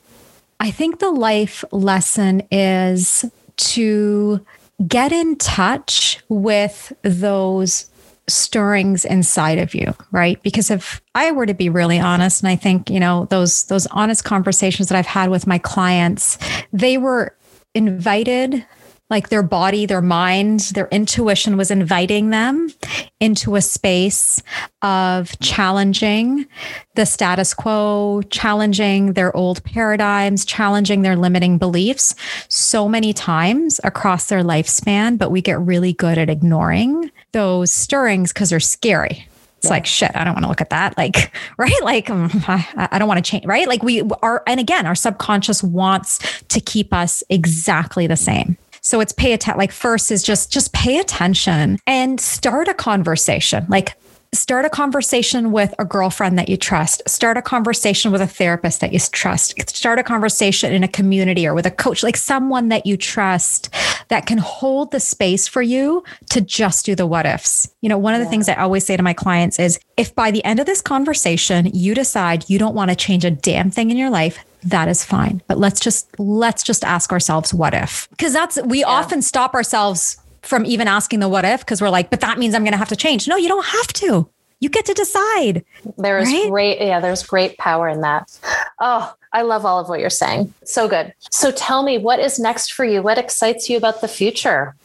I 0.61 0.71
think 0.71 1.01
the 1.01 1.11
life 1.11 1.65
lesson 1.73 2.43
is 2.51 3.25
to 3.63 4.45
get 4.87 5.13
in 5.13 5.37
touch 5.37 6.19
with 6.29 6.93
those 7.03 7.89
stirrings 8.29 9.05
inside 9.05 9.59
of 9.59 9.75
you 9.75 9.95
right? 10.11 10.43
Because 10.43 10.71
if 10.71 11.01
i 11.15 11.31
were 11.31 11.47
to 11.47 11.55
be 11.55 11.69
really 11.69 11.99
honest 11.99 12.43
and 12.43 12.49
i 12.49 12.57
think 12.57 12.89
you 12.89 13.01
know 13.01 13.27
those 13.27 13.65
those 13.65 13.87
honest 13.89 14.25
conversations 14.25 14.89
that 14.89 14.97
i've 14.97 15.07
had 15.07 15.31
with 15.31 15.47
my 15.47 15.59
clients 15.59 16.39
they 16.73 16.97
were 16.99 17.37
invited 17.75 18.65
like 19.13 19.29
their 19.29 19.43
body, 19.43 19.85
their 19.85 20.01
mind, 20.01 20.61
their 20.73 20.89
intuition 20.89 21.59
was 21.59 21.71
inviting 21.71 22.31
them 22.31 22.73
into 23.21 23.57
a 23.57 23.61
space 23.61 24.43
of 24.81 25.39
challenging 25.39 26.47
the 26.95 27.05
status 27.05 27.53
quo, 27.53 28.23
challenging 28.31 29.13
their 29.13 29.37
old 29.37 29.63
paradigms, 29.65 30.47
challenging 30.47 31.03
their 31.03 31.15
limiting 31.15 31.59
beliefs 31.59 32.15
so 32.49 32.89
many 32.89 33.13
times 33.13 33.81
across 33.85 34.27
their 34.31 34.43
lifespan. 34.43 35.19
But 35.19 35.31
we 35.31 35.43
get 35.43 35.61
really 35.61 35.93
good 35.93 36.17
at 36.17 36.31
ignoring 36.31 37.11
those 37.33 37.71
stirrings 37.71 38.33
because 38.33 38.49
they're 38.49 38.61
scary. 38.61 39.29
It's 39.59 39.67
yeah. 39.67 39.71
like 39.71 39.85
shit. 39.85 40.11
I 40.15 40.25
don't 40.25 40.33
want 40.33 40.45
to 40.45 40.49
look 40.49 40.63
at 40.63 40.71
that. 40.71 40.97
Like, 40.97 41.37
right? 41.59 41.83
Like, 41.83 42.09
um, 42.09 42.31
I, 42.49 42.89
I 42.93 42.99
don't 42.99 43.09
want 43.09 43.23
to 43.23 43.31
change. 43.31 43.45
Right? 43.45 43.69
Like, 43.69 43.83
we 43.83 44.01
are, 44.23 44.43
and 44.47 44.59
again, 44.59 44.87
our 44.87 44.95
subconscious 44.95 45.63
wants 45.63 46.19
to 46.49 46.61
keep 46.63 46.95
us 46.95 47.23
exactly 47.29 48.07
the 48.07 48.17
same. 48.17 48.57
So 48.83 49.01
it's 49.01 49.13
pay 49.13 49.33
attention. 49.33 49.59
Like 49.59 49.73
first 49.73 50.11
is 50.11 50.23
just 50.23 50.53
just 50.53 50.73
pay 50.73 50.99
attention 50.99 51.79
and 51.87 52.21
start 52.21 52.69
a 52.69 52.75
conversation. 52.75 53.65
Like 53.69 53.97
start 54.35 54.65
a 54.65 54.71
conversation 54.71 55.53
with 55.53 55.75
a 55.79 55.85
girlfriend 55.85 56.39
that 56.39 56.49
you 56.49 56.57
trust 56.57 57.03
start 57.07 57.37
a 57.37 57.43
conversation 57.43 58.11
with 58.11 58.21
a 58.23 58.27
therapist 58.27 58.81
that 58.81 58.91
you 58.91 58.99
trust 58.99 59.55
start 59.69 59.99
a 59.99 60.03
conversation 60.03 60.73
in 60.73 60.83
a 60.83 60.89
community 60.89 61.47
or 61.47 61.53
with 61.53 61.67
a 61.67 61.71
coach 61.71 62.03
like 62.03 62.17
someone 62.17 62.71
that 62.71 62.87
you 62.87 62.97
trust 62.97 63.69
that 64.09 64.25
can 64.25 64.39
hold 64.39 64.91
the 64.91 65.01
space 65.01 65.47
for 65.47 65.61
you 65.61 66.03
to 66.31 66.41
just 66.41 66.87
do 66.87 66.95
the 66.95 67.07
what 67.07 67.27
ifs 67.27 67.75
you 67.83 67.91
know 67.91 67.99
one 67.99 68.15
of 68.15 68.21
the 68.21 68.25
yeah. 68.25 68.31
things 68.31 68.49
i 68.49 68.55
always 68.55 68.87
say 68.87 68.97
to 68.97 69.03
my 69.03 69.13
clients 69.13 69.59
is 69.59 69.79
if 69.99 70.15
by 70.15 70.31
the 70.31 70.43
end 70.47 70.59
of 70.59 70.65
this 70.65 70.81
conversation 70.81 71.67
you 71.67 71.95
decide 71.95 72.49
you 72.49 72.59
don't 72.59 72.75
want 72.75 72.89
to 72.89 72.97
change 72.97 73.27
a 73.27 73.31
damn 73.31 73.71
thing 73.71 73.91
in 73.91 73.99
your 73.99 74.11
life 74.11 74.43
that 74.65 74.89
is 74.89 75.05
fine. 75.05 75.43
But 75.47 75.59
let's 75.59 75.81
just 75.81 76.09
let's 76.19 76.63
just 76.63 76.85
ask 76.85 77.13
ourselves 77.13 77.53
what 77.53 77.75
if? 77.75 78.09
Because 78.11 78.33
that's 78.33 78.61
we 78.63 78.81
yeah. 78.81 78.87
often 78.87 79.23
stop 79.23 79.55
ourselves 79.55 80.19
from 80.43 80.67
even 80.67 80.89
asking 80.89 81.21
the 81.21 81.29
what 81.29 81.45
if 81.45 81.61
because 81.61 81.81
we're 81.81 81.91
like, 81.91 82.11
but 82.11 82.21
that 82.21 82.39
means 82.39 82.55
I'm 82.55 82.63
going 82.63 82.73
to 82.73 82.79
have 82.79 82.89
to 82.89 82.97
change. 82.97 83.29
No, 83.29 83.37
you 83.37 83.49
don't 83.49 83.65
have 83.65 83.93
to. 83.95 84.29
You 84.61 84.69
get 84.69 84.85
to 84.87 84.95
decide. 84.95 85.65
There 85.99 86.19
is 86.19 86.29
right? 86.29 86.49
great, 86.49 86.81
yeah, 86.81 87.01
there's 87.01 87.25
great 87.25 87.59
power 87.59 87.89
in 87.89 88.01
that. 88.03 88.39
Oh, 88.79 89.13
I 89.33 89.43
love 89.43 89.65
all 89.65 89.81
of 89.81 89.89
what 89.89 89.99
you're 89.99 90.11
saying. 90.11 90.55
So 90.65 90.89
good. 90.89 91.13
So 91.31 91.51
tell 91.51 91.83
me, 91.83 91.99
what 91.99 92.21
is 92.21 92.39
next 92.39 92.73
for 92.73 92.85
you? 92.85 93.03
What 93.03 93.19
excites 93.19 93.69
you 93.69 93.77
about 93.77 94.01
the 94.01 94.09
future? 94.09 94.77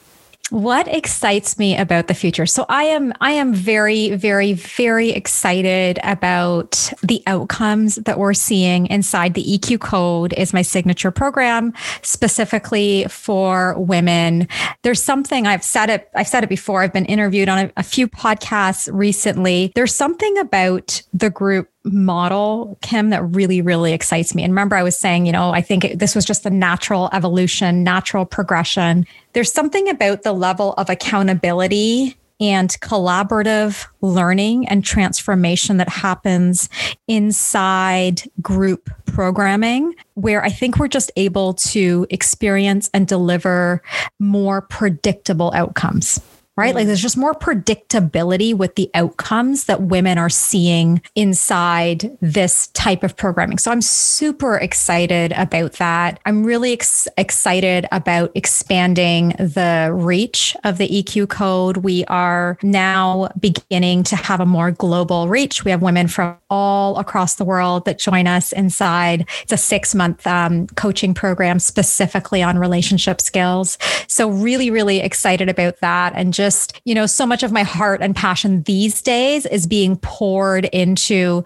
What 0.49 0.87
excites 0.87 1.57
me 1.57 1.77
about 1.77 2.07
the 2.07 2.13
future? 2.13 2.45
So 2.45 2.65
I 2.69 2.83
am 2.83 3.13
I 3.19 3.31
am 3.31 3.53
very 3.53 4.15
very 4.15 4.53
very 4.53 5.09
excited 5.09 5.99
about 6.03 6.91
the 7.03 7.21
outcomes 7.27 7.95
that 7.95 8.17
we're 8.17 8.33
seeing 8.33 8.87
inside 8.87 9.33
the 9.33 9.43
EQ 9.43 9.79
code 9.79 10.33
is 10.33 10.53
my 10.53 10.61
signature 10.61 11.11
program 11.11 11.73
specifically 12.01 13.05
for 13.09 13.77
women. 13.77 14.47
There's 14.83 15.03
something 15.03 15.45
I've 15.47 15.63
said 15.63 15.89
it 15.89 16.09
I've 16.15 16.27
said 16.27 16.43
it 16.43 16.49
before. 16.49 16.81
I've 16.81 16.93
been 16.93 17.05
interviewed 17.05 17.49
on 17.49 17.57
a, 17.57 17.71
a 17.77 17.83
few 17.83 18.07
podcasts 18.07 18.89
recently. 18.91 19.71
There's 19.75 19.93
something 19.93 20.37
about 20.37 21.01
the 21.13 21.29
group 21.29 21.69
model, 21.91 22.77
Kim, 22.81 23.09
that 23.09 23.23
really, 23.23 23.61
really 23.61 23.93
excites 23.93 24.35
me. 24.35 24.43
And 24.43 24.51
remember, 24.51 24.75
I 24.75 24.83
was 24.83 24.97
saying, 24.97 25.25
you 25.25 25.31
know, 25.31 25.51
I 25.51 25.61
think 25.61 25.85
it, 25.85 25.99
this 25.99 26.15
was 26.15 26.25
just 26.25 26.43
the 26.43 26.49
natural 26.49 27.09
evolution, 27.13 27.83
natural 27.83 28.25
progression. 28.25 29.05
There's 29.33 29.51
something 29.51 29.89
about 29.89 30.23
the 30.23 30.33
level 30.33 30.73
of 30.73 30.89
accountability 30.89 32.17
and 32.39 32.69
collaborative 32.81 33.87
learning 34.01 34.67
and 34.67 34.85
transformation 34.85 35.77
that 35.77 35.89
happens 35.89 36.69
inside 37.07 38.21
group 38.41 38.89
programming, 39.05 39.95
where 40.13 40.43
I 40.43 40.49
think 40.49 40.77
we're 40.77 40.87
just 40.87 41.11
able 41.15 41.55
to 41.55 42.05
experience 42.11 42.89
and 42.93 43.07
deliver 43.07 43.81
more 44.19 44.61
predictable 44.61 45.51
outcomes 45.55 46.21
right? 46.57 46.73
Like 46.73 46.87
there's 46.87 47.01
just 47.01 47.17
more 47.17 47.35
predictability 47.35 48.53
with 48.53 48.73
the 48.75 48.89
outcomes 48.95 49.65
that 49.65 49.83
women 49.83 50.17
are 50.17 50.29
seeing 50.29 51.03
inside 51.13 52.17
this 52.19 52.67
type 52.69 53.03
of 53.03 53.15
programming. 53.15 53.59
So 53.59 53.71
I'm 53.71 53.81
super 53.81 54.57
excited 54.57 55.33
about 55.33 55.73
that. 55.73 56.19
I'm 56.25 56.43
really 56.43 56.73
ex- 56.73 57.07
excited 57.15 57.87
about 57.91 58.31
expanding 58.33 59.29
the 59.37 59.91
reach 59.93 60.57
of 60.63 60.79
the 60.79 60.87
EQ 60.89 61.29
code. 61.29 61.77
We 61.77 62.03
are 62.05 62.57
now 62.63 63.29
beginning 63.39 64.01
to 64.03 64.15
have 64.15 64.39
a 64.39 64.45
more 64.45 64.71
global 64.71 65.27
reach. 65.27 65.63
We 65.63 65.69
have 65.69 65.83
women 65.83 66.07
from 66.07 66.37
all 66.49 66.97
across 66.97 67.35
the 67.35 67.45
world 67.45 67.85
that 67.85 67.99
join 67.99 68.25
us 68.25 68.51
inside. 68.51 69.27
It's 69.43 69.53
a 69.53 69.57
six 69.57 69.93
month 69.93 70.25
um, 70.25 70.65
coaching 70.69 71.13
program 71.13 71.59
specifically 71.59 72.41
on 72.41 72.57
relationship 72.57 73.21
skills. 73.21 73.77
So 74.07 74.29
really, 74.29 74.71
really 74.71 75.01
excited 75.01 75.49
about 75.49 75.81
that 75.81 76.13
and 76.15 76.33
just 76.33 76.46
just, 76.47 76.79
you 76.85 76.95
know, 76.95 77.05
so 77.05 77.25
much 77.25 77.43
of 77.43 77.51
my 77.51 77.63
heart 77.63 78.01
and 78.01 78.15
passion 78.15 78.63
these 78.63 79.01
days 79.01 79.45
is 79.47 79.67
being 79.67 79.97
poured 79.97 80.63
into 80.65 81.43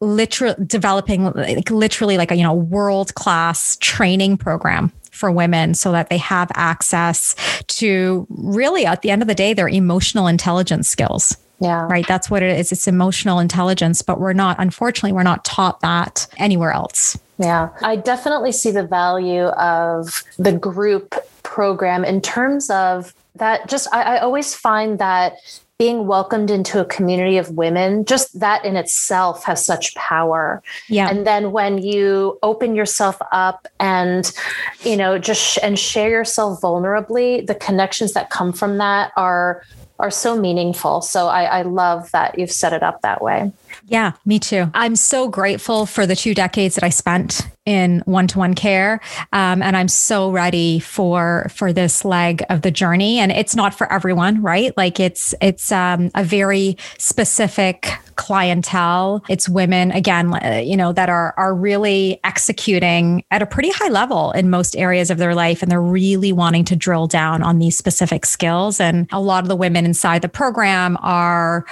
literally 0.00 0.54
developing 0.64 1.24
like 1.32 1.68
literally 1.70 2.16
like 2.16 2.30
a, 2.30 2.36
you 2.36 2.44
know, 2.44 2.54
world 2.54 3.12
class 3.16 3.76
training 3.80 4.36
program 4.36 4.92
for 5.10 5.32
women 5.32 5.74
so 5.74 5.90
that 5.90 6.08
they 6.08 6.18
have 6.18 6.52
access 6.54 7.34
to 7.66 8.26
really 8.30 8.86
at 8.86 9.02
the 9.02 9.10
end 9.10 9.22
of 9.22 9.28
the 9.28 9.34
day 9.34 9.54
their 9.54 9.68
emotional 9.68 10.28
intelligence 10.28 10.88
skills. 10.88 11.36
Yeah. 11.60 11.86
Right. 11.86 12.06
That's 12.06 12.30
what 12.30 12.44
it 12.44 12.56
is. 12.56 12.70
It's 12.70 12.86
emotional 12.86 13.40
intelligence, 13.40 14.02
but 14.02 14.20
we're 14.20 14.34
not, 14.34 14.56
unfortunately, 14.60 15.12
we're 15.12 15.24
not 15.24 15.44
taught 15.44 15.80
that 15.80 16.28
anywhere 16.36 16.70
else. 16.70 17.18
Yeah. 17.38 17.70
I 17.82 17.96
definitely 17.96 18.52
see 18.52 18.70
the 18.70 18.86
value 18.86 19.46
of 19.46 20.22
the 20.38 20.52
group 20.52 21.14
program 21.54 22.04
in 22.04 22.20
terms 22.20 22.68
of 22.68 23.14
that 23.36 23.68
just 23.68 23.86
I, 23.94 24.16
I 24.16 24.18
always 24.18 24.54
find 24.54 24.98
that 24.98 25.34
being 25.78 26.06
welcomed 26.06 26.50
into 26.50 26.80
a 26.80 26.84
community 26.84 27.36
of 27.36 27.50
women, 27.50 28.04
just 28.04 28.38
that 28.38 28.64
in 28.64 28.76
itself 28.76 29.44
has 29.44 29.64
such 29.64 29.94
power. 29.94 30.62
Yeah. 30.88 31.08
And 31.10 31.26
then 31.26 31.50
when 31.50 31.78
you 31.78 32.38
open 32.42 32.76
yourself 32.76 33.18
up 33.32 33.66
and, 33.80 34.32
you 34.82 34.96
know, 34.96 35.18
just 35.18 35.42
sh- 35.42 35.58
and 35.62 35.76
share 35.76 36.10
yourself 36.10 36.60
vulnerably, 36.60 37.44
the 37.44 37.56
connections 37.56 38.12
that 38.12 38.30
come 38.30 38.52
from 38.52 38.78
that 38.78 39.12
are 39.16 39.62
are 39.98 40.10
so 40.10 40.36
meaningful. 40.36 41.00
So 41.00 41.28
I, 41.28 41.44
I 41.44 41.62
love 41.62 42.10
that 42.10 42.38
you've 42.38 42.50
set 42.50 42.72
it 42.72 42.82
up 42.82 43.02
that 43.02 43.22
way. 43.22 43.52
Yeah, 43.86 44.12
me 44.24 44.38
too. 44.38 44.70
I'm 44.74 44.96
so 44.96 45.28
grateful 45.28 45.86
for 45.86 46.06
the 46.06 46.16
two 46.16 46.34
decades 46.34 46.74
that 46.76 46.84
I 46.84 46.90
spent 46.90 47.42
in 47.66 48.02
one-to-one 48.04 48.54
care. 48.54 49.00
Um, 49.32 49.62
and 49.62 49.76
i'm 49.76 49.88
so 49.88 50.30
ready 50.30 50.78
for 50.78 51.46
for 51.50 51.72
this 51.72 52.04
leg 52.04 52.44
of 52.50 52.62
the 52.62 52.70
journey. 52.70 53.18
And 53.18 53.32
it's 53.32 53.56
not 53.56 53.74
for 53.74 53.90
everyone 53.90 54.42
right? 54.42 54.76
Like 54.76 55.00
it's 55.00 55.34
it's 55.40 55.72
um, 55.72 56.10
a 56.14 56.24
very 56.24 56.76
specific 56.98 57.90
clientele. 58.16 59.24
It's 59.28 59.48
women 59.48 59.90
again 59.90 60.32
uh, 60.34 60.62
you 60.64 60.76
know 60.76 60.92
that 60.92 61.08
are 61.08 61.34
are 61.36 61.54
really 61.54 62.20
executing 62.22 63.24
at 63.30 63.42
a 63.42 63.46
pretty 63.46 63.70
high 63.70 63.88
level 63.88 64.30
in 64.32 64.50
most 64.50 64.76
areas 64.76 65.10
of 65.10 65.18
their 65.18 65.34
life. 65.34 65.62
And 65.62 65.70
they're 65.70 65.80
really 65.80 66.32
wanting 66.32 66.64
to 66.66 66.76
drill 66.76 67.06
down 67.06 67.42
on 67.42 67.58
these 67.58 67.76
specific 67.76 68.26
skills. 68.26 68.78
And 68.78 69.08
a 69.10 69.20
lot 69.20 69.42
of 69.42 69.48
the 69.48 69.56
women 69.56 69.86
inside 69.86 70.22
the 70.22 70.28
program 70.28 70.98
are 71.00 71.64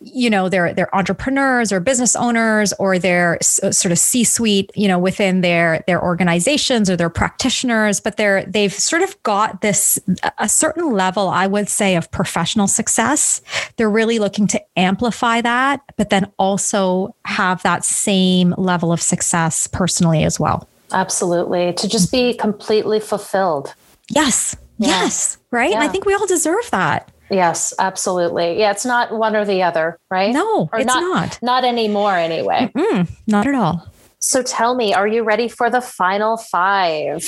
you 0.00 0.28
know 0.28 0.48
they're 0.48 0.74
they're 0.74 0.94
entrepreneurs 0.94 1.36
or 1.72 1.80
business 1.80 2.16
owners 2.16 2.72
or 2.78 2.98
they're 2.98 3.38
uh, 3.62 3.70
sort 3.70 3.92
of 3.92 3.98
c-suite 3.98 4.70
you 4.74 4.88
know 4.88 4.98
within 4.98 5.26
within 5.26 5.40
their 5.40 5.82
their 5.86 6.02
organizations 6.02 6.90
or 6.90 6.96
their 6.96 7.10
practitioners 7.10 8.00
but 8.00 8.16
they're 8.16 8.44
they've 8.46 8.72
sort 8.72 9.02
of 9.02 9.20
got 9.22 9.60
this 9.60 9.98
a 10.38 10.48
certain 10.48 10.92
level 10.92 11.28
i 11.28 11.46
would 11.46 11.68
say 11.68 11.96
of 11.96 12.10
professional 12.10 12.66
success. 12.66 13.40
They're 13.76 13.90
really 13.90 14.18
looking 14.18 14.46
to 14.48 14.60
amplify 14.76 15.40
that 15.40 15.80
but 15.96 16.10
then 16.10 16.30
also 16.38 17.14
have 17.24 17.62
that 17.62 17.84
same 17.84 18.54
level 18.56 18.92
of 18.92 19.00
success 19.00 19.66
personally 19.66 20.24
as 20.24 20.38
well. 20.38 20.68
Absolutely. 20.92 21.72
To 21.74 21.88
just 21.88 22.12
be 22.12 22.34
completely 22.34 23.00
fulfilled. 23.00 23.74
Yes. 24.10 24.56
Yeah. 24.78 24.88
yes. 24.88 25.38
Right? 25.50 25.70
Yeah. 25.70 25.76
and 25.76 25.84
i 25.84 25.88
think 25.88 26.04
we 26.04 26.14
all 26.14 26.26
deserve 26.26 26.70
that 26.70 27.10
Yes, 27.30 27.74
absolutely. 27.78 28.58
Yeah, 28.58 28.70
it's 28.70 28.86
not 28.86 29.12
one 29.12 29.34
or 29.34 29.44
the 29.44 29.62
other, 29.62 29.98
right? 30.10 30.32
No, 30.32 30.68
or 30.72 30.78
it's 30.78 30.86
not, 30.86 31.00
not. 31.00 31.38
Not 31.42 31.64
anymore, 31.64 32.14
anyway. 32.14 32.70
Mm-mm, 32.74 33.08
not 33.26 33.46
at 33.46 33.54
all. 33.54 33.88
So 34.18 34.42
tell 34.42 34.74
me, 34.74 34.94
are 34.94 35.06
you 35.06 35.22
ready 35.22 35.48
for 35.48 35.70
the 35.70 35.80
final 35.80 36.36
five? 36.36 37.24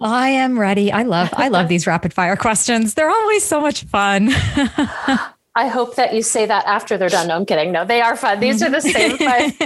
I 0.00 0.30
am 0.30 0.58
ready. 0.58 0.92
I 0.92 1.02
love 1.02 1.30
I 1.32 1.48
love 1.48 1.68
these 1.68 1.86
rapid 1.86 2.14
fire 2.14 2.36
questions. 2.36 2.94
They're 2.94 3.10
always 3.10 3.44
so 3.44 3.60
much 3.60 3.84
fun. 3.84 4.28
I 5.58 5.66
hope 5.66 5.96
that 5.96 6.14
you 6.14 6.22
say 6.22 6.46
that 6.46 6.64
after 6.66 6.96
they're 6.96 7.08
done. 7.08 7.26
No, 7.26 7.34
I'm 7.34 7.44
kidding. 7.44 7.72
No, 7.72 7.84
they 7.84 8.00
are 8.00 8.16
fun. 8.16 8.38
These 8.38 8.62
are 8.62 8.70
the 8.70 8.80
same 8.80 9.18
five. 9.18 9.58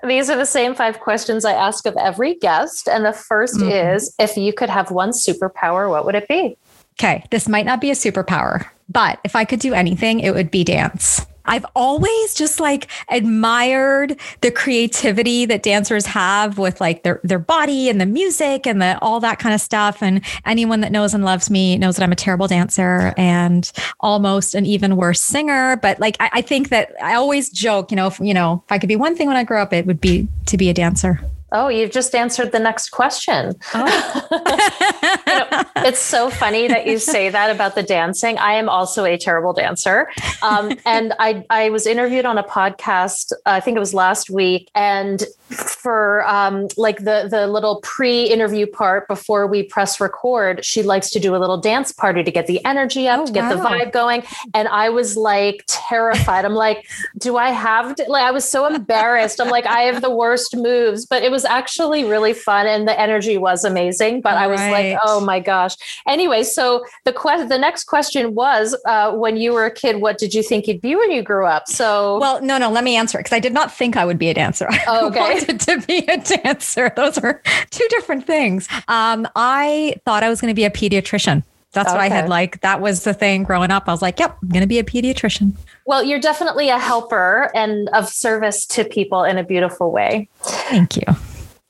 these 0.02 0.28
are 0.28 0.36
the 0.36 0.44
same 0.44 0.74
five 0.74 0.98
questions 0.98 1.44
I 1.44 1.52
ask 1.52 1.86
of 1.86 1.96
every 1.96 2.34
guest. 2.34 2.88
And 2.88 3.04
the 3.04 3.10
1st 3.10 3.58
mm-hmm. 3.58 3.94
is 3.94 4.12
if 4.18 4.36
you 4.36 4.52
could 4.52 4.68
have 4.68 4.90
one 4.90 5.10
superpower, 5.10 5.88
what 5.88 6.04
would 6.04 6.16
it 6.16 6.26
be? 6.26 6.56
Okay, 6.98 7.24
this 7.30 7.48
might 7.48 7.64
not 7.64 7.80
be 7.80 7.90
a 7.90 7.94
superpower, 7.94 8.66
but 8.88 9.20
if 9.22 9.36
I 9.36 9.44
could 9.44 9.60
do 9.60 9.72
anything, 9.72 10.18
it 10.18 10.34
would 10.34 10.50
be 10.50 10.64
dance. 10.64 11.24
I've 11.44 11.64
always 11.74 12.34
just 12.34 12.58
like 12.60 12.88
admired 13.08 14.20
the 14.42 14.50
creativity 14.50 15.46
that 15.46 15.62
dancers 15.62 16.06
have 16.06 16.58
with 16.58 16.80
like 16.80 17.04
their 17.04 17.20
their 17.24 17.38
body 17.38 17.88
and 17.88 18.00
the 18.00 18.06
music 18.06 18.66
and 18.66 18.82
the 18.82 18.98
all 19.00 19.20
that 19.20 19.38
kind 19.38 19.54
of 19.54 19.60
stuff. 19.60 20.02
And 20.02 20.22
anyone 20.44 20.80
that 20.80 20.92
knows 20.92 21.14
and 21.14 21.24
loves 21.24 21.48
me 21.50 21.78
knows 21.78 21.96
that 21.96 22.02
I'm 22.02 22.12
a 22.12 22.16
terrible 22.16 22.48
dancer 22.48 23.14
and 23.16 23.70
almost 24.00 24.54
an 24.54 24.66
even 24.66 24.96
worse 24.96 25.20
singer. 25.20 25.76
But 25.76 25.98
like 26.00 26.16
I, 26.20 26.30
I 26.34 26.42
think 26.42 26.68
that 26.68 26.92
I 27.02 27.14
always 27.14 27.48
joke, 27.48 27.90
you 27.90 27.96
know, 27.96 28.08
if 28.08 28.20
you 28.20 28.34
know, 28.34 28.62
if 28.66 28.72
I 28.72 28.78
could 28.78 28.88
be 28.88 28.96
one 28.96 29.16
thing 29.16 29.28
when 29.28 29.36
I 29.36 29.44
grow 29.44 29.62
up, 29.62 29.72
it 29.72 29.86
would 29.86 30.00
be 30.00 30.28
to 30.46 30.58
be 30.58 30.68
a 30.68 30.74
dancer. 30.74 31.20
Oh, 31.50 31.68
you've 31.68 31.90
just 31.90 32.14
answered 32.14 32.52
the 32.52 32.58
next 32.58 32.90
question. 32.90 33.54
Oh. 33.74 34.26
you 35.26 35.34
know, 35.34 35.64
it's 35.76 35.98
so 35.98 36.28
funny 36.28 36.68
that 36.68 36.86
you 36.86 36.98
say 36.98 37.30
that 37.30 37.50
about 37.54 37.74
the 37.74 37.82
dancing. 37.82 38.36
I 38.38 38.54
am 38.54 38.68
also 38.68 39.04
a 39.04 39.16
terrible 39.16 39.54
dancer. 39.54 40.10
Um, 40.42 40.72
and 40.84 41.14
I, 41.18 41.44
I 41.48 41.70
was 41.70 41.86
interviewed 41.86 42.26
on 42.26 42.36
a 42.36 42.42
podcast, 42.42 43.32
I 43.46 43.60
think 43.60 43.76
it 43.76 43.80
was 43.80 43.94
last 43.94 44.28
week, 44.28 44.70
and 44.74 45.24
for 45.50 46.26
um, 46.28 46.68
like 46.76 46.98
the 46.98 47.26
the 47.30 47.46
little 47.46 47.80
pre-interview 47.82 48.66
part 48.66 49.08
before 49.08 49.46
we 49.46 49.62
press 49.62 50.00
record, 50.00 50.64
she 50.64 50.82
likes 50.82 51.10
to 51.10 51.20
do 51.20 51.34
a 51.34 51.38
little 51.38 51.56
dance 51.56 51.92
party 51.92 52.22
to 52.22 52.30
get 52.30 52.46
the 52.46 52.62
energy 52.64 53.08
up, 53.08 53.20
oh, 53.20 53.26
to 53.26 53.32
get 53.32 53.44
wow. 53.44 53.56
the 53.56 53.68
vibe 53.68 53.92
going. 53.92 54.22
And 54.54 54.68
I 54.68 54.90
was 54.90 55.16
like 55.16 55.64
terrified. 55.66 56.44
I'm 56.44 56.54
like, 56.54 56.86
do 57.16 57.36
I 57.36 57.50
have 57.50 57.94
to? 57.96 58.04
Like, 58.08 58.24
I 58.24 58.30
was 58.30 58.44
so 58.44 58.66
embarrassed. 58.66 59.40
I'm 59.40 59.48
like, 59.48 59.66
I 59.66 59.82
have 59.82 60.02
the 60.02 60.10
worst 60.10 60.56
moves, 60.56 61.06
but 61.06 61.22
it 61.22 61.30
was 61.30 61.37
actually 61.44 62.04
really 62.04 62.32
fun 62.32 62.66
and 62.66 62.86
the 62.86 62.98
energy 62.98 63.38
was 63.38 63.64
amazing. 63.64 64.20
But 64.20 64.34
I 64.34 64.46
was 64.46 64.60
like, 64.60 64.98
oh 65.04 65.20
my 65.20 65.40
gosh. 65.40 65.76
Anyway, 66.06 66.42
so 66.42 66.84
the 67.04 67.12
question, 67.12 67.48
the 67.48 67.58
next 67.58 67.84
question 67.84 68.34
was, 68.34 68.76
uh, 68.86 69.12
when 69.12 69.36
you 69.36 69.52
were 69.52 69.64
a 69.64 69.72
kid, 69.72 70.00
what 70.00 70.18
did 70.18 70.34
you 70.34 70.42
think 70.42 70.66
you'd 70.66 70.80
be 70.80 70.96
when 70.96 71.10
you 71.10 71.22
grew 71.22 71.46
up? 71.46 71.68
So, 71.68 72.18
well, 72.18 72.42
no, 72.42 72.58
no, 72.58 72.70
let 72.70 72.84
me 72.84 72.96
answer 72.96 73.18
it 73.18 73.22
because 73.24 73.36
I 73.36 73.40
did 73.40 73.52
not 73.52 73.72
think 73.72 73.96
I 73.96 74.04
would 74.04 74.18
be 74.18 74.28
a 74.28 74.34
dancer. 74.34 74.68
Oh, 74.90 75.08
okay 75.08 75.28
wanted 75.28 75.60
to 75.60 75.80
be 75.86 75.98
a 76.06 76.18
dancer. 76.18 76.92
Those 76.96 77.18
are 77.18 77.42
two 77.70 77.86
different 77.90 78.26
things. 78.26 78.68
Um, 78.88 79.28
I 79.36 79.94
thought 80.04 80.22
I 80.22 80.28
was 80.28 80.40
going 80.40 80.50
to 80.50 80.56
be 80.56 80.64
a 80.64 80.70
pediatrician. 80.70 81.42
That's 81.72 81.90
okay. 81.90 81.98
what 81.98 82.02
I 82.02 82.08
had 82.08 82.28
like. 82.28 82.60
That 82.62 82.80
was 82.80 83.04
the 83.04 83.12
thing 83.12 83.42
growing 83.42 83.70
up. 83.70 83.84
I 83.88 83.92
was 83.92 84.00
like, 84.00 84.18
yep, 84.18 84.38
I'm 84.42 84.48
going 84.48 84.62
to 84.62 84.66
be 84.66 84.78
a 84.78 84.84
pediatrician. 84.84 85.54
Well, 85.84 86.02
you're 86.02 86.20
definitely 86.20 86.70
a 86.70 86.78
helper 86.78 87.50
and 87.54 87.88
of 87.90 88.08
service 88.08 88.66
to 88.68 88.84
people 88.84 89.22
in 89.22 89.36
a 89.36 89.44
beautiful 89.44 89.92
way. 89.92 90.28
Thank 90.42 90.96
you. 90.96 91.02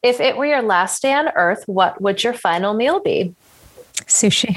If 0.02 0.20
it 0.20 0.36
were 0.36 0.46
your 0.46 0.62
last 0.62 1.02
day 1.02 1.12
on 1.12 1.28
earth, 1.34 1.64
what 1.66 2.00
would 2.00 2.22
your 2.22 2.32
final 2.32 2.72
meal 2.72 3.00
be? 3.00 3.34
Sushi. 4.06 4.56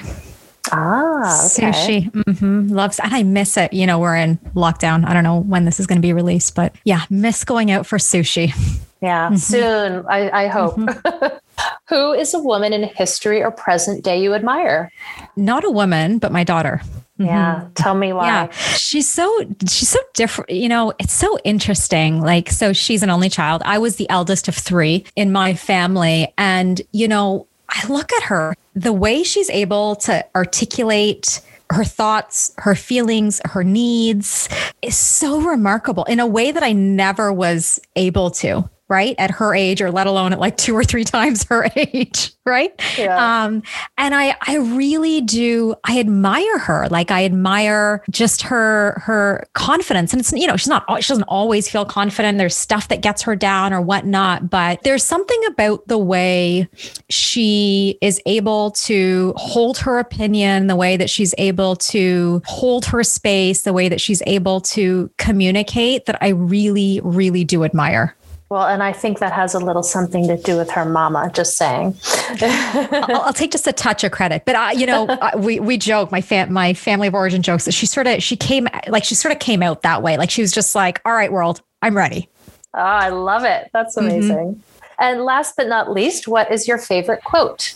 Ah, 0.71 1.47
okay. 1.47 1.71
Sushi. 1.71 2.11
Mm-hmm. 2.11 2.67
Loves, 2.67 2.99
and 2.99 3.13
I 3.13 3.23
miss 3.23 3.57
it. 3.57 3.73
You 3.73 3.87
know, 3.87 3.97
we're 3.97 4.15
in 4.15 4.37
lockdown. 4.55 5.03
I 5.05 5.13
don't 5.13 5.23
know 5.23 5.39
when 5.39 5.65
this 5.65 5.79
is 5.79 5.87
going 5.87 5.97
to 5.97 6.01
be 6.01 6.13
released, 6.13 6.53
but 6.53 6.75
yeah, 6.85 7.05
miss 7.09 7.43
going 7.43 7.71
out 7.71 7.87
for 7.87 7.97
sushi. 7.97 8.53
Yeah, 9.01 9.29
mm-hmm. 9.29 9.35
soon, 9.37 10.05
I, 10.07 10.43
I 10.43 10.47
hope. 10.47 10.75
Mm-hmm. 10.75 11.37
Who 11.89 12.13
is 12.13 12.33
a 12.35 12.39
woman 12.39 12.71
in 12.71 12.83
history 12.83 13.41
or 13.43 13.49
present 13.49 14.03
day 14.03 14.21
you 14.21 14.35
admire? 14.35 14.91
Not 15.35 15.63
a 15.63 15.71
woman, 15.71 16.19
but 16.19 16.31
my 16.31 16.43
daughter. 16.43 16.81
Yeah. 17.25 17.61
Mm-hmm. 17.61 17.73
Tell 17.73 17.95
me 17.95 18.13
why. 18.13 18.25
Yeah. 18.25 18.51
She's 18.51 19.09
so 19.09 19.45
she's 19.67 19.89
so 19.89 19.99
different. 20.13 20.49
You 20.51 20.69
know, 20.69 20.93
it's 20.99 21.13
so 21.13 21.37
interesting. 21.43 22.21
Like, 22.21 22.49
so 22.49 22.73
she's 22.73 23.03
an 23.03 23.09
only 23.09 23.29
child. 23.29 23.61
I 23.65 23.77
was 23.77 23.95
the 23.95 24.09
eldest 24.09 24.47
of 24.47 24.55
three 24.55 25.05
in 25.15 25.31
my 25.31 25.53
family. 25.53 26.33
And, 26.37 26.81
you 26.91 27.07
know, 27.07 27.47
I 27.69 27.87
look 27.87 28.11
at 28.13 28.23
her, 28.23 28.53
the 28.75 28.93
way 28.93 29.23
she's 29.23 29.49
able 29.49 29.95
to 29.97 30.25
articulate 30.35 31.41
her 31.69 31.85
thoughts, 31.85 32.53
her 32.57 32.75
feelings, 32.75 33.39
her 33.45 33.63
needs 33.63 34.49
is 34.81 34.97
so 34.97 35.39
remarkable 35.39 36.03
in 36.03 36.19
a 36.19 36.27
way 36.27 36.51
that 36.51 36.63
I 36.63 36.73
never 36.73 37.31
was 37.31 37.79
able 37.95 38.29
to 38.31 38.69
right 38.91 39.15
at 39.17 39.31
her 39.31 39.55
age 39.55 39.81
or 39.81 39.89
let 39.89 40.05
alone 40.05 40.33
at 40.33 40.39
like 40.39 40.57
two 40.57 40.75
or 40.75 40.83
three 40.83 41.03
times 41.15 41.43
her 41.45 41.67
age 41.75 42.33
right? 42.45 42.73
Yeah. 42.97 43.43
um 43.43 43.61
and 43.97 44.15
i 44.15 44.35
i 44.47 44.57
really 44.57 45.21
do 45.21 45.75
i 45.85 45.99
admire 45.99 46.59
her. 46.59 46.87
Like 46.89 47.09
i 47.09 47.25
admire 47.25 48.03
just 48.09 48.41
her 48.43 49.01
her 49.03 49.47
confidence. 49.53 50.13
And 50.13 50.19
it's 50.19 50.31
you 50.31 50.47
know 50.47 50.57
she's 50.57 50.67
not 50.67 50.85
she 51.03 51.07
doesn't 51.07 51.23
always 51.23 51.69
feel 51.69 51.85
confident. 51.85 52.37
There's 52.37 52.55
stuff 52.55 52.87
that 52.89 53.01
gets 53.01 53.21
her 53.23 53.35
down 53.35 53.73
or 53.73 53.81
whatnot 53.81 54.49
but 54.49 54.83
there's 54.83 55.03
something 55.03 55.41
about 55.47 55.87
the 55.87 55.97
way 55.97 56.67
she 57.09 57.97
is 58.01 58.21
able 58.25 58.71
to 58.71 59.33
hold 59.37 59.77
her 59.77 59.97
opinion 59.97 60.67
the 60.67 60.75
way 60.75 60.97
that 60.97 61.09
she's 61.09 61.33
able 61.37 61.75
to 61.75 62.41
hold 62.45 62.85
her 62.85 63.03
space 63.03 63.63
the 63.63 63.73
way 63.73 63.89
that 63.89 64.01
she's 64.01 64.21
able 64.27 64.61
to 64.61 65.09
communicate 65.17 66.05
that 66.05 66.17
i 66.21 66.29
really 66.29 66.99
really 67.03 67.43
do 67.43 67.63
admire 67.63 68.15
well, 68.51 68.67
and 68.67 68.83
I 68.83 68.91
think 68.91 69.19
that 69.19 69.31
has 69.31 69.53
a 69.53 69.59
little 69.59 69.81
something 69.81 70.27
to 70.27 70.35
do 70.35 70.57
with 70.57 70.69
her 70.71 70.83
mama. 70.83 71.31
Just 71.33 71.55
saying. 71.55 71.95
I'll, 72.41 73.21
I'll, 73.21 73.33
take 73.33 73.51
just 73.51 73.65
a 73.65 73.71
touch 73.71 74.03
of 74.03 74.11
credit, 74.11 74.43
but 74.45 74.57
I, 74.57 74.73
you 74.73 74.85
know, 74.85 75.17
we 75.37 75.61
we 75.61 75.77
joke. 75.77 76.11
My 76.11 76.19
fam, 76.19 76.51
my 76.51 76.73
family 76.73 77.07
of 77.07 77.15
origin 77.15 77.41
jokes 77.41 77.63
that 77.63 77.71
she 77.71 77.85
sort 77.85 78.07
of 78.07 78.21
she 78.21 78.35
came 78.35 78.67
like 78.89 79.05
she 79.05 79.15
sort 79.15 79.31
of 79.31 79.39
came 79.39 79.63
out 79.63 79.83
that 79.83 80.03
way. 80.03 80.17
Like 80.17 80.29
she 80.29 80.41
was 80.41 80.51
just 80.51 80.75
like, 80.75 81.01
"All 81.05 81.13
right, 81.13 81.31
world, 81.31 81.61
I'm 81.81 81.95
ready." 81.95 82.27
Oh, 82.73 82.81
I 82.81 83.07
love 83.07 83.45
it. 83.45 83.69
That's 83.71 83.95
mm-hmm. 83.95 84.07
amazing. 84.07 84.35
Mm-hmm. 84.35 84.59
And 84.99 85.21
last 85.21 85.55
but 85.55 85.67
not 85.67 85.89
least, 85.89 86.27
what 86.27 86.51
is 86.51 86.67
your 86.67 86.77
favorite 86.77 87.23
quote? 87.23 87.73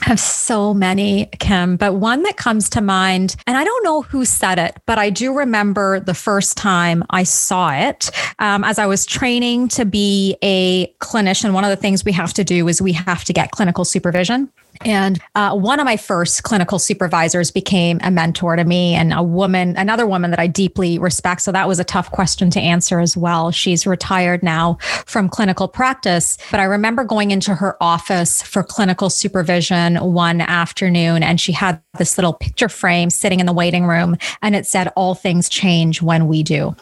Have 0.00 0.18
so 0.18 0.74
many, 0.74 1.26
Kim, 1.38 1.76
but 1.76 1.94
one 1.94 2.22
that 2.22 2.36
comes 2.36 2.70
to 2.70 2.80
mind, 2.80 3.36
and 3.46 3.56
I 3.56 3.62
don't 3.62 3.84
know 3.84 4.02
who 4.02 4.24
said 4.24 4.58
it, 4.58 4.76
but 4.86 4.98
I 4.98 5.10
do 5.10 5.36
remember 5.36 6.00
the 6.00 6.14
first 6.14 6.56
time 6.56 7.04
I 7.10 7.22
saw 7.22 7.72
it 7.72 8.10
um, 8.38 8.64
as 8.64 8.78
I 8.78 8.86
was 8.86 9.06
training 9.06 9.68
to 9.68 9.84
be 9.84 10.36
a 10.42 10.88
clinician. 10.94 11.52
One 11.52 11.64
of 11.64 11.70
the 11.70 11.76
things 11.76 12.04
we 12.04 12.12
have 12.12 12.32
to 12.34 12.42
do 12.42 12.66
is 12.68 12.82
we 12.82 12.92
have 12.92 13.22
to 13.24 13.32
get 13.32 13.50
clinical 13.52 13.84
supervision. 13.84 14.50
And 14.84 15.20
uh, 15.34 15.54
one 15.54 15.80
of 15.80 15.84
my 15.84 15.96
first 15.96 16.42
clinical 16.42 16.78
supervisors 16.78 17.50
became 17.50 17.98
a 18.02 18.10
mentor 18.10 18.56
to 18.56 18.64
me 18.64 18.94
and 18.94 19.12
a 19.12 19.22
woman, 19.22 19.76
another 19.76 20.06
woman 20.06 20.30
that 20.30 20.40
I 20.40 20.46
deeply 20.46 20.98
respect. 20.98 21.42
So 21.42 21.52
that 21.52 21.68
was 21.68 21.78
a 21.78 21.84
tough 21.84 22.10
question 22.10 22.50
to 22.50 22.60
answer 22.60 23.00
as 23.00 23.16
well. 23.16 23.50
She's 23.50 23.86
retired 23.86 24.42
now 24.42 24.78
from 25.06 25.28
clinical 25.28 25.68
practice, 25.68 26.38
but 26.50 26.60
I 26.60 26.64
remember 26.64 27.04
going 27.04 27.30
into 27.30 27.54
her 27.54 27.76
office 27.80 28.42
for 28.42 28.62
clinical 28.62 29.10
supervision 29.10 29.96
one 29.96 30.40
afternoon 30.40 31.22
and 31.22 31.40
she 31.40 31.52
had 31.52 31.80
this 31.98 32.18
little 32.18 32.32
picture 32.32 32.68
frame 32.68 33.10
sitting 33.10 33.40
in 33.40 33.46
the 33.46 33.52
waiting 33.52 33.86
room 33.86 34.16
and 34.40 34.56
it 34.56 34.66
said, 34.66 34.88
All 34.96 35.14
things 35.14 35.48
change 35.48 36.02
when 36.02 36.26
we 36.26 36.42
do. 36.42 36.74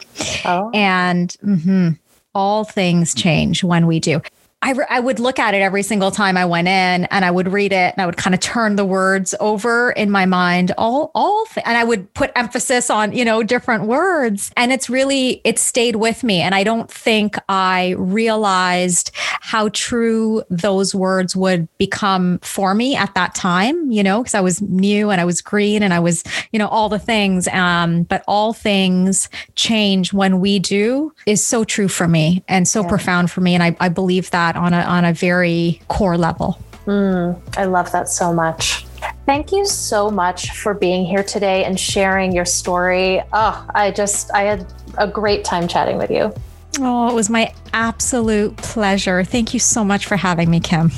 Oh. 0.45 0.71
And 0.73 1.29
mm-hmm, 1.43 1.89
all 2.33 2.63
things 2.63 3.13
change 3.13 3.63
when 3.63 3.87
we 3.87 3.99
do. 3.99 4.21
I, 4.63 4.73
re- 4.73 4.85
I 4.89 4.99
would 4.99 5.19
look 5.19 5.39
at 5.39 5.55
it 5.55 5.61
every 5.61 5.81
single 5.81 6.11
time 6.11 6.37
I 6.37 6.45
went 6.45 6.67
in 6.67 7.05
and 7.05 7.25
I 7.25 7.31
would 7.31 7.51
read 7.51 7.71
it 7.71 7.93
and 7.95 8.01
I 8.01 8.05
would 8.05 8.17
kind 8.17 8.35
of 8.35 8.39
turn 8.39 8.75
the 8.75 8.85
words 8.85 9.33
over 9.39 9.91
in 9.91 10.11
my 10.11 10.27
mind 10.27 10.71
all 10.77 11.09
all 11.15 11.45
th- 11.45 11.65
and 11.65 11.75
I 11.77 11.83
would 11.83 12.13
put 12.13 12.31
emphasis 12.35 12.91
on 12.91 13.11
you 13.11 13.25
know 13.25 13.41
different 13.41 13.85
words. 13.85 14.51
And 14.55 14.71
it's 14.71 14.87
really 14.87 15.41
it 15.43 15.57
stayed 15.57 15.95
with 15.95 16.23
me. 16.23 16.41
And 16.41 16.53
I 16.53 16.63
don't 16.63 16.91
think 16.91 17.37
I 17.49 17.95
realized 17.97 19.09
how 19.15 19.69
true 19.69 20.43
those 20.51 20.93
words 20.93 21.35
would 21.35 21.67
become 21.79 22.37
for 22.43 22.75
me 22.75 22.95
at 22.95 23.15
that 23.15 23.33
time 23.33 23.91
you 23.91 24.03
know 24.03 24.21
because 24.21 24.35
I 24.35 24.41
was 24.41 24.61
new 24.61 25.09
and 25.09 25.19
I 25.19 25.25
was 25.25 25.41
green 25.41 25.81
and 25.81 25.91
I 25.93 25.99
was 25.99 26.23
you 26.51 26.59
know 26.59 26.67
all 26.67 26.87
the 26.87 26.99
things. 26.99 27.47
Um 27.47 28.03
but 28.03 28.23
all 28.27 28.53
things 28.53 29.27
change 29.55 30.13
when 30.13 30.39
we 30.39 30.59
do 30.59 31.11
is 31.25 31.43
so 31.43 31.63
true 31.63 31.87
for 31.87 32.07
me 32.07 32.43
and 32.47 32.67
so 32.67 32.83
yeah. 32.83 32.89
profound 32.89 33.31
for 33.31 33.41
me. 33.41 33.55
And 33.55 33.63
I, 33.63 33.75
I 33.79 33.89
believe 33.89 34.29
that 34.29 34.50
that 34.51 34.59
on 34.59 34.73
a, 34.73 34.81
on 34.81 35.05
a 35.05 35.13
very 35.13 35.81
core 35.87 36.17
level. 36.17 36.59
Mm, 36.85 37.39
I 37.57 37.65
love 37.65 37.91
that 37.91 38.09
so 38.09 38.33
much. 38.33 38.85
Thank 39.25 39.51
you 39.51 39.65
so 39.65 40.09
much 40.09 40.51
for 40.51 40.73
being 40.73 41.05
here 41.05 41.23
today 41.23 41.63
and 41.63 41.79
sharing 41.79 42.31
your 42.31 42.45
story. 42.45 43.21
Oh, 43.33 43.65
I 43.73 43.91
just, 43.91 44.33
I 44.33 44.43
had 44.43 44.73
a 44.97 45.07
great 45.07 45.43
time 45.43 45.67
chatting 45.67 45.97
with 45.97 46.11
you. 46.11 46.33
Oh, 46.79 47.09
it 47.09 47.13
was 47.13 47.29
my 47.29 47.53
absolute 47.73 48.55
pleasure. 48.57 49.23
Thank 49.23 49.53
you 49.53 49.59
so 49.59 49.83
much 49.83 50.05
for 50.05 50.15
having 50.17 50.49
me, 50.49 50.59
Kim. 50.59 50.91